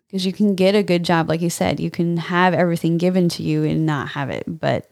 because 0.08 0.26
you 0.26 0.32
can 0.32 0.56
get 0.56 0.74
a 0.74 0.82
good 0.82 1.04
job 1.04 1.28
like 1.28 1.40
you 1.40 1.48
said 1.48 1.78
you 1.78 1.92
can 1.92 2.16
have 2.16 2.54
everything 2.54 2.98
given 2.98 3.28
to 3.28 3.44
you 3.44 3.62
and 3.62 3.86
not 3.86 4.08
have 4.08 4.30
it 4.30 4.42
but 4.48 4.88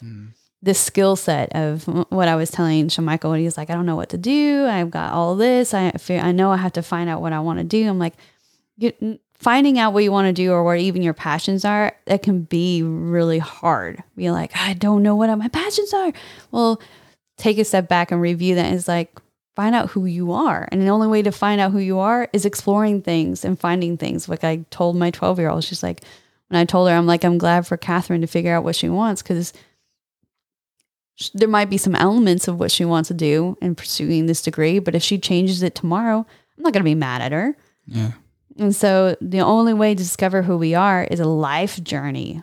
this 0.63 0.79
skill 0.79 1.17
set 1.17 1.55
of 1.55 1.85
what 2.11 2.29
I 2.29 2.37
was 2.37 2.51
telling 2.51 2.89
Shawn 2.89 3.07
Michael 3.07 3.31
when 3.31 3.41
he's 3.41 3.57
like, 3.57 3.71
I 3.71 3.75
don't 3.75 3.87
know 3.87 3.97
what 3.97 4.11
to 4.11 4.19
do. 4.19 4.67
I've 4.67 4.91
got 4.91 5.13
all 5.13 5.35
this. 5.37 5.73
I 5.73 5.93
feel, 5.93 6.23
I 6.23 6.33
know 6.33 6.51
I 6.51 6.59
have 6.59 6.75
to 6.75 6.83
find 6.83 7.09
out 7.09 7.23
what 7.23 7.33
I 7.33 7.41
want 7.41 7.59
to 7.59 7.65
do. 7.65 7.89
I'm 7.89 7.99
like, 7.99 8.15
finding 9.35 9.79
out 9.79 9.95
what 9.95 10.05
you 10.05 10.13
want 10.13 10.27
to 10.27 10.33
do 10.33 10.53
or 10.53 10.63
what 10.63 10.79
even 10.79 11.03
your 11.03 11.15
passions 11.15 11.65
are, 11.65 11.97
that 12.05 12.23
can 12.23 12.43
be 12.43 12.83
really 12.83 13.39
hard. 13.39 14.03
Be 14.17 14.31
like, 14.31 14.55
I 14.55 14.75
don't 14.75 15.03
know 15.03 15.17
what 15.17 15.35
my 15.39 15.49
passions 15.49 15.95
are. 15.95 16.13
Well, 16.51 16.81
take 17.39 17.59
a 17.59 17.65
step 17.65 17.89
back 17.89 18.13
and 18.13 18.21
review 18.21 18.55
that. 18.57 18.73
It's 18.73 18.87
like, 18.87 19.19
find 19.57 19.75
out 19.75 19.91
who 19.91 20.05
you 20.05 20.33
are. 20.33 20.69
And 20.71 20.83
the 20.83 20.89
only 20.89 21.09
way 21.09 21.23
to 21.23 21.33
find 21.33 21.61
out 21.61 21.73
who 21.73 21.79
you 21.79 21.99
are 21.99 22.29
is 22.35 22.45
exploring 22.45 23.01
things 23.01 23.45
and 23.45 23.59
finding 23.59 23.97
things. 23.97 24.29
Like 24.29 24.45
I 24.45 24.65
told 24.71 24.97
my 24.97 25.11
12 25.11 25.39
year 25.39 25.49
old, 25.49 25.65
she's 25.65 25.83
like, 25.83 26.03
when 26.49 26.61
I 26.61 26.65
told 26.65 26.89
her, 26.89 26.95
I'm 26.95 27.07
like, 27.07 27.25
I'm 27.25 27.39
glad 27.39 27.67
for 27.67 27.77
Catherine 27.77 28.21
to 28.21 28.27
figure 28.27 28.55
out 28.55 28.65
what 28.65 28.77
she 28.77 28.89
wants 28.89 29.23
because 29.23 29.53
there 31.35 31.49
might 31.49 31.71
be 31.71 31.77
some 31.77 31.95
elements 31.95 32.49
of 32.49 32.59
what 32.59 32.71
she 32.71 32.85
wants 32.85 33.09
to 33.09 33.15
do 33.15 33.57
in 33.61 33.75
pursuing 33.75 34.27
this 34.27 34.43
degree, 34.43 34.79
but 34.79 34.95
if 34.95 35.03
she 35.03 35.19
changes 35.19 35.63
it 35.63 35.75
tomorrow, 35.75 36.19
I'm 36.57 36.63
not 36.63 36.73
going 36.73 36.83
to 36.83 36.91
be 36.91 36.95
mad 36.95 37.23
at 37.23 37.33
her. 37.33 37.57
Yeah. 37.87 38.13
And 38.59 38.75
so 38.75 39.17
the 39.21 39.41
only 39.41 39.73
way 39.75 39.95
to 39.95 40.03
discover 40.03 40.43
who 40.43 40.57
we 40.59 40.75
are 40.75 41.05
is 41.05 41.21
a 41.21 41.25
life 41.27 41.83
journey. 41.83 42.43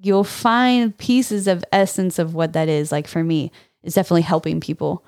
You'll 0.00 0.24
find 0.24 0.96
pieces 0.98 1.48
of 1.48 1.64
essence 1.72 2.18
of 2.18 2.34
what 2.34 2.52
that 2.52 2.68
is. 2.68 2.92
Like 2.92 3.08
for 3.08 3.24
me, 3.24 3.50
it's 3.82 3.94
definitely 3.94 4.22
helping 4.22 4.60
people. 4.60 5.02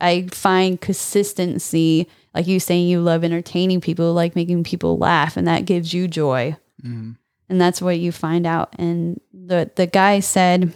I 0.00 0.28
find 0.32 0.80
consistency, 0.80 2.08
like 2.34 2.46
you 2.46 2.58
saying 2.58 2.88
you 2.88 3.00
love 3.00 3.24
entertaining 3.24 3.80
people, 3.80 4.14
like 4.14 4.34
making 4.34 4.64
people 4.64 4.96
laugh, 4.98 5.36
and 5.36 5.46
that 5.46 5.66
gives 5.66 5.92
you 5.92 6.08
joy. 6.08 6.56
Mhm. 6.82 7.16
And 7.48 7.60
that's 7.60 7.82
what 7.82 7.98
you 7.98 8.10
find 8.10 8.46
out. 8.46 8.74
And 8.78 9.20
the 9.34 9.70
the 9.76 9.86
guy 9.86 10.20
said, 10.20 10.72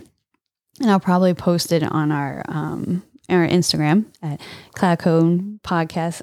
and 0.80 0.90
I'll 0.90 1.00
probably 1.00 1.34
post 1.34 1.72
it 1.72 1.82
on 1.82 2.12
our 2.12 2.42
um 2.48 3.02
our 3.28 3.46
Instagram 3.46 4.04
at 4.22 4.40
Cloud 4.74 4.98
Cone 5.00 5.60
Podcast. 5.64 6.22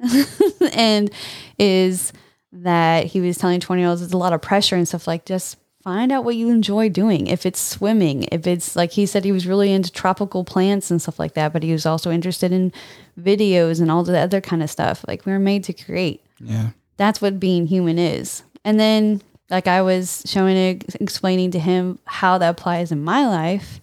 and 0.72 1.10
is 1.58 2.12
that 2.52 3.06
he 3.06 3.20
was 3.20 3.38
telling 3.38 3.60
20 3.60 3.80
year 3.82 3.88
olds 3.88 4.00
there's 4.00 4.12
a 4.12 4.16
lot 4.18 4.32
of 4.32 4.42
pressure 4.42 4.76
and 4.76 4.86
stuff 4.86 5.06
like 5.06 5.24
just 5.24 5.56
find 5.82 6.12
out 6.12 6.24
what 6.24 6.36
you 6.36 6.50
enjoy 6.50 6.88
doing. 6.88 7.26
If 7.26 7.44
it's 7.46 7.60
swimming, 7.60 8.24
if 8.32 8.46
it's 8.46 8.74
like 8.76 8.92
he 8.92 9.06
said 9.06 9.24
he 9.24 9.32
was 9.32 9.46
really 9.46 9.70
into 9.72 9.92
tropical 9.92 10.44
plants 10.44 10.90
and 10.90 11.00
stuff 11.00 11.18
like 11.18 11.34
that, 11.34 11.52
but 11.52 11.62
he 11.62 11.72
was 11.72 11.84
also 11.86 12.10
interested 12.10 12.52
in 12.52 12.72
videos 13.20 13.80
and 13.80 13.90
all 13.90 14.02
the 14.02 14.18
other 14.18 14.40
kind 14.40 14.62
of 14.62 14.70
stuff. 14.70 15.04
Like 15.06 15.26
we 15.26 15.32
were 15.32 15.38
made 15.38 15.64
to 15.64 15.72
create 15.72 16.24
Yeah. 16.40 16.70
that's 16.96 17.20
what 17.20 17.38
being 17.40 17.66
human 17.66 17.98
is. 17.98 18.42
And 18.64 18.80
then, 18.80 19.20
like 19.50 19.66
I 19.66 19.82
was 19.82 20.22
showing, 20.24 20.56
it, 20.56 20.94
explaining 21.00 21.50
to 21.50 21.58
him 21.58 21.98
how 22.06 22.38
that 22.38 22.48
applies 22.48 22.90
in 22.90 23.04
my 23.04 23.26
life, 23.26 23.78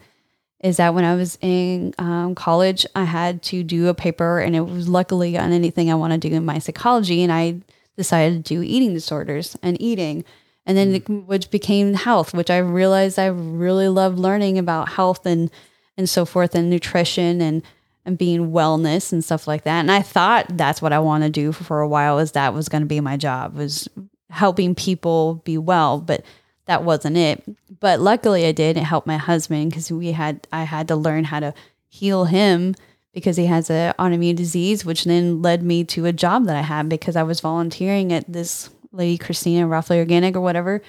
is 0.63 0.77
that 0.77 0.93
when 0.93 1.03
I 1.03 1.15
was 1.15 1.37
in 1.41 1.93
um, 1.97 2.35
college, 2.35 2.85
I 2.95 3.03
had 3.03 3.41
to 3.43 3.63
do 3.63 3.87
a 3.87 3.93
paper, 3.93 4.39
and 4.39 4.55
it 4.55 4.61
was 4.61 4.87
luckily 4.87 5.37
on 5.37 5.51
anything 5.51 5.91
I 5.91 5.95
want 5.95 6.13
to 6.13 6.29
do 6.29 6.35
in 6.35 6.45
my 6.45 6.59
psychology, 6.59 7.23
and 7.23 7.31
I 7.31 7.61
decided 7.97 8.45
to 8.45 8.55
do 8.55 8.61
eating 8.61 8.93
disorders 8.93 9.57
and 9.61 9.81
eating. 9.81 10.23
And 10.65 10.77
then, 10.77 10.95
it, 10.95 11.09
which 11.09 11.49
became 11.49 11.95
health, 11.95 12.33
which 12.33 12.51
I 12.51 12.59
realized 12.59 13.17
I 13.17 13.25
really 13.27 13.87
loved 13.87 14.19
learning 14.19 14.57
about 14.57 14.89
health 14.89 15.25
and 15.25 15.49
and 15.97 16.09
so 16.09 16.25
forth, 16.25 16.55
and 16.55 16.69
nutrition 16.69 17.41
and 17.41 17.63
and 18.05 18.17
being 18.17 18.51
wellness 18.51 19.11
and 19.11 19.23
stuff 19.23 19.47
like 19.47 19.63
that. 19.63 19.79
And 19.79 19.91
I 19.91 20.01
thought 20.01 20.45
that's 20.49 20.81
what 20.81 20.93
I 20.93 20.99
want 20.99 21.23
to 21.23 21.29
do 21.29 21.51
for 21.51 21.81
a 21.81 21.87
while 21.87 22.19
is 22.19 22.31
that 22.31 22.53
was 22.53 22.69
going 22.69 22.81
to 22.81 22.87
be 22.87 22.99
my 22.99 23.17
job 23.17 23.55
was 23.55 23.87
helping 24.29 24.73
people 24.73 25.35
be 25.43 25.57
well, 25.57 25.99
but 25.99 26.23
that 26.71 26.85
wasn't 26.85 27.17
it. 27.17 27.43
But 27.81 27.99
luckily 27.99 28.45
I 28.45 28.53
did. 28.53 28.77
It 28.77 28.83
helped 28.83 29.05
my 29.05 29.17
husband 29.17 29.71
because 29.71 29.91
we 29.91 30.13
had 30.13 30.47
I 30.53 30.63
had 30.63 30.87
to 30.87 30.95
learn 30.95 31.25
how 31.25 31.41
to 31.41 31.53
heal 31.89 32.25
him 32.25 32.75
because 33.13 33.35
he 33.35 33.47
has 33.47 33.69
a 33.69 33.93
autoimmune 33.99 34.37
disease, 34.37 34.85
which 34.85 35.03
then 35.03 35.41
led 35.41 35.63
me 35.63 35.83
to 35.83 36.05
a 36.05 36.13
job 36.13 36.45
that 36.45 36.55
I 36.55 36.61
had 36.61 36.87
because 36.87 37.17
I 37.17 37.23
was 37.23 37.41
volunteering 37.41 38.13
at 38.13 38.31
this 38.31 38.69
lady 38.93 39.17
Christina 39.17 39.67
Roughly 39.67 39.99
Organic 39.99 40.37
or 40.37 40.39
whatever. 40.39 40.81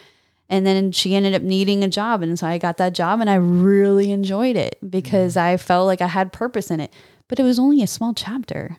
And 0.48 0.64
then 0.64 0.92
she 0.92 1.16
ended 1.16 1.34
up 1.34 1.42
needing 1.42 1.82
a 1.82 1.88
job. 1.88 2.22
And 2.22 2.38
so 2.38 2.46
I 2.46 2.58
got 2.58 2.76
that 2.76 2.92
job 2.92 3.20
and 3.20 3.28
I 3.28 3.34
really 3.34 4.12
enjoyed 4.12 4.54
it 4.54 4.78
because 4.88 5.34
mm. 5.34 5.40
I 5.40 5.56
felt 5.56 5.86
like 5.86 6.00
I 6.00 6.06
had 6.06 6.32
purpose 6.32 6.70
in 6.70 6.78
it. 6.78 6.92
But 7.26 7.40
it 7.40 7.44
was 7.44 7.58
only 7.58 7.82
a 7.82 7.88
small 7.88 8.14
chapter. 8.14 8.78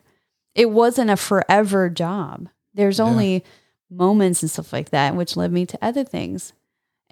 It 0.54 0.70
wasn't 0.70 1.10
a 1.10 1.16
forever 1.18 1.90
job. 1.90 2.48
There's 2.72 2.98
Yeah. 2.98 3.04
only 3.04 3.44
moments 3.90 4.40
and 4.42 4.50
stuff 4.50 4.72
like 4.72 4.88
that, 4.90 5.14
which 5.14 5.36
led 5.36 5.52
me 5.52 5.66
to 5.66 5.78
other 5.82 6.04
things. 6.04 6.54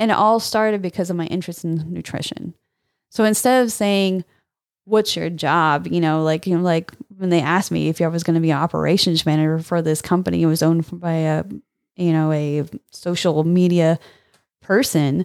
And 0.02 0.10
it 0.10 0.14
all 0.14 0.40
started 0.40 0.82
because 0.82 1.10
of 1.10 1.16
my 1.16 1.26
interest 1.26 1.62
in 1.62 1.92
nutrition. 1.92 2.54
So 3.10 3.22
instead 3.22 3.62
of 3.62 3.70
saying, 3.70 4.24
What's 4.84 5.14
your 5.14 5.30
job? 5.30 5.86
You 5.86 6.00
know, 6.00 6.24
like 6.24 6.44
you 6.44 6.56
know, 6.56 6.62
like 6.64 6.90
when 7.16 7.30
they 7.30 7.40
asked 7.40 7.70
me 7.70 7.88
if 7.88 8.00
I 8.00 8.08
was 8.08 8.24
going 8.24 8.34
to 8.34 8.40
be 8.40 8.50
an 8.50 8.58
operations 8.58 9.24
manager 9.24 9.60
for 9.60 9.80
this 9.80 10.02
company, 10.02 10.42
it 10.42 10.46
was 10.46 10.60
owned 10.60 10.86
by 10.98 11.12
a 11.12 11.44
you 11.94 12.12
know, 12.12 12.32
a 12.32 12.64
social 12.90 13.44
media 13.44 14.00
person, 14.60 15.24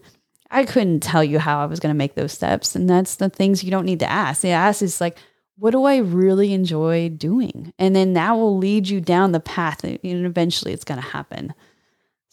I 0.52 0.64
couldn't 0.66 1.02
tell 1.02 1.24
you 1.24 1.40
how 1.40 1.60
I 1.60 1.66
was 1.66 1.80
going 1.80 1.94
to 1.94 1.98
make 1.98 2.14
those 2.14 2.34
steps. 2.34 2.76
And 2.76 2.88
that's 2.88 3.16
the 3.16 3.30
things 3.30 3.64
you 3.64 3.72
don't 3.72 3.86
need 3.86 4.00
to 4.02 4.12
ask. 4.12 4.42
The 4.42 4.50
ask 4.50 4.84
is 4.84 5.02
like, 5.02 5.18
what 5.58 5.72
do 5.72 5.86
I 5.86 5.98
really 5.98 6.54
enjoy 6.54 7.10
doing? 7.10 7.74
And 7.80 7.96
then 7.96 8.14
that 8.14 8.34
will 8.34 8.58
lead 8.58 8.88
you 8.88 9.02
down 9.02 9.32
the 9.32 9.40
path 9.40 9.84
and 9.84 10.00
eventually 10.04 10.72
it's 10.72 10.84
going 10.84 11.02
to 11.02 11.08
happen. 11.08 11.54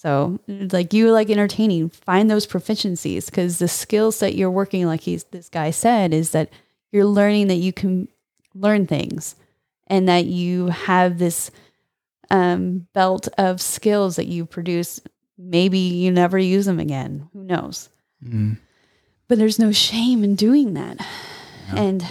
So, 0.05 0.39
like 0.47 0.93
you 0.93 1.11
like 1.13 1.31
entertaining, 1.31 1.89
find 1.89 2.31
those 2.31 2.47
proficiencies 2.47 3.25
because 3.27 3.59
the 3.59 3.69
skills 3.69 4.19
that 4.19 4.35
you're 4.35 4.51
working, 4.51 4.85
like 4.85 5.01
he's 5.01 5.25
this 5.25 5.49
guy 5.49 5.71
said, 5.71 6.13
is 6.13 6.33
that 6.33 6.51
you're 6.93 7.07
learning 7.07 7.47
that 7.47 7.55
you 7.55 7.73
can 7.73 8.09
learn 8.55 8.87
things 8.87 9.35
and 9.87 10.07
that 10.07 10.27
you 10.27 10.67
have 10.67 11.17
this 11.19 11.51
um, 12.31 12.87
belt 12.93 13.29
of 13.39 13.63
skills 13.63 14.17
that 14.17 14.27
you 14.27 14.45
produce. 14.45 15.01
Maybe 15.39 15.79
you 15.79 16.13
never 16.13 16.39
use 16.39 16.67
them 16.67 16.81
again. 16.81 17.27
Who 17.33 17.43
knows? 17.43 17.89
Mhm. 18.23 18.59
But 19.27 19.39
there's 19.39 19.59
no 19.59 19.73
shame 19.73 20.23
in 20.23 20.35
doing 20.35 20.75
that. 20.75 20.99
And 21.75 22.07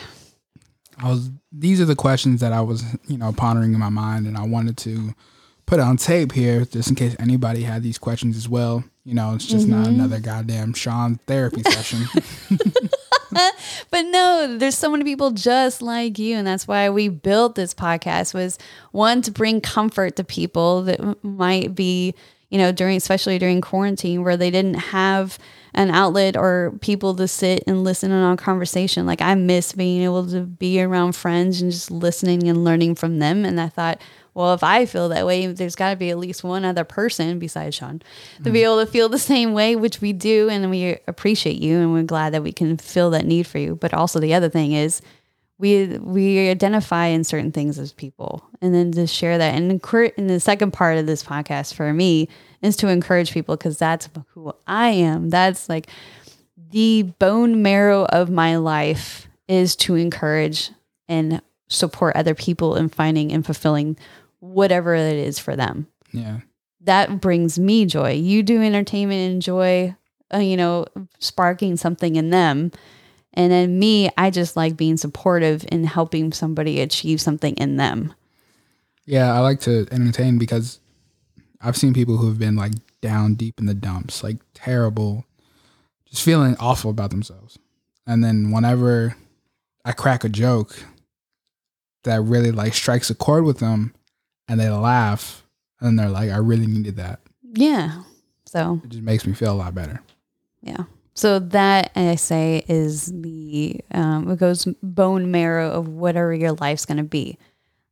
I 0.97 1.11
was 1.11 1.29
these 1.51 1.79
are 1.79 1.85
the 1.85 1.95
questions 1.95 2.41
that 2.41 2.53
I 2.53 2.61
was, 2.61 2.83
you 3.07 3.19
know, 3.19 3.31
pondering 3.31 3.73
in 3.75 3.79
my 3.79 3.89
mind 3.89 4.25
and 4.25 4.35
I 4.35 4.47
wanted 4.47 4.77
to 4.77 5.13
put 5.73 5.79
on 5.79 5.97
tape 5.97 6.31
here 6.33 6.65
just 6.65 6.89
in 6.89 6.95
case 6.95 7.15
anybody 7.17 7.63
had 7.63 7.81
these 7.81 7.97
questions 7.97 8.37
as 8.37 8.47
well. 8.47 8.83
You 9.05 9.15
know, 9.15 9.33
it's 9.33 9.47
just 9.47 9.67
not 9.67 9.87
mm-hmm. 9.87 9.95
another 9.95 10.19
goddamn 10.19 10.75
Sean 10.75 11.19
therapy 11.25 11.63
session. 11.63 12.05
but 13.89 14.03
no, 14.03 14.55
there's 14.55 14.77
so 14.77 14.91
many 14.91 15.03
people 15.03 15.31
just 15.31 15.81
like 15.81 16.19
you, 16.19 16.35
and 16.35 16.45
that's 16.45 16.67
why 16.67 16.91
we 16.91 17.09
built 17.09 17.55
this 17.55 17.73
podcast. 17.73 18.35
Was 18.35 18.59
one 18.91 19.23
to 19.23 19.31
bring 19.31 19.61
comfort 19.61 20.15
to 20.17 20.23
people 20.23 20.83
that 20.83 21.23
might 21.23 21.73
be, 21.73 22.13
you 22.51 22.59
know, 22.59 22.71
during 22.71 22.95
especially 22.95 23.39
during 23.39 23.59
quarantine 23.59 24.23
where 24.23 24.37
they 24.37 24.51
didn't 24.51 24.75
have 24.75 25.39
an 25.73 25.89
outlet 25.89 26.37
or 26.37 26.73
people 26.81 27.15
to 27.15 27.27
sit 27.27 27.63
and 27.65 27.83
listen 27.83 28.11
in 28.11 28.21
on 28.21 28.37
conversation. 28.37 29.05
Like 29.05 29.21
I 29.21 29.35
miss 29.35 29.73
being 29.73 30.03
able 30.03 30.27
to 30.27 30.41
be 30.41 30.81
around 30.81 31.15
friends 31.15 31.61
and 31.61 31.71
just 31.71 31.89
listening 31.89 32.47
and 32.47 32.63
learning 32.63 32.95
from 32.95 33.19
them. 33.19 33.43
And 33.43 33.59
I 33.59 33.69
thought, 33.69 33.99
well, 34.35 34.53
if 34.53 34.63
I 34.63 34.85
feel 34.85 35.09
that 35.09 35.25
way, 35.25 35.47
there's 35.47 35.75
got 35.75 35.91
to 35.91 35.95
be 35.95 36.09
at 36.09 36.17
least 36.17 36.43
one 36.43 36.65
other 36.65 36.83
person 36.83 37.39
besides 37.39 37.75
Sean 37.75 38.01
to 38.43 38.49
be 38.49 38.59
mm. 38.59 38.63
able 38.63 38.85
to 38.85 38.91
feel 38.91 39.09
the 39.09 39.19
same 39.19 39.53
way, 39.53 39.75
which 39.75 40.01
we 40.01 40.13
do. 40.13 40.49
And 40.49 40.69
we 40.69 40.97
appreciate 41.07 41.57
you 41.57 41.79
and 41.79 41.93
we're 41.93 42.03
glad 42.03 42.33
that 42.33 42.43
we 42.43 42.51
can 42.51 42.77
fill 42.77 43.11
that 43.11 43.25
need 43.25 43.47
for 43.47 43.59
you. 43.59 43.75
But 43.75 43.93
also, 43.93 44.19
the 44.19 44.33
other 44.33 44.49
thing 44.49 44.73
is, 44.73 45.01
we 45.59 45.97
we 45.99 46.49
identify 46.49 47.05
in 47.07 47.23
certain 47.23 47.51
things 47.51 47.77
as 47.77 47.93
people 47.93 48.43
and 48.61 48.73
then 48.73 48.91
to 48.91 49.05
share 49.05 49.37
that 49.37 49.53
and 49.53 49.71
and 49.71 50.29
the 50.29 50.39
second 50.39 50.71
part 50.71 50.97
of 50.97 51.05
this 51.05 51.23
podcast 51.23 51.75
for 51.75 51.93
me 51.93 52.27
is 52.63 52.75
to 52.77 52.87
encourage 52.87 53.31
people 53.31 53.55
because 53.55 53.77
that's 53.77 54.09
who 54.29 54.51
i 54.65 54.89
am 54.89 55.29
that's 55.29 55.69
like 55.69 55.87
the 56.71 57.03
bone 57.19 57.61
marrow 57.61 58.05
of 58.05 58.31
my 58.31 58.55
life 58.55 59.27
is 59.47 59.75
to 59.75 59.93
encourage 59.93 60.71
and 61.07 61.41
support 61.67 62.15
other 62.15 62.33
people 62.33 62.75
in 62.75 62.89
finding 62.89 63.31
and 63.31 63.45
fulfilling 63.45 63.95
whatever 64.39 64.95
it 64.95 65.15
is 65.15 65.37
for 65.37 65.55
them 65.55 65.87
yeah. 66.13 66.39
that 66.81 67.19
brings 67.19 67.59
me 67.59 67.85
joy. 67.85 68.11
You 68.11 68.43
do 68.43 68.61
entertainment 68.61 69.33
and 69.33 69.41
joy, 69.41 69.95
uh, 70.33 70.37
you 70.37 70.55
know, 70.55 70.85
sparking 71.19 71.75
something 71.75 72.15
in 72.15 72.29
them. 72.29 72.71
And 73.33 73.51
then 73.51 73.79
me, 73.79 74.09
I 74.17 74.29
just 74.29 74.55
like 74.55 74.77
being 74.77 74.97
supportive 74.97 75.65
and 75.71 75.87
helping 75.87 76.31
somebody 76.31 76.81
achieve 76.81 77.19
something 77.19 77.55
in 77.55 77.77
them. 77.77 78.13
Yeah, 79.05 79.33
I 79.33 79.39
like 79.39 79.59
to 79.61 79.87
entertain 79.91 80.37
because 80.37 80.79
I've 81.63 81.77
seen 81.77 81.93
people 81.93 82.17
who 82.17 82.27
have 82.27 82.37
been 82.39 82.55
like 82.55 82.73
down 83.01 83.35
deep 83.35 83.59
in 83.59 83.65
the 83.65 83.73
dumps, 83.73 84.23
like 84.23 84.37
terrible, 84.53 85.25
just 86.05 86.21
feeling 86.23 86.55
awful 86.59 86.91
about 86.91 87.09
themselves. 87.09 87.57
And 88.05 88.23
then 88.23 88.51
whenever 88.51 89.15
I 89.85 89.93
crack 89.93 90.23
a 90.23 90.29
joke 90.29 90.75
that 92.03 92.21
really 92.21 92.51
like 92.51 92.73
strikes 92.73 93.09
a 93.09 93.15
chord 93.15 93.45
with 93.45 93.59
them 93.59 93.93
and 94.47 94.59
they 94.59 94.69
laugh 94.69 95.45
and 95.79 95.97
they're 95.97 96.09
like, 96.09 96.29
I 96.29 96.37
really 96.37 96.67
needed 96.67 96.97
that. 96.97 97.19
Yeah. 97.53 98.03
So, 98.45 98.81
It 98.83 98.89
just 98.89 99.03
makes 99.03 99.25
me 99.25 99.33
feel 99.33 99.53
a 99.53 99.55
lot 99.55 99.73
better. 99.73 100.01
yeah. 100.61 100.83
So 101.15 101.37
that 101.39 101.91
I 101.95 102.15
say 102.15 102.63
is 102.67 103.05
the 103.21 103.79
um, 103.91 104.31
it 104.31 104.39
goes 104.39 104.65
bone 104.81 105.29
marrow 105.29 105.69
of 105.69 105.87
whatever 105.87 106.33
your 106.33 106.53
life's 106.53 106.87
gonna 106.87 107.03
be. 107.03 107.37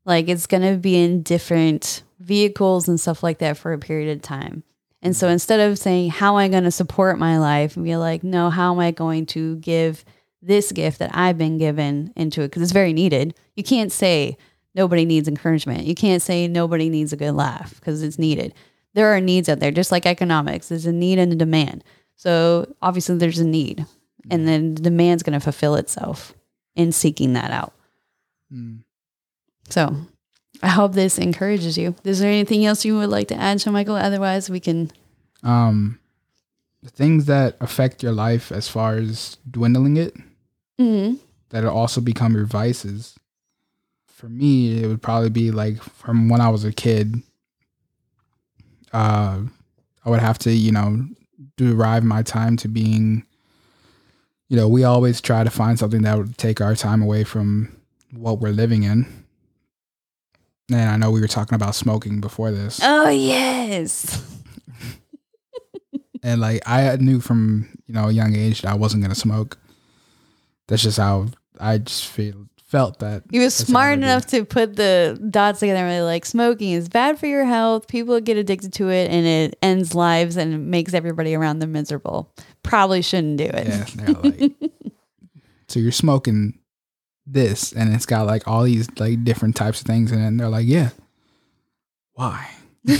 Like 0.05 0.29
it's 0.29 0.47
gonna 0.47 0.77
be 0.77 0.95
in 0.95 1.23
different 1.23 2.03
vehicles 2.19 2.87
and 2.87 2.99
stuff 2.99 3.23
like 3.23 3.39
that 3.39 3.57
for 3.57 3.73
a 3.73 3.79
period 3.79 4.15
of 4.15 4.21
time. 4.21 4.63
And 5.01 5.15
so 5.15 5.27
instead 5.27 5.59
of 5.59 5.79
saying 5.79 6.11
how 6.11 6.37
am 6.37 6.37
I 6.37 6.47
going 6.47 6.63
to 6.63 6.71
support 6.71 7.17
my 7.17 7.39
life, 7.39 7.75
And 7.75 7.83
be 7.83 7.95
like, 7.95 8.23
no, 8.23 8.51
how 8.51 8.71
am 8.71 8.79
I 8.79 8.91
going 8.91 9.25
to 9.27 9.55
give 9.57 10.05
this 10.41 10.71
gift 10.71 10.99
that 10.99 11.11
I've 11.13 11.37
been 11.37 11.57
given 11.57 12.13
into 12.15 12.41
it 12.41 12.49
because 12.49 12.61
it's 12.61 12.71
very 12.71 12.93
needed. 12.93 13.35
You 13.55 13.63
can't 13.63 13.91
say 13.91 14.37
nobody 14.73 15.05
needs 15.05 15.27
encouragement. 15.27 15.85
You 15.85 15.95
can't 15.95 16.21
say 16.21 16.47
nobody 16.47 16.89
needs 16.89 17.13
a 17.13 17.17
good 17.17 17.33
laugh 17.33 17.75
because 17.75 18.01
it's 18.03 18.17
needed. 18.19 18.53
There 18.93 19.07
are 19.07 19.21
needs 19.21 19.49
out 19.49 19.59
there, 19.59 19.71
just 19.71 19.91
like 19.91 20.05
economics. 20.05 20.69
There's 20.69 20.85
a 20.85 20.91
need 20.91 21.19
and 21.19 21.31
a 21.31 21.35
demand. 21.35 21.83
So 22.15 22.73
obviously 22.81 23.17
there's 23.17 23.39
a 23.39 23.47
need. 23.47 23.85
and 24.29 24.47
then 24.47 24.75
the 24.75 24.81
demand's 24.83 25.23
going 25.23 25.33
to 25.33 25.43
fulfill 25.43 25.75
itself 25.75 26.33
in 26.75 26.91
seeking 26.91 27.33
that 27.33 27.51
out. 27.51 27.73
Mm. 28.53 28.83
So 29.69 29.95
I 30.61 30.67
hope 30.69 30.93
this 30.93 31.17
encourages 31.17 31.77
you. 31.77 31.95
Is 32.03 32.19
there 32.19 32.31
anything 32.31 32.65
else 32.65 32.83
you 32.85 32.97
would 32.97 33.09
like 33.09 33.27
to 33.29 33.35
add, 33.35 33.61
Sean 33.61 33.73
Michael? 33.73 33.95
Otherwise, 33.95 34.49
we 34.49 34.59
can. 34.59 34.91
Um, 35.43 35.99
the 36.83 36.89
things 36.89 37.25
that 37.25 37.55
affect 37.61 38.03
your 38.03 38.11
life 38.11 38.51
as 38.51 38.67
far 38.67 38.95
as 38.95 39.37
dwindling 39.49 39.97
it, 39.97 40.15
Mm-hmm. 40.79 41.17
that'll 41.49 41.75
also 41.77 42.01
become 42.01 42.33
your 42.33 42.45
vices. 42.45 43.15
For 44.07 44.27
me, 44.29 44.83
it 44.83 44.87
would 44.87 45.01
probably 45.01 45.29
be 45.29 45.51
like 45.51 45.81
from 45.81 46.27
when 46.29 46.41
I 46.41 46.49
was 46.49 46.63
a 46.65 46.71
kid. 46.73 47.21
Uh, 48.93 49.41
I 50.03 50.09
would 50.09 50.19
have 50.19 50.37
to, 50.39 50.51
you 50.51 50.71
know, 50.71 51.05
derive 51.57 52.03
my 52.03 52.21
time 52.23 52.57
to 52.57 52.67
being. 52.67 53.25
You 54.49 54.57
know, 54.57 54.67
we 54.67 54.83
always 54.83 55.21
try 55.21 55.43
to 55.43 55.49
find 55.49 55.79
something 55.79 56.01
that 56.01 56.17
would 56.17 56.37
take 56.37 56.59
our 56.61 56.75
time 56.75 57.01
away 57.01 57.23
from 57.23 57.75
what 58.11 58.39
we're 58.39 58.49
living 58.51 58.83
in. 58.83 59.20
And 60.73 60.89
I 60.89 60.97
know 60.97 61.11
we 61.11 61.21
were 61.21 61.27
talking 61.27 61.55
about 61.55 61.75
smoking 61.75 62.21
before 62.21 62.51
this. 62.51 62.79
Oh, 62.83 63.09
yes. 63.09 64.23
and 66.23 66.41
like 66.41 66.61
I 66.65 66.95
knew 66.97 67.19
from 67.19 67.69
you 67.87 67.93
know 67.93 68.09
a 68.09 68.11
young 68.11 68.35
age 68.35 68.61
that 68.61 68.71
I 68.71 68.75
wasn't 68.75 69.03
gonna 69.03 69.15
smoke. 69.15 69.57
That's 70.67 70.83
just 70.83 70.97
how 70.97 71.27
I 71.59 71.79
just 71.79 72.07
feel 72.07 72.47
felt 72.71 72.99
that 72.99 73.23
He 73.29 73.39
was 73.39 73.53
smart 73.53 73.97
enough 73.97 74.27
to 74.27 74.45
put 74.45 74.77
the 74.77 75.19
dots 75.29 75.59
together 75.59 75.79
and 75.79 75.87
really 75.87 76.05
like 76.05 76.25
smoking 76.25 76.71
is 76.71 76.87
bad 76.87 77.19
for 77.19 77.27
your 77.27 77.43
health. 77.43 77.89
People 77.89 78.19
get 78.21 78.37
addicted 78.37 78.71
to 78.73 78.89
it 78.89 79.11
and 79.11 79.25
it 79.25 79.59
ends 79.61 79.93
lives 79.93 80.37
and 80.37 80.71
makes 80.71 80.93
everybody 80.93 81.35
around 81.35 81.59
them 81.59 81.73
miserable. 81.73 82.33
Probably 82.63 83.01
shouldn't 83.01 83.37
do 83.37 83.49
it. 83.53 83.67
yeah. 83.67 84.13
Like, 84.23 84.53
so 85.67 85.81
you're 85.81 85.91
smoking 85.91 86.59
this, 87.31 87.71
and 87.71 87.93
it's 87.93 88.05
got 88.05 88.25
like 88.25 88.47
all 88.47 88.63
these 88.63 88.89
like 88.97 89.23
different 89.23 89.55
types 89.55 89.81
of 89.81 89.87
things, 89.87 90.11
and 90.11 90.39
they're 90.39 90.49
like, 90.49 90.65
yeah, 90.67 90.89
why? 92.13 92.49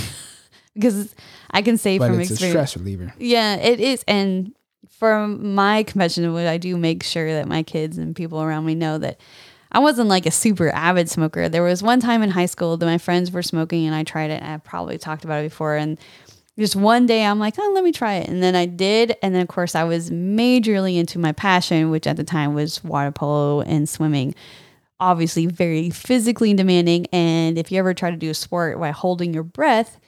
Because 0.74 1.14
I 1.50 1.62
can 1.62 1.76
say 1.76 1.98
But 1.98 2.08
from 2.08 2.20
it's 2.20 2.30
a 2.30 2.36
stress 2.36 2.76
reliever. 2.76 3.12
Yeah, 3.18 3.56
it 3.56 3.78
is. 3.78 4.04
And 4.08 4.54
from 4.88 5.54
my 5.54 5.82
confession, 5.82 6.32
what 6.32 6.46
I 6.46 6.58
do 6.58 6.76
make 6.76 7.02
sure 7.02 7.30
that 7.32 7.46
my 7.46 7.62
kids 7.62 7.98
and 7.98 8.16
people 8.16 8.42
around 8.42 8.64
me 8.64 8.74
know 8.74 8.98
that 8.98 9.20
I 9.70 9.78
wasn't 9.80 10.08
like 10.08 10.26
a 10.26 10.30
super 10.30 10.70
avid 10.70 11.10
smoker. 11.10 11.48
There 11.48 11.62
was 11.62 11.82
one 11.82 12.00
time 12.00 12.22
in 12.22 12.30
high 12.30 12.46
school 12.46 12.76
that 12.76 12.86
my 12.86 12.98
friends 12.98 13.30
were 13.32 13.42
smoking 13.42 13.86
and 13.86 13.94
I 13.94 14.04
tried 14.04 14.30
it. 14.30 14.42
And 14.42 14.52
I 14.52 14.58
probably 14.58 14.98
talked 14.98 15.24
about 15.24 15.40
it 15.40 15.50
before. 15.50 15.76
And 15.76 15.98
just 16.58 16.76
one 16.76 17.06
day 17.06 17.24
I'm 17.24 17.38
like, 17.38 17.54
oh, 17.58 17.72
let 17.74 17.82
me 17.82 17.92
try 17.92 18.14
it. 18.14 18.28
And 18.28 18.42
then 18.42 18.54
I 18.54 18.66
did. 18.66 19.16
And 19.22 19.34
then, 19.34 19.42
of 19.42 19.48
course, 19.48 19.74
I 19.74 19.84
was 19.84 20.10
majorly 20.10 20.98
into 20.98 21.18
my 21.18 21.32
passion, 21.32 21.90
which 21.90 22.06
at 22.06 22.16
the 22.16 22.24
time 22.24 22.54
was 22.54 22.84
water 22.84 23.10
polo 23.10 23.62
and 23.62 23.88
swimming. 23.88 24.34
Obviously, 25.00 25.46
very 25.46 25.90
physically 25.90 26.54
demanding. 26.54 27.06
And 27.12 27.58
if 27.58 27.72
you 27.72 27.78
ever 27.78 27.94
try 27.94 28.10
to 28.10 28.16
do 28.16 28.30
a 28.30 28.34
sport 28.34 28.78
while 28.78 28.92
holding 28.92 29.32
your 29.32 29.42
breath, 29.42 29.98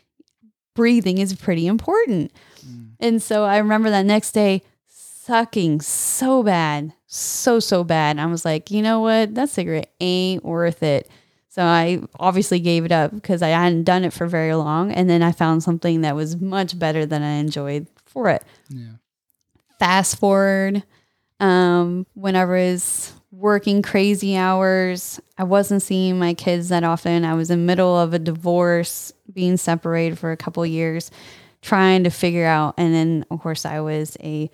breathing 0.75 1.19
is 1.19 1.35
pretty 1.35 1.67
important. 1.67 2.33
Mm. 2.65 2.91
And 3.01 3.23
so 3.23 3.45
I 3.45 3.59
remember 3.59 3.91
that 3.91 4.05
next 4.05 4.33
day 4.33 4.63
sucking 4.87 5.81
so 5.81 6.43
bad, 6.43 6.93
so, 7.07 7.59
so 7.59 7.83
bad. 7.83 8.11
And 8.11 8.21
I 8.21 8.27
was 8.27 8.45
like, 8.45 8.71
you 8.71 8.83
know 8.83 9.01
what? 9.01 9.35
That 9.35 9.49
cigarette 9.49 9.93
ain't 9.99 10.45
worth 10.45 10.83
it. 10.83 11.09
So 11.55 11.63
I 11.63 12.01
obviously 12.19 12.59
gave 12.59 12.85
it 12.85 12.91
up 12.91 13.15
because 13.15 13.41
I 13.41 13.51
hadn't 13.51 13.85
done 13.85 14.03
it 14.03 14.13
for 14.13 14.27
very 14.27 14.53
long. 14.57 14.91
And 14.91 15.09
then 15.09 15.23
I 15.23 15.31
found 15.31 15.63
something 15.63 16.01
that 16.01 16.17
was 16.17 16.35
much 16.41 16.77
better 16.77 17.07
than 17.07 17.23
I 17.23 17.35
enjoyed 17.35 17.87
for 18.07 18.29
it. 18.29 18.43
Yeah. 18.71 18.95
Fast 19.79 20.19
forward, 20.19 20.83
um, 21.39 22.09
whenever 22.15 22.57
I 22.57 22.73
was 22.73 23.13
working 23.31 23.83
crazy 23.83 24.37
hours, 24.37 25.21
I 25.39 25.45
wasn't 25.45 25.83
seeing 25.83 26.19
my 26.19 26.35
kids 26.35 26.71
that 26.71 26.83
often. 26.83 27.25
I 27.25 27.35
was 27.35 27.53
in 27.53 27.61
the 27.61 27.67
middle 27.67 27.97
of 27.97 28.15
a 28.15 28.19
divorce, 28.19 29.13
being 29.33 29.57
separated 29.57 30.19
for 30.19 30.33
a 30.33 30.37
couple 30.37 30.67
years, 30.67 31.13
trying 31.63 32.03
to 32.03 32.11
figure 32.11 32.47
out. 32.47 32.75
And 32.79 32.93
then, 32.93 33.27
of 33.31 33.39
course, 33.39 33.65
I 33.65 33.79
was 33.79 34.17
a, 34.19 34.51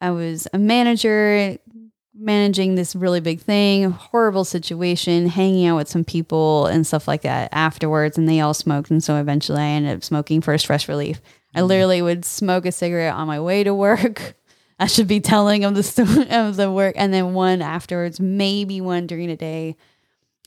I 0.00 0.10
was 0.10 0.48
a 0.52 0.58
manager 0.58 1.56
managing 2.18 2.74
this 2.74 2.96
really 2.96 3.20
big 3.20 3.40
thing, 3.40 3.90
horrible 3.90 4.44
situation, 4.44 5.28
hanging 5.28 5.66
out 5.66 5.76
with 5.76 5.88
some 5.88 6.04
people 6.04 6.66
and 6.66 6.86
stuff 6.86 7.06
like 7.06 7.22
that 7.22 7.48
afterwards. 7.52 8.18
And 8.18 8.28
they 8.28 8.40
all 8.40 8.54
smoked. 8.54 8.90
And 8.90 9.02
so 9.02 9.16
eventually 9.16 9.60
I 9.60 9.66
ended 9.66 9.96
up 9.96 10.04
smoking 10.04 10.40
for 10.40 10.56
stress 10.58 10.88
relief. 10.88 11.20
I 11.54 11.58
mm-hmm. 11.58 11.68
literally 11.68 12.02
would 12.02 12.24
smoke 12.24 12.66
a 12.66 12.72
cigarette 12.72 13.14
on 13.14 13.26
my 13.26 13.40
way 13.40 13.64
to 13.64 13.74
work. 13.74 14.34
I 14.78 14.86
should 14.86 15.08
be 15.08 15.20
telling 15.20 15.64
of 15.64 15.74
the 15.74 15.82
story 15.82 16.28
of 16.30 16.56
the 16.56 16.70
work 16.70 16.94
and 16.98 17.12
then 17.12 17.32
one 17.32 17.62
afterwards, 17.62 18.20
maybe 18.20 18.80
one 18.80 19.06
during 19.06 19.28
the 19.28 19.36
day. 19.36 19.76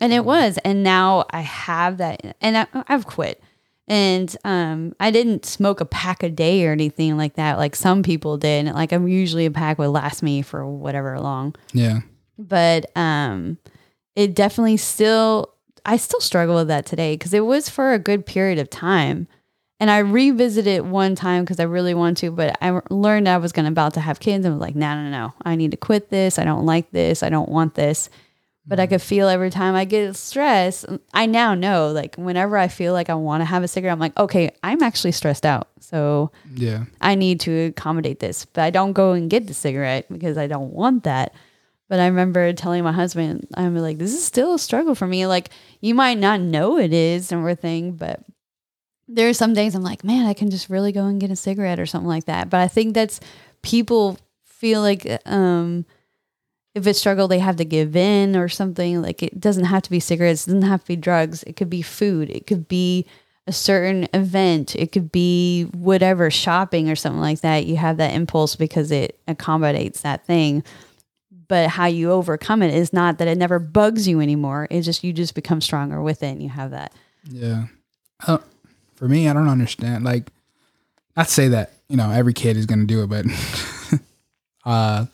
And 0.02 0.14
it 0.14 0.18
mm-hmm. 0.18 0.28
was. 0.28 0.60
And 0.64 0.84
now 0.84 1.26
I 1.32 1.42
have 1.42 1.98
that 1.98 2.38
and 2.42 2.58
I, 2.58 2.68
I've 2.88 3.06
quit. 3.06 3.42
And 3.90 4.34
um, 4.46 4.94
I 5.00 5.10
didn't 5.10 5.46
smoke 5.46 5.82
a 5.82 5.86
pack 5.86 6.22
a 6.22 6.30
day 6.30 6.66
or 6.68 6.72
anything 6.72 7.18
like 7.18 7.34
that, 7.36 7.58
like 7.58 7.76
some 7.76 8.04
people 8.04 8.38
did. 8.38 8.68
And, 8.68 8.76
Like 8.76 8.92
I'm 8.94 9.08
usually 9.08 9.48
a 9.48 9.52
pack 9.52 9.80
would 9.80 9.88
last 9.90 10.22
me 10.22 10.44
for 10.44 10.66
whatever 10.66 11.20
long. 11.20 11.56
Yeah. 11.74 12.02
but 12.38 12.96
um 12.96 13.58
it 14.16 14.34
definitely 14.36 14.78
still 14.78 15.54
i 15.86 15.98
still 15.98 16.22
struggle 16.22 16.56
with 16.56 16.68
that 16.68 16.86
today 16.86 17.16
because 17.16 17.34
it 17.34 17.46
was 17.46 17.68
for 17.70 17.94
a 17.94 18.00
good 18.00 18.26
period 18.26 18.60
of 18.60 18.70
time. 18.70 19.28
And 19.82 19.90
i 19.90 20.00
revisited 20.00 20.68
it 20.68 20.86
one 20.86 21.16
time 21.16 21.44
because 21.44 21.60
i 21.60 21.64
really 21.64 21.94
want 21.94 22.18
to 22.18 22.32
but 22.32 22.58
i 22.62 22.80
learned 22.90 23.28
i 23.28 23.38
was 23.38 23.52
gonna 23.52 23.70
about 23.70 23.94
to 23.96 24.02
have 24.02 24.20
kids 24.20 24.46
and 24.46 24.54
was 24.54 24.62
like 24.62 24.76
no 24.76 24.94
no 25.02 25.10
no. 25.10 25.34
I 25.44 25.56
need 25.56 25.72
to 25.72 25.78
quit 25.78 26.10
this. 26.10 26.38
I 26.38 26.44
don't 26.44 26.66
like 26.66 26.92
this. 26.92 27.24
I 27.24 27.30
don't 27.30 27.50
want 27.50 27.74
this 27.76 28.10
but 28.70 28.80
i 28.80 28.88
could 28.88 29.02
feel 29.02 29.28
every 29.28 29.50
time 29.50 29.76
i 29.76 29.84
get 29.84 30.16
stressed 30.16 30.86
i 31.14 31.26
now 31.26 31.54
know 31.54 31.92
like 31.92 32.16
whenever 32.16 32.58
i 32.58 32.68
feel 32.68 32.94
like 32.94 33.10
i 33.10 33.14
want 33.14 33.42
to 33.42 33.46
have 33.46 33.64
a 33.64 33.68
cigarette 33.68 33.92
i'm 33.92 34.00
like 34.00 34.18
okay 34.18 34.50
i'm 34.64 34.82
actually 34.82 35.12
stressed 35.12 35.46
out 35.46 35.68
so 35.90 36.32
Yeah. 36.54 36.86
I 37.02 37.16
need 37.16 37.40
to 37.42 37.52
accommodate 37.68 38.20
this, 38.20 38.46
but 38.46 38.62
I 38.62 38.70
don't 38.70 38.94
go 38.94 39.14
and 39.14 39.28
get 39.30 39.48
the 39.48 39.56
cigarette 39.56 40.06
because 40.12 40.38
I 40.38 40.46
don't 40.46 40.72
want 40.72 41.04
that. 41.06 41.34
But 41.88 42.00
I 42.00 42.06
remember 42.06 42.54
telling 42.54 42.84
my 42.84 42.92
husband, 42.92 43.48
I'm 43.56 43.76
like, 43.76 43.98
this 43.98 44.14
is 44.14 44.24
still 44.24 44.54
a 44.54 44.60
struggle 44.60 44.94
for 44.94 45.08
me. 45.08 45.26
Like, 45.26 45.50
you 45.82 45.96
might 45.96 46.20
not 46.20 46.42
know 46.42 46.78
it 46.78 46.94
is 46.94 47.32
and 47.32 47.40
everything, 47.40 47.94
but 47.94 48.24
there 49.08 49.28
are 49.30 49.34
some 49.34 49.56
days 49.56 49.74
I'm 49.74 49.82
like, 49.82 50.04
man, 50.04 50.28
I 50.28 50.36
can 50.36 50.52
just 50.52 50.70
really 50.70 50.92
go 50.92 51.06
and 51.08 51.20
get 51.20 51.32
a 51.32 51.36
cigarette 51.36 51.80
or 51.80 51.88
something 51.88 52.08
like 52.08 52.26
that. 52.26 52.52
But 52.52 52.60
I 52.60 52.68
think 52.68 52.94
that's 52.94 53.20
people 53.64 54.20
feel 54.46 54.82
like 54.82 55.08
um, 55.26 55.86
if 56.76 56.88
it's 56.88 57.00
struggle, 57.00 57.28
they 57.28 57.40
have 57.40 57.58
to 57.58 57.66
give 57.66 57.96
in 57.96 58.36
or 58.36 58.48
something. 58.48 59.02
Like, 59.02 59.24
it 59.24 59.40
doesn't 59.40 59.66
have 59.66 59.84
to 59.84 59.90
be 59.90 60.00
cigarettes, 60.00 60.48
it 60.48 60.52
doesn't 60.52 60.70
have 60.70 60.82
to 60.82 60.88
be 60.88 60.96
drugs. 60.96 61.44
It 61.44 61.56
could 61.56 61.70
be 61.70 61.82
food, 61.82 62.30
it 62.30 62.48
could 62.48 62.68
be 62.68 63.06
a 63.48 63.52
certain 63.52 64.08
event. 64.14 64.76
It 64.76 64.92
could 64.92 65.12
be 65.12 65.64
whatever 65.74 66.30
shopping 66.30 66.88
or 66.88 66.96
something 66.96 67.20
like 67.20 67.42
that. 67.42 67.66
You 67.66 67.78
have 67.78 67.98
that 67.98 68.14
impulse 68.14 68.56
because 68.56 68.92
it 68.92 69.20
accommodates 69.28 70.02
that 70.02 70.24
thing. 70.26 70.64
But 71.48 71.72
how 71.72 71.88
you 71.88 72.12
overcome 72.12 72.62
it 72.62 72.72
is 72.72 72.94
not 72.94 73.18
that 73.18 73.28
it 73.28 73.40
never 73.40 73.58
bugs 73.58 74.08
you 74.08 74.22
anymore. 74.22 74.68
It's 74.70 74.86
just 74.86 75.04
you 75.04 75.14
just 75.14 75.34
become 75.34 75.62
stronger 75.62 76.00
with 76.00 76.22
it 76.22 76.28
and 76.28 76.44
you 76.44 76.50
have 76.50 76.70
that. 76.72 76.94
Yeah. 77.28 77.66
Uh, 78.28 78.38
for 78.96 79.08
me, 79.08 79.28
I 79.28 79.34
don't 79.34 79.50
understand. 79.50 80.04
Like, 80.04 80.30
i'd 81.16 81.28
say 81.28 81.50
that 81.50 81.74
you 81.90 81.98
know 81.98 82.12
every 82.12 82.34
kid 82.34 82.56
is 82.56 82.68
gonna 82.68 82.86
do 82.86 83.02
it, 83.02 83.08
but 83.08 83.26
uh, 84.64 85.06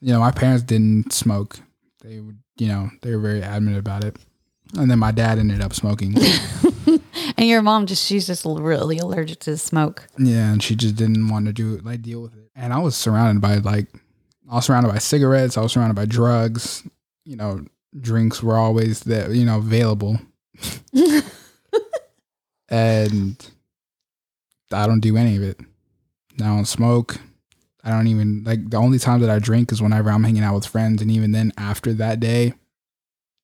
you 0.00 0.12
know, 0.12 0.20
my 0.20 0.30
parents 0.30 0.62
didn't 0.62 1.12
smoke. 1.12 1.58
They 2.02 2.20
would, 2.20 2.38
you 2.58 2.68
know, 2.68 2.90
they 3.02 3.14
were 3.14 3.20
very 3.20 3.42
adamant 3.42 3.78
about 3.78 4.04
it. 4.04 4.16
And 4.76 4.90
then 4.90 4.98
my 4.98 5.12
dad 5.12 5.38
ended 5.38 5.60
up 5.60 5.74
smoking. 5.74 6.16
And 7.36 7.48
your 7.48 7.62
mom 7.62 7.86
just 7.86 8.04
she's 8.06 8.26
just 8.26 8.44
really 8.44 8.98
allergic 8.98 9.40
to 9.40 9.56
smoke. 9.58 10.06
yeah, 10.18 10.52
and 10.52 10.62
she 10.62 10.74
just 10.74 10.96
didn't 10.96 11.28
want 11.28 11.46
to 11.46 11.52
do 11.52 11.78
like 11.78 12.02
deal 12.02 12.22
with 12.22 12.34
it. 12.34 12.50
And 12.54 12.72
I 12.72 12.78
was 12.78 12.96
surrounded 12.96 13.42
by 13.42 13.56
like, 13.56 13.88
I 14.50 14.54
was 14.54 14.64
surrounded 14.64 14.90
by 14.90 14.98
cigarettes. 14.98 15.58
I 15.58 15.60
was 15.60 15.72
surrounded 15.72 15.94
by 15.94 16.06
drugs. 16.06 16.86
You 17.24 17.36
know, 17.36 17.64
drinks 18.00 18.42
were 18.42 18.56
always 18.56 19.00
there, 19.00 19.30
you 19.32 19.44
know, 19.44 19.58
available. 19.58 20.18
and 22.68 23.50
I 24.72 24.86
don't 24.86 25.00
do 25.00 25.16
any 25.16 25.36
of 25.36 25.42
it. 25.42 25.60
I 26.40 26.44
don't 26.44 26.64
smoke. 26.64 27.18
I 27.86 27.90
don't 27.90 28.08
even 28.08 28.42
like 28.44 28.68
the 28.68 28.76
only 28.78 28.98
time 28.98 29.20
that 29.20 29.30
I 29.30 29.38
drink 29.38 29.70
is 29.72 29.80
whenever 29.80 30.10
I'm 30.10 30.24
hanging 30.24 30.42
out 30.42 30.54
with 30.56 30.66
friends, 30.66 31.00
and 31.00 31.10
even 31.10 31.30
then, 31.32 31.52
after 31.56 31.92
that 31.94 32.18
day, 32.20 32.52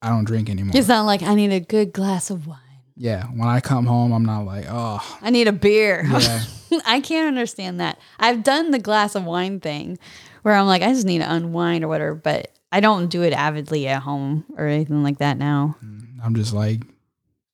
I 0.03 0.09
don't 0.09 0.25
drink 0.25 0.51
anymore. 0.51 0.73
It's 0.75 0.89
not 0.89 1.07
like 1.07 1.23
I 1.23 1.35
need 1.35 1.53
a 1.53 1.61
good 1.61 1.93
glass 1.93 2.29
of 2.29 2.47
wine. 2.49 2.59
yeah, 2.97 3.25
when 3.27 3.49
I 3.49 3.61
come 3.61 3.87
home, 3.87 4.13
I'm 4.13 4.25
not 4.25 4.45
like, 4.45 4.67
oh, 4.69 5.01
I 5.23 5.31
need 5.31 5.47
a 5.47 5.53
beer. 5.53 6.05
yeah, 6.05 6.43
I 6.87 7.01
can't 7.01 7.29
understand 7.29 7.79
that. 7.81 7.99
I've 8.19 8.43
done 8.43 8.73
the 8.73 8.81
glass 8.81 9.15
of 9.15 9.25
wine 9.25 9.61
thing 9.61 9.99
where 10.43 10.55
I'm 10.55 10.67
like, 10.67 10.83
I 10.83 10.89
just 10.93 11.07
need 11.07 11.19
to 11.21 11.33
unwind 11.33 11.85
or 11.85 11.89
whatever, 11.89 12.15
but 12.17 12.51
I 12.73 12.81
don't 12.81 13.07
do 13.09 13.23
it 13.23 13.33
avidly 13.33 13.87
at 13.87 14.03
home 14.03 14.45
or 14.59 14.67
anything 14.67 15.05
like 15.05 15.19
that 15.19 15.39
now. 15.39 15.77
Mm, 15.85 16.17
I'm 16.25 16.35
just 16.35 16.53
like, 16.53 16.83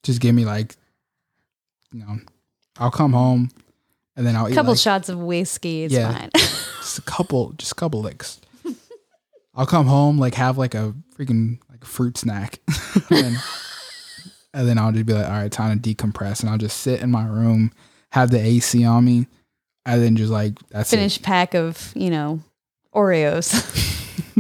just 0.05 0.21
give 0.23 0.35
me 0.35 0.47
like, 0.47 0.75
you 1.93 2.01
know, 2.01 2.19
I'll 2.79 2.91
come 2.91 3.13
home, 3.13 3.51
and 4.17 4.27
then 4.27 4.37
I'll 4.37 4.49
eat 4.49 4.53
A 4.53 4.55
couple 4.55 4.73
like, 4.73 4.81
shots 4.81 5.09
of 5.11 5.19
whiskey 5.19 5.83
is 5.83 5.93
Yeah. 5.93 6.13
fine. 6.13 6.31
just 6.89 6.99
a 6.99 7.03
couple, 7.03 7.53
just 7.53 7.73
a 7.73 7.75
couple 7.75 8.01
licks, 8.01 8.41
I'll 9.55 9.67
come 9.67 9.87
home 9.87 10.19
like 10.19 10.35
have 10.35 10.57
like 10.57 10.75
a 10.75 10.95
freaking 11.17 11.59
like 11.71 11.85
fruit 11.85 12.17
snack, 12.17 12.61
and, 12.95 13.05
then, 13.11 13.37
and 14.55 14.69
then 14.69 14.79
I'll 14.79 14.93
just 14.93 15.07
be 15.07 15.13
like, 15.13 15.27
all 15.27 15.33
right, 15.33 15.53
time 15.53 15.79
to 15.81 15.95
decompress, 15.95 16.41
and 16.41 16.49
I'll 16.51 16.59
just 16.59 16.79
sit 16.81 17.01
in 17.01 17.11
my 17.11 17.27
room, 17.27 17.73
have 18.13 18.31
the 18.31 18.41
AC 18.41 18.85
on 18.85 19.05
me, 19.05 19.27
and 19.85 20.03
then 20.03 20.17
just 20.17 20.33
like 20.33 20.59
that's 20.71 20.91
Finish 20.91 21.19
it. 21.19 21.23
pack 21.23 21.55
of 21.55 21.93
you 21.95 22.11
know 22.11 22.41
Oreos. 22.95 23.55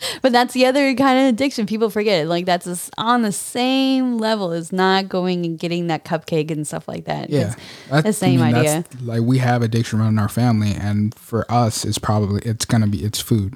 but 0.22 0.32
that's 0.32 0.54
the 0.54 0.66
other 0.66 0.94
kind 0.94 1.18
of 1.18 1.34
addiction 1.34 1.66
people 1.66 1.90
forget. 1.90 2.24
it. 2.24 2.28
Like 2.28 2.46
that's 2.46 2.90
on 2.98 3.22
the 3.22 3.32
same 3.32 4.18
level 4.18 4.52
as 4.52 4.72
not 4.72 5.08
going 5.08 5.44
and 5.44 5.58
getting 5.58 5.88
that 5.88 6.04
cupcake 6.04 6.50
and 6.50 6.66
stuff 6.66 6.88
like 6.88 7.04
that. 7.06 7.30
Yeah, 7.30 7.54
that's 7.88 8.06
the 8.06 8.12
same 8.12 8.42
idea. 8.42 8.84
like 9.02 9.22
we 9.22 9.38
have 9.38 9.62
addiction 9.62 10.00
around 10.00 10.18
our 10.18 10.28
family, 10.28 10.72
and 10.72 11.14
for 11.14 11.50
us, 11.50 11.84
it's 11.84 11.98
probably 11.98 12.42
it's 12.44 12.64
gonna 12.64 12.86
be 12.86 13.04
it's 13.04 13.20
food. 13.20 13.54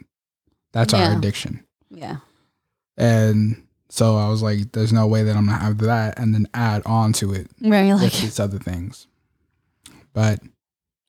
That's 0.73 0.93
our 0.93 1.17
addiction. 1.17 1.65
yeah. 1.91 2.17
And 2.97 3.65
so 3.89 4.17
I 4.17 4.29
was 4.29 4.43
like, 4.43 4.73
there's 4.73 4.93
no 4.93 5.07
way 5.07 5.23
that 5.23 5.37
I'm 5.37 5.47
gonna 5.47 5.59
have 5.59 5.79
that 5.79 6.19
and 6.19 6.35
then 6.35 6.49
add 6.55 6.83
on 6.85 7.13
to 7.15 7.33
it 7.33 7.49
you're 7.59 7.97
like, 7.97 8.13
these 8.13 8.41
other 8.41 8.59
things. 8.59 9.07
But 10.13 10.41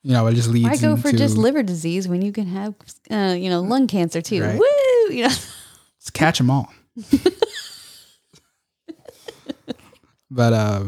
you 0.03 0.11
know, 0.11 0.27
it 0.27 0.35
just 0.35 0.49
leads 0.49 0.69
why 0.69 0.77
go 0.77 0.95
for 0.95 1.11
just 1.11 1.35
liver 1.35 1.63
disease 1.63 2.07
when 2.07 2.21
you 2.21 2.31
can 2.31 2.45
have, 2.45 2.75
uh, 3.09 3.35
you 3.35 3.49
know, 3.49 3.61
lung 3.61 3.87
cancer 3.87 4.21
too? 4.21 4.43
Right. 4.43 4.59
Woo! 4.59 4.65
You 5.09 5.23
know, 5.23 5.29
let's 5.29 6.09
catch 6.13 6.37
them 6.37 6.49
all. 6.49 6.71
but 10.31 10.53
uh 10.53 10.83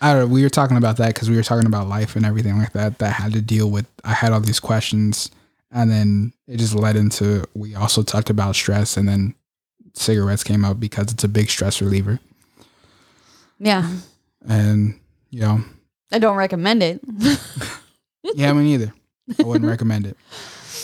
I 0.00 0.12
don't 0.12 0.28
know, 0.28 0.32
we 0.32 0.42
were 0.42 0.48
talking 0.48 0.76
about 0.76 0.96
that 0.98 1.14
because 1.14 1.28
we 1.28 1.36
were 1.36 1.42
talking 1.42 1.66
about 1.66 1.88
life 1.88 2.14
and 2.14 2.24
everything 2.24 2.56
like 2.58 2.72
that 2.72 2.98
that 2.98 3.14
had 3.14 3.32
to 3.32 3.40
deal 3.40 3.70
with 3.70 3.86
I 4.04 4.12
had 4.12 4.32
all 4.32 4.40
these 4.40 4.60
questions 4.60 5.30
and 5.72 5.90
then 5.90 6.32
it 6.46 6.58
just 6.58 6.74
led 6.74 6.96
into 6.96 7.44
we 7.54 7.74
also 7.74 8.02
talked 8.02 8.30
about 8.30 8.54
stress 8.54 8.96
and 8.96 9.08
then 9.08 9.34
cigarettes 9.94 10.44
came 10.44 10.64
up 10.64 10.78
because 10.78 11.12
it's 11.12 11.24
a 11.24 11.28
big 11.28 11.50
stress 11.50 11.80
reliever. 11.82 12.20
yeah. 13.58 13.90
And 14.48 14.98
you 15.30 15.40
know, 15.40 15.64
I 16.12 16.18
don't 16.20 16.36
recommend 16.36 16.82
it. 16.82 17.00
yeah, 18.22 18.52
me 18.52 18.62
neither. 18.64 18.94
I 19.38 19.42
wouldn't 19.42 19.68
recommend 19.70 20.06
it. 20.06 20.16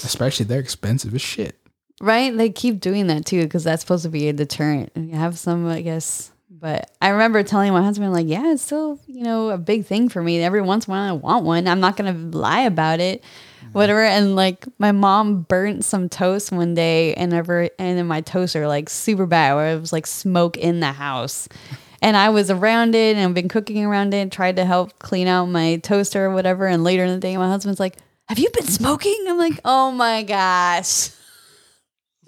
Especially 0.02 0.44
they're 0.44 0.60
expensive 0.60 1.14
as 1.14 1.22
shit. 1.22 1.58
Right? 2.00 2.36
They 2.36 2.50
keep 2.50 2.80
doing 2.80 3.06
that 3.06 3.24
too 3.24 3.42
because 3.42 3.64
that's 3.64 3.82
supposed 3.82 4.02
to 4.02 4.08
be 4.08 4.28
a 4.28 4.32
deterrent. 4.32 4.90
And 4.94 5.08
you 5.08 5.16
have 5.16 5.38
some, 5.38 5.66
I 5.68 5.80
guess. 5.80 6.32
But 6.64 6.90
I 7.02 7.10
remember 7.10 7.42
telling 7.42 7.72
my 7.72 7.82
husband, 7.82 8.12
like, 8.12 8.26
yeah, 8.26 8.52
it's 8.52 8.62
still, 8.62 8.98
you 9.06 9.22
know, 9.22 9.50
a 9.50 9.58
big 9.58 9.84
thing 9.84 10.08
for 10.08 10.22
me. 10.22 10.42
Every 10.42 10.62
once 10.62 10.86
in 10.86 10.92
a 10.92 10.94
while, 10.94 11.08
I 11.08 11.12
want 11.12 11.44
one. 11.44 11.68
I'm 11.68 11.80
not 11.80 11.96
going 11.96 12.12
to 12.32 12.38
lie 12.38 12.62
about 12.62 13.00
it, 13.00 13.22
mm-hmm. 13.22 13.72
whatever. 13.72 14.02
And 14.02 14.34
like, 14.34 14.64
my 14.78 14.90
mom 14.90 15.42
burnt 15.42 15.84
some 15.84 16.08
toast 16.08 16.52
one 16.52 16.72
day, 16.72 17.12
and 17.14 17.34
ever, 17.34 17.68
and 17.78 17.98
then 17.98 18.06
my 18.06 18.22
toaster, 18.22 18.66
like, 18.66 18.88
super 18.88 19.26
bad, 19.26 19.54
where 19.54 19.76
it 19.76 19.80
was 19.80 19.92
like 19.92 20.06
smoke 20.06 20.56
in 20.56 20.80
the 20.80 20.92
house. 20.92 21.48
And 22.04 22.18
I 22.18 22.28
was 22.28 22.50
around 22.50 22.94
it 22.94 23.16
and 23.16 23.26
I've 23.26 23.32
been 23.32 23.48
cooking 23.48 23.82
around 23.82 24.12
it, 24.12 24.18
and 24.18 24.30
tried 24.30 24.56
to 24.56 24.66
help 24.66 24.98
clean 24.98 25.26
out 25.26 25.46
my 25.46 25.76
toaster 25.76 26.26
or 26.26 26.34
whatever. 26.34 26.66
And 26.66 26.84
later 26.84 27.02
in 27.02 27.14
the 27.14 27.18
day, 27.18 27.34
my 27.38 27.48
husband's 27.48 27.80
like, 27.80 27.96
Have 28.28 28.38
you 28.38 28.50
been 28.50 28.66
smoking? 28.66 29.24
I'm 29.26 29.38
like, 29.38 29.58
Oh 29.64 29.90
my 29.90 30.22
gosh. 30.22 31.08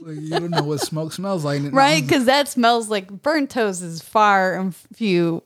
Like, 0.06 0.20
you 0.20 0.30
don't 0.30 0.52
know 0.52 0.62
what 0.62 0.80
smoke 0.80 1.12
smells 1.12 1.44
like. 1.44 1.62
right? 1.72 2.00
Because 2.00 2.26
that 2.26 2.46
smells 2.46 2.88
like 2.88 3.10
burnt 3.10 3.50
toast 3.50 3.82
is 3.82 4.00
far 4.00 4.54
and 4.54 4.72
few 4.72 5.42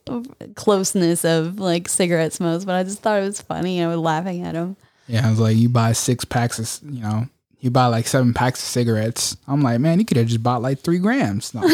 closeness 0.54 1.24
of 1.24 1.58
like 1.58 1.88
cigarette 1.88 2.34
smokes. 2.34 2.66
But 2.66 2.74
I 2.74 2.82
just 2.82 3.00
thought 3.00 3.22
it 3.22 3.24
was 3.24 3.40
funny. 3.40 3.82
I 3.82 3.86
was 3.86 3.96
laughing 3.96 4.42
at 4.42 4.54
him. 4.54 4.76
Yeah, 5.06 5.26
I 5.26 5.30
was 5.30 5.40
like, 5.40 5.56
you 5.56 5.70
buy 5.70 5.92
six 5.92 6.26
packs 6.26 6.58
of, 6.58 6.92
you 6.92 7.00
know, 7.00 7.26
you 7.60 7.70
buy 7.70 7.86
like 7.86 8.06
seven 8.06 8.34
packs 8.34 8.60
of 8.60 8.66
cigarettes. 8.66 9.34
I'm 9.48 9.62
like, 9.62 9.80
man, 9.80 9.98
you 9.98 10.04
could 10.04 10.18
have 10.18 10.26
just 10.26 10.42
bought 10.42 10.60
like 10.60 10.80
three 10.80 10.98
grams. 10.98 11.54
No. 11.54 11.62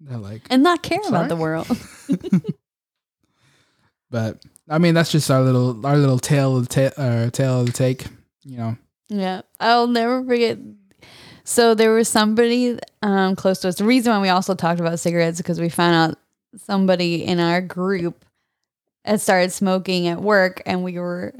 They're 0.00 0.16
like, 0.16 0.46
and 0.48 0.62
not 0.62 0.82
care 0.82 1.06
about 1.06 1.28
the 1.28 1.36
world. 1.36 1.66
but 4.10 4.42
I 4.66 4.78
mean, 4.78 4.94
that's 4.94 5.12
just 5.12 5.30
our 5.30 5.42
little, 5.42 5.86
our 5.86 5.98
little 5.98 6.18
tale 6.18 6.56
of 6.56 6.68
the 6.68 6.90
ta- 6.90 7.02
uh, 7.02 7.28
tale 7.28 7.60
of 7.60 7.66
the 7.66 7.72
take. 7.72 8.06
You 8.44 8.56
know, 8.56 8.76
yeah, 9.20 9.42
I'll 9.60 9.86
never 9.86 10.24
forget. 10.24 10.58
So 11.44 11.74
there 11.74 11.92
was 11.92 12.08
somebody 12.08 12.78
um, 13.02 13.34
close 13.36 13.58
to 13.60 13.68
us. 13.68 13.76
The 13.76 13.84
reason 13.84 14.12
why 14.12 14.20
we 14.20 14.28
also 14.28 14.54
talked 14.54 14.80
about 14.80 14.98
cigarettes 15.00 15.38
because 15.38 15.60
we 15.60 15.68
found 15.68 15.94
out 15.94 16.18
somebody 16.56 17.24
in 17.24 17.40
our 17.40 17.60
group 17.60 18.24
had 19.04 19.20
started 19.20 19.52
smoking 19.52 20.06
at 20.06 20.20
work, 20.22 20.62
and 20.64 20.84
we 20.84 20.98
were 20.98 21.34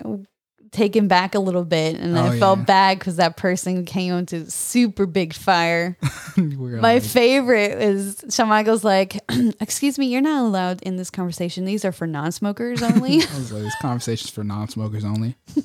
taken 0.73 1.07
back 1.07 1.35
a 1.35 1.39
little 1.39 1.64
bit, 1.64 1.97
and 2.01 2.16
Oh, 2.16 2.25
I 2.25 2.39
felt 2.39 2.61
yeah. 2.61 2.64
bad 2.64 2.99
because 2.99 3.16
that 3.16 3.37
person 3.37 3.85
came 3.85 4.14
into 4.14 4.51
super 4.51 5.07
big 5.07 5.35
fire. 5.35 5.97
My 6.37 6.95
like, 6.95 7.03
favorite 7.03 7.81
is 7.81 8.25
Shawn 8.31 8.49
Michaels 8.49 8.83
like, 8.83 9.20
excuse 9.61 9.99
me, 9.99 10.07
you're 10.07 10.23
not 10.23 10.43
allowed 10.45 10.83
in 10.83 10.97
this 10.97 11.11
conversation. 11.11 11.66
These 11.66 11.85
are 11.85 11.93
for 11.93 12.07
non-smokers 12.07 12.83
only. 12.83 13.16
I 13.23 13.37
was 13.37 13.53
like, 13.53 13.62
this 13.62 13.77
conversation's 13.81 14.31
for 14.31 14.43
non-smokers 14.43 15.05
only. 15.05 15.37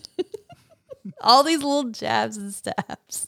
All 1.22 1.43
these 1.43 1.60
little 1.64 1.86
jabs 1.91 2.38
and 2.38 2.53
stabs. 2.53 3.28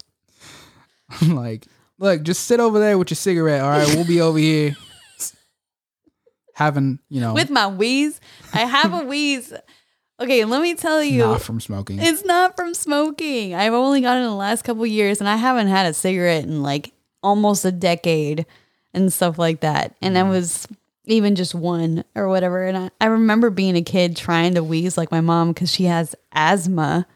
I'm 1.22 1.36
like, 1.36 1.66
look, 1.98 2.24
just 2.24 2.46
sit 2.46 2.60
over 2.60 2.80
there 2.80 2.98
with 2.98 3.10
your 3.12 3.16
cigarette. 3.16 3.62
All 3.62 3.70
right, 3.70 3.88
we'll 3.96 4.06
be 4.06 4.22
over 4.22 4.38
here 4.38 4.76
having, 6.54 7.00
you 7.10 7.22
know, 7.22 7.34
With 7.34 7.50
my 7.50 7.68
wheeze. 7.68 8.20
I 8.54 8.60
have 8.66 8.94
a 8.94 9.04
wheeze. 9.06 9.54
Okay, 10.20 10.44
let 10.46 10.62
me 10.62 10.76
tell 10.76 11.02
you. 11.04 11.20
not 11.20 11.42
from 11.42 11.60
smoking. 11.62 12.00
It's 12.00 12.26
not 12.26 12.58
from 12.58 12.74
smoking. 12.74 13.54
I've 13.56 13.74
only 13.74 14.02
got 14.02 14.18
it 14.18 14.22
in 14.22 14.26
the 14.26 14.34
last 14.36 14.64
couple 14.64 14.86
years 14.86 15.20
and 15.22 15.30
I 15.30 15.38
haven't 15.38 15.68
had 15.68 15.88
a 15.88 15.94
cigarette 15.94 16.44
in 16.44 16.62
like 16.62 16.92
almost 17.24 17.64
a 17.64 17.72
decade 17.72 18.46
and 18.94 19.12
stuff 19.14 19.38
like 19.40 19.62
that. 19.62 19.96
And 20.02 20.16
Mm-hmm. 20.16 20.28
I 20.28 20.30
was 20.32 20.68
even 21.06 21.36
just 21.36 21.56
one 21.56 22.04
or 22.16 22.28
whatever. 22.28 22.66
And 22.66 22.78
I, 22.78 22.92
I 23.00 23.06
remember 23.06 23.50
being 23.50 23.78
a 23.78 23.82
kid 23.82 24.18
trying 24.18 24.56
to 24.56 24.64
wheeze 24.64 24.98
like 24.98 25.10
my 25.12 25.22
mom 25.22 25.54
because 25.54 25.72
she 25.72 25.86
has 25.86 26.14
asthma, 26.34 27.08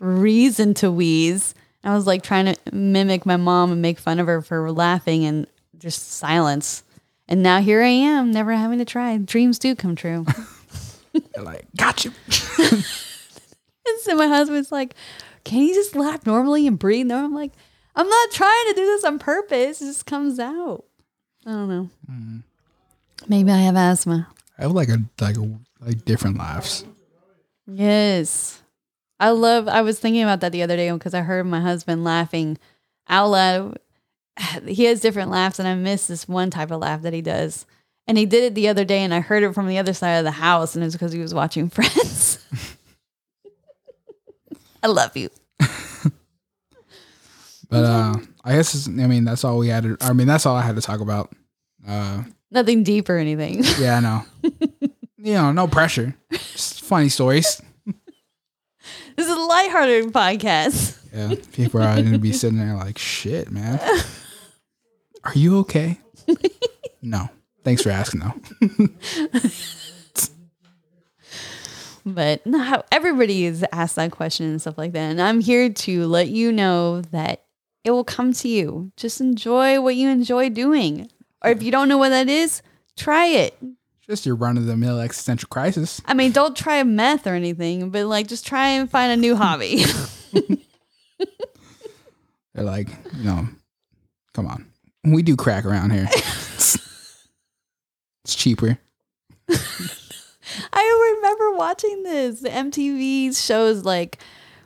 reason 0.00 0.74
to 0.74 0.90
wheeze. 0.90 1.54
I 1.84 1.94
was 1.94 2.06
like 2.06 2.22
trying 2.22 2.46
to 2.46 2.56
mimic 2.72 3.24
my 3.24 3.36
mom 3.36 3.70
and 3.72 3.80
make 3.80 3.98
fun 3.98 4.18
of 4.18 4.26
her 4.26 4.42
for 4.42 4.70
laughing 4.72 5.24
and 5.24 5.46
just 5.78 6.12
silence. 6.12 6.82
And 7.28 7.42
now 7.42 7.60
here 7.60 7.80
I 7.80 7.88
am, 7.88 8.32
never 8.32 8.52
having 8.52 8.78
to 8.80 8.84
try. 8.84 9.16
Dreams 9.18 9.58
do 9.58 9.74
come 9.76 9.94
true. 9.94 10.26
Like, 11.36 11.64
got 11.76 12.04
you. 12.04 12.12
And 13.90 14.00
so 14.02 14.14
my 14.14 14.28
husband's 14.28 14.70
like, 14.70 14.94
Can 15.44 15.62
you 15.62 15.74
just 15.74 15.96
laugh 15.96 16.24
normally 16.26 16.66
and 16.66 16.78
breathe? 16.78 17.06
No, 17.06 17.24
I'm 17.24 17.34
like, 17.34 17.52
I'm 17.96 18.08
not 18.08 18.30
trying 18.30 18.66
to 18.68 18.74
do 18.74 18.86
this 18.86 19.04
on 19.04 19.18
purpose. 19.18 19.82
It 19.82 19.86
just 19.86 20.06
comes 20.06 20.38
out. 20.38 20.84
I 21.46 21.50
don't 21.50 21.68
know. 21.68 21.90
Mm-hmm. 22.10 22.38
Maybe 23.28 23.50
I 23.50 23.58
have 23.58 23.76
asthma. 23.76 24.28
I 24.58 24.62
have 24.62 24.72
like 24.72 24.88
a 24.88 24.98
like 25.20 25.36
a, 25.36 25.58
like 25.80 26.04
different 26.04 26.38
laughs. 26.38 26.84
Yes. 27.66 28.62
I 29.20 29.30
love, 29.30 29.68
I 29.68 29.82
was 29.82 30.00
thinking 30.00 30.22
about 30.22 30.40
that 30.40 30.50
the 30.50 30.62
other 30.62 30.76
day 30.76 30.90
because 30.90 31.14
I 31.14 31.20
heard 31.20 31.44
my 31.46 31.60
husband 31.60 32.02
laughing 32.02 32.58
out 33.08 33.28
loud. 33.28 33.78
He 34.66 34.84
has 34.84 35.00
different 35.00 35.30
laughs, 35.30 35.58
and 35.58 35.68
I 35.68 35.74
miss 35.74 36.06
this 36.06 36.26
one 36.26 36.50
type 36.50 36.70
of 36.70 36.80
laugh 36.80 37.02
that 37.02 37.12
he 37.12 37.20
does. 37.22 37.66
And 38.06 38.16
he 38.18 38.24
did 38.26 38.42
it 38.44 38.54
the 38.54 38.66
other 38.68 38.84
day, 38.84 39.04
and 39.04 39.12
I 39.14 39.20
heard 39.20 39.42
it 39.42 39.52
from 39.54 39.68
the 39.68 39.78
other 39.78 39.92
side 39.92 40.14
of 40.14 40.24
the 40.24 40.30
house, 40.32 40.74
and 40.74 40.82
it's 40.82 40.94
because 40.94 41.12
he 41.12 41.20
was 41.20 41.34
watching 41.34 41.68
Friends. 41.70 42.38
I 44.82 44.86
love 44.88 45.16
you. 45.16 45.28
But 47.68 47.84
uh 47.84 48.14
I 48.42 48.56
guess 48.56 48.74
it's, 48.74 48.88
I 48.88 49.06
mean 49.06 49.24
that's 49.24 49.44
all 49.44 49.58
we 49.58 49.68
had. 49.68 49.84
To, 49.84 49.96
I 50.00 50.12
mean 50.12 50.26
that's 50.26 50.44
all 50.44 50.56
I 50.56 50.62
had 50.62 50.74
to 50.74 50.82
talk 50.82 50.98
about. 51.00 51.32
Uh 51.86 52.24
Nothing 52.50 52.82
deep 52.82 53.08
or 53.08 53.16
anything. 53.16 53.62
yeah, 53.78 53.98
I 53.98 54.00
know. 54.00 54.24
you 55.18 55.34
know, 55.34 55.52
no 55.52 55.68
pressure. 55.68 56.16
Just 56.32 56.80
funny 56.82 57.08
stories. 57.08 57.62
This 59.20 59.28
is 59.28 59.36
a 59.36 59.38
lighthearted 59.38 60.14
podcast. 60.14 60.96
Yeah, 61.12 61.34
people 61.52 61.82
are 61.82 61.94
gonna 61.94 62.18
be 62.18 62.32
sitting 62.32 62.58
there 62.58 62.74
like, 62.74 62.96
shit, 62.96 63.50
man. 63.50 63.78
Are 65.24 65.34
you 65.34 65.58
okay? 65.58 66.00
no. 67.02 67.28
Thanks 67.62 67.82
for 67.82 67.90
asking 67.90 68.20
though. 68.20 68.88
But 72.06 72.46
no, 72.46 72.82
everybody 72.90 73.44
is 73.44 73.62
asked 73.72 73.96
that 73.96 74.10
question 74.10 74.46
and 74.46 74.58
stuff 74.58 74.78
like 74.78 74.92
that. 74.92 75.10
And 75.10 75.20
I'm 75.20 75.42
here 75.42 75.68
to 75.68 76.06
let 76.06 76.28
you 76.28 76.50
know 76.50 77.02
that 77.02 77.44
it 77.84 77.90
will 77.90 78.04
come 78.04 78.32
to 78.32 78.48
you. 78.48 78.90
Just 78.96 79.20
enjoy 79.20 79.82
what 79.82 79.96
you 79.96 80.08
enjoy 80.08 80.48
doing. 80.48 81.10
Or 81.44 81.50
if 81.50 81.62
you 81.62 81.70
don't 81.70 81.90
know 81.90 81.98
what 81.98 82.08
that 82.08 82.30
is, 82.30 82.62
try 82.96 83.26
it. 83.26 83.54
Just 84.10 84.26
your 84.26 84.34
run 84.34 84.56
of 84.56 84.66
the 84.66 84.76
mill 84.76 84.98
existential 84.98 85.46
crisis. 85.48 86.02
I 86.04 86.14
mean, 86.14 86.32
don't 86.32 86.56
try 86.56 86.82
meth 86.82 87.28
or 87.28 87.34
anything, 87.34 87.90
but 87.90 88.06
like 88.06 88.26
just 88.26 88.44
try 88.44 88.70
and 88.70 88.90
find 88.90 89.12
a 89.12 89.16
new 89.16 89.36
hobby. 89.36 89.84
They're 92.52 92.64
like, 92.64 92.88
you 93.16 93.22
know, 93.22 93.46
come 94.34 94.48
on. 94.48 94.66
We 95.04 95.22
do 95.22 95.36
crack 95.36 95.64
around 95.64 95.92
here. 95.92 96.08
it's 96.10 96.76
cheaper. 98.26 98.78
I 99.48 101.14
remember 101.16 101.52
watching 101.56 102.02
this, 102.02 102.40
the 102.40 102.48
MTV 102.48 103.40
shows 103.40 103.84
like 103.84 104.18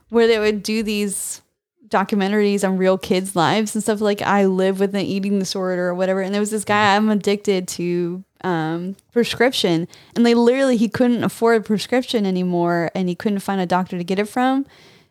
where 0.08 0.26
they 0.26 0.38
would 0.38 0.62
do 0.62 0.82
these 0.82 1.42
documentaries 1.88 2.66
on 2.66 2.76
real 2.76 2.98
kids' 2.98 3.36
lives 3.36 3.74
and 3.74 3.82
stuff 3.82 4.00
like 4.00 4.22
I 4.22 4.46
live 4.46 4.80
with 4.80 4.94
an 4.94 5.02
eating 5.02 5.38
disorder 5.38 5.88
or 5.88 5.94
whatever. 5.94 6.20
And 6.20 6.34
there 6.34 6.40
was 6.40 6.50
this 6.50 6.64
guy 6.64 6.96
I'm 6.96 7.08
addicted 7.08 7.68
to 7.68 8.24
um, 8.42 8.96
prescription, 9.12 9.88
and 10.14 10.24
they 10.24 10.34
literally 10.34 10.76
he 10.76 10.88
couldn't 10.88 11.24
afford 11.24 11.60
a 11.60 11.64
prescription 11.64 12.26
anymore, 12.26 12.90
and 12.94 13.08
he 13.08 13.14
couldn't 13.14 13.40
find 13.40 13.60
a 13.60 13.66
doctor 13.66 13.96
to 13.98 14.04
get 14.04 14.18
it 14.18 14.28
from 14.28 14.66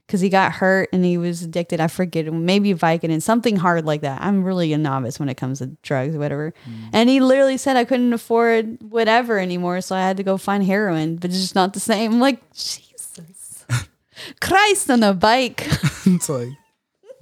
because 0.05 0.21
he 0.21 0.29
got 0.29 0.51
hurt 0.51 0.89
and 0.93 1.03
he 1.03 1.17
was 1.17 1.43
addicted. 1.43 1.79
I 1.79 1.87
forget 1.87 2.31
maybe 2.31 2.73
Vicodin, 2.73 3.21
something 3.21 3.55
hard 3.55 3.85
like 3.85 4.01
that. 4.01 4.21
I'm 4.21 4.43
really 4.43 4.73
a 4.73 4.77
novice 4.77 5.19
when 5.19 5.29
it 5.29 5.35
comes 5.35 5.59
to 5.59 5.67
drugs, 5.81 6.15
or 6.15 6.19
whatever. 6.19 6.53
Mm. 6.69 6.89
And 6.93 7.09
he 7.09 7.19
literally 7.19 7.57
said 7.57 7.77
I 7.77 7.85
couldn't 7.85 8.13
afford 8.13 8.77
whatever 8.81 9.39
anymore, 9.39 9.81
so 9.81 9.95
I 9.95 10.01
had 10.01 10.17
to 10.17 10.23
go 10.23 10.37
find 10.37 10.63
heroin, 10.63 11.15
but 11.15 11.31
it's 11.31 11.41
just 11.41 11.55
not 11.55 11.73
the 11.73 11.79
same. 11.79 12.13
I'm 12.13 12.19
like 12.19 12.51
Jesus 12.53 13.65
Christ 14.41 14.89
on 14.89 15.03
a 15.03 15.13
bike. 15.13 15.65
it's 16.05 16.29
like 16.29 16.49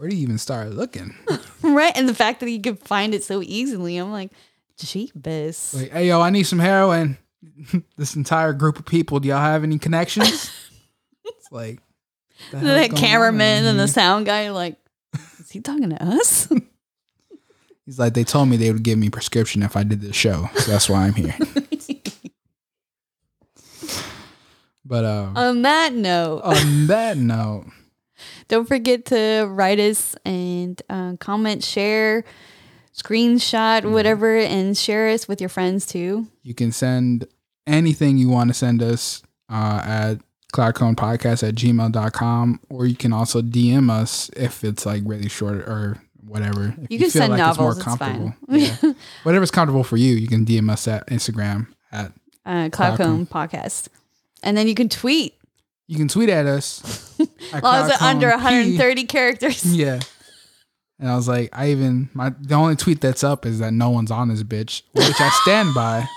where 0.01 0.09
do 0.09 0.15
you 0.15 0.23
even 0.23 0.39
start 0.39 0.71
looking? 0.71 1.13
right. 1.61 1.95
And 1.95 2.09
the 2.09 2.15
fact 2.15 2.39
that 2.39 2.49
you 2.49 2.59
could 2.59 2.79
find 2.79 3.13
it 3.13 3.23
so 3.23 3.43
easily, 3.43 3.97
I'm 3.97 4.11
like, 4.11 4.31
jeebus. 4.79 5.75
Like, 5.79 5.91
hey, 5.91 6.07
yo, 6.07 6.19
I 6.21 6.31
need 6.31 6.43
some 6.43 6.57
heroin. 6.57 7.19
this 7.97 8.15
entire 8.15 8.51
group 8.53 8.79
of 8.79 8.85
people, 8.87 9.19
do 9.19 9.27
y'all 9.27 9.37
have 9.37 9.63
any 9.63 9.77
connections? 9.77 10.51
it's 11.23 11.51
like, 11.51 11.81
the, 12.49 12.57
the 12.57 12.89
cameraman 12.95 13.65
and 13.65 13.79
the 13.79 13.87
sound 13.87 14.25
guy, 14.25 14.49
like, 14.49 14.75
is 15.39 15.51
he 15.51 15.59
talking 15.59 15.91
to 15.91 16.03
us? 16.03 16.51
He's 17.85 17.99
like, 17.99 18.15
they 18.15 18.23
told 18.23 18.49
me 18.49 18.57
they 18.57 18.71
would 18.71 18.81
give 18.81 18.97
me 18.97 19.11
prescription 19.11 19.61
if 19.61 19.77
I 19.77 19.83
did 19.83 20.01
this 20.01 20.15
show. 20.15 20.49
So 20.55 20.71
that's 20.71 20.89
why 20.89 21.05
I'm 21.05 21.13
here. 21.13 21.35
but 24.83 25.05
um, 25.05 25.37
on 25.37 25.61
that 25.61 25.93
note, 25.93 26.41
on 26.43 26.87
that 26.87 27.17
note, 27.17 27.67
don't 28.51 28.67
forget 28.67 29.05
to 29.05 29.47
write 29.49 29.79
us 29.79 30.13
and 30.25 30.81
uh, 30.89 31.13
comment, 31.21 31.63
share, 31.63 32.25
screenshot, 32.93 33.79
mm-hmm. 33.79 33.93
whatever, 33.93 34.37
and 34.37 34.77
share 34.77 35.07
us 35.07 35.25
with 35.25 35.39
your 35.39 35.49
friends 35.49 35.85
too. 35.85 36.27
You 36.43 36.53
can 36.53 36.73
send 36.73 37.27
anything 37.65 38.17
you 38.17 38.27
want 38.27 38.49
to 38.49 38.53
send 38.53 38.83
us 38.83 39.23
uh, 39.49 39.81
at 39.85 40.15
cloudconepodcast 40.53 41.47
at 41.47 41.55
gmail.com 41.55 42.59
or 42.69 42.85
you 42.85 42.95
can 42.95 43.13
also 43.13 43.41
DM 43.41 43.89
us 43.89 44.29
if 44.35 44.65
it's 44.65 44.85
like 44.85 45.03
really 45.05 45.29
short 45.29 45.59
or 45.59 46.03
whatever. 46.21 46.75
If 46.77 46.91
you, 46.91 46.97
you 46.97 46.99
can 46.99 47.09
send 47.09 47.31
like 47.31 47.37
novels, 47.37 47.77
it's 47.77 47.87
more 47.87 47.95
comfortable. 47.97 48.35
It's 48.49 48.83
yeah. 48.83 48.93
Whatever's 49.23 49.51
comfortable 49.51 49.85
for 49.85 49.95
you, 49.95 50.15
you 50.15 50.27
can 50.27 50.45
DM 50.45 50.69
us 50.69 50.89
at 50.89 51.07
Instagram 51.07 51.67
at 51.93 52.11
uh, 52.45 52.67
Cloudcone 52.67 53.29
Podcast. 53.29 53.87
And 54.43 54.57
then 54.57 54.67
you 54.67 54.75
can 54.75 54.89
tweet 54.89 55.35
you 55.91 55.97
can 55.97 56.07
tweet 56.07 56.29
at 56.29 56.45
us. 56.45 57.19
as 57.51 57.61
long 57.61 57.91
as 57.91 58.01
under 58.01 58.29
130 58.29 59.01
P. 59.01 59.07
characters. 59.07 59.65
Yeah. 59.75 59.99
And 60.97 61.09
I 61.09 61.17
was 61.17 61.27
like, 61.27 61.49
I 61.51 61.71
even 61.71 62.09
my 62.13 62.33
the 62.39 62.55
only 62.55 62.77
tweet 62.77 63.01
that's 63.01 63.25
up 63.25 63.45
is 63.45 63.59
that 63.59 63.73
no 63.73 63.89
one's 63.89 64.11
on 64.11 64.29
this 64.29 64.43
bitch, 64.43 64.83
which 64.93 65.19
I 65.19 65.29
stand 65.41 65.73
by. 65.73 66.07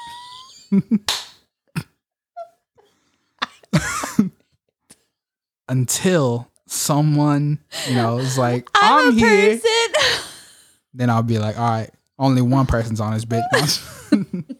Until 5.68 6.48
someone, 6.66 7.58
you 7.88 7.96
know, 7.96 8.18
is 8.18 8.38
like, 8.38 8.68
I'm, 8.74 9.08
I'm 9.08 9.16
here. 9.16 9.58
Person. 9.58 10.22
Then 10.96 11.10
I'll 11.10 11.24
be 11.24 11.40
like, 11.40 11.58
all 11.58 11.68
right, 11.68 11.90
only 12.20 12.40
one 12.42 12.66
person's 12.66 13.00
on 13.00 13.14
this 13.14 13.24
bitch. 13.24 14.53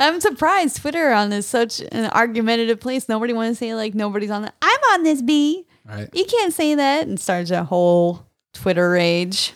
I'm 0.00 0.20
surprised 0.20 0.76
Twitter 0.78 1.12
on 1.12 1.30
this 1.30 1.46
such 1.46 1.80
an 1.92 2.06
argumentative 2.10 2.80
place. 2.80 3.08
Nobody 3.08 3.32
want 3.32 3.50
to 3.50 3.54
say 3.54 3.74
like 3.74 3.94
nobody's 3.94 4.30
on 4.30 4.42
that. 4.42 4.54
I'm 4.62 4.80
on 4.92 5.02
this 5.02 5.22
B. 5.22 5.66
Right. 5.84 6.08
You 6.12 6.24
can't 6.24 6.52
say 6.52 6.74
that 6.74 7.06
and 7.06 7.18
starts 7.18 7.50
a 7.50 7.64
whole 7.64 8.26
Twitter 8.52 8.90
rage. 8.90 9.52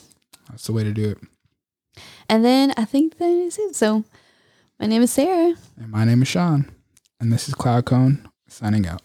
That's 0.51 0.66
the 0.66 0.72
way 0.72 0.84
to 0.84 0.92
do 0.92 1.11
it. 1.11 1.18
And 2.28 2.45
then 2.45 2.72
I 2.76 2.84
think 2.84 3.18
that 3.18 3.28
is 3.28 3.59
it. 3.59 3.74
So 3.74 4.05
my 4.78 4.86
name 4.86 5.03
is 5.03 5.12
Sarah. 5.12 5.55
And 5.76 5.90
my 5.90 6.05
name 6.05 6.22
is 6.22 6.28
Sean. 6.28 6.70
And 7.20 7.32
this 7.32 7.49
is 7.49 7.55
Cloud 7.55 7.86
Cone 7.86 8.28
signing 8.49 8.86
out. 8.86 9.03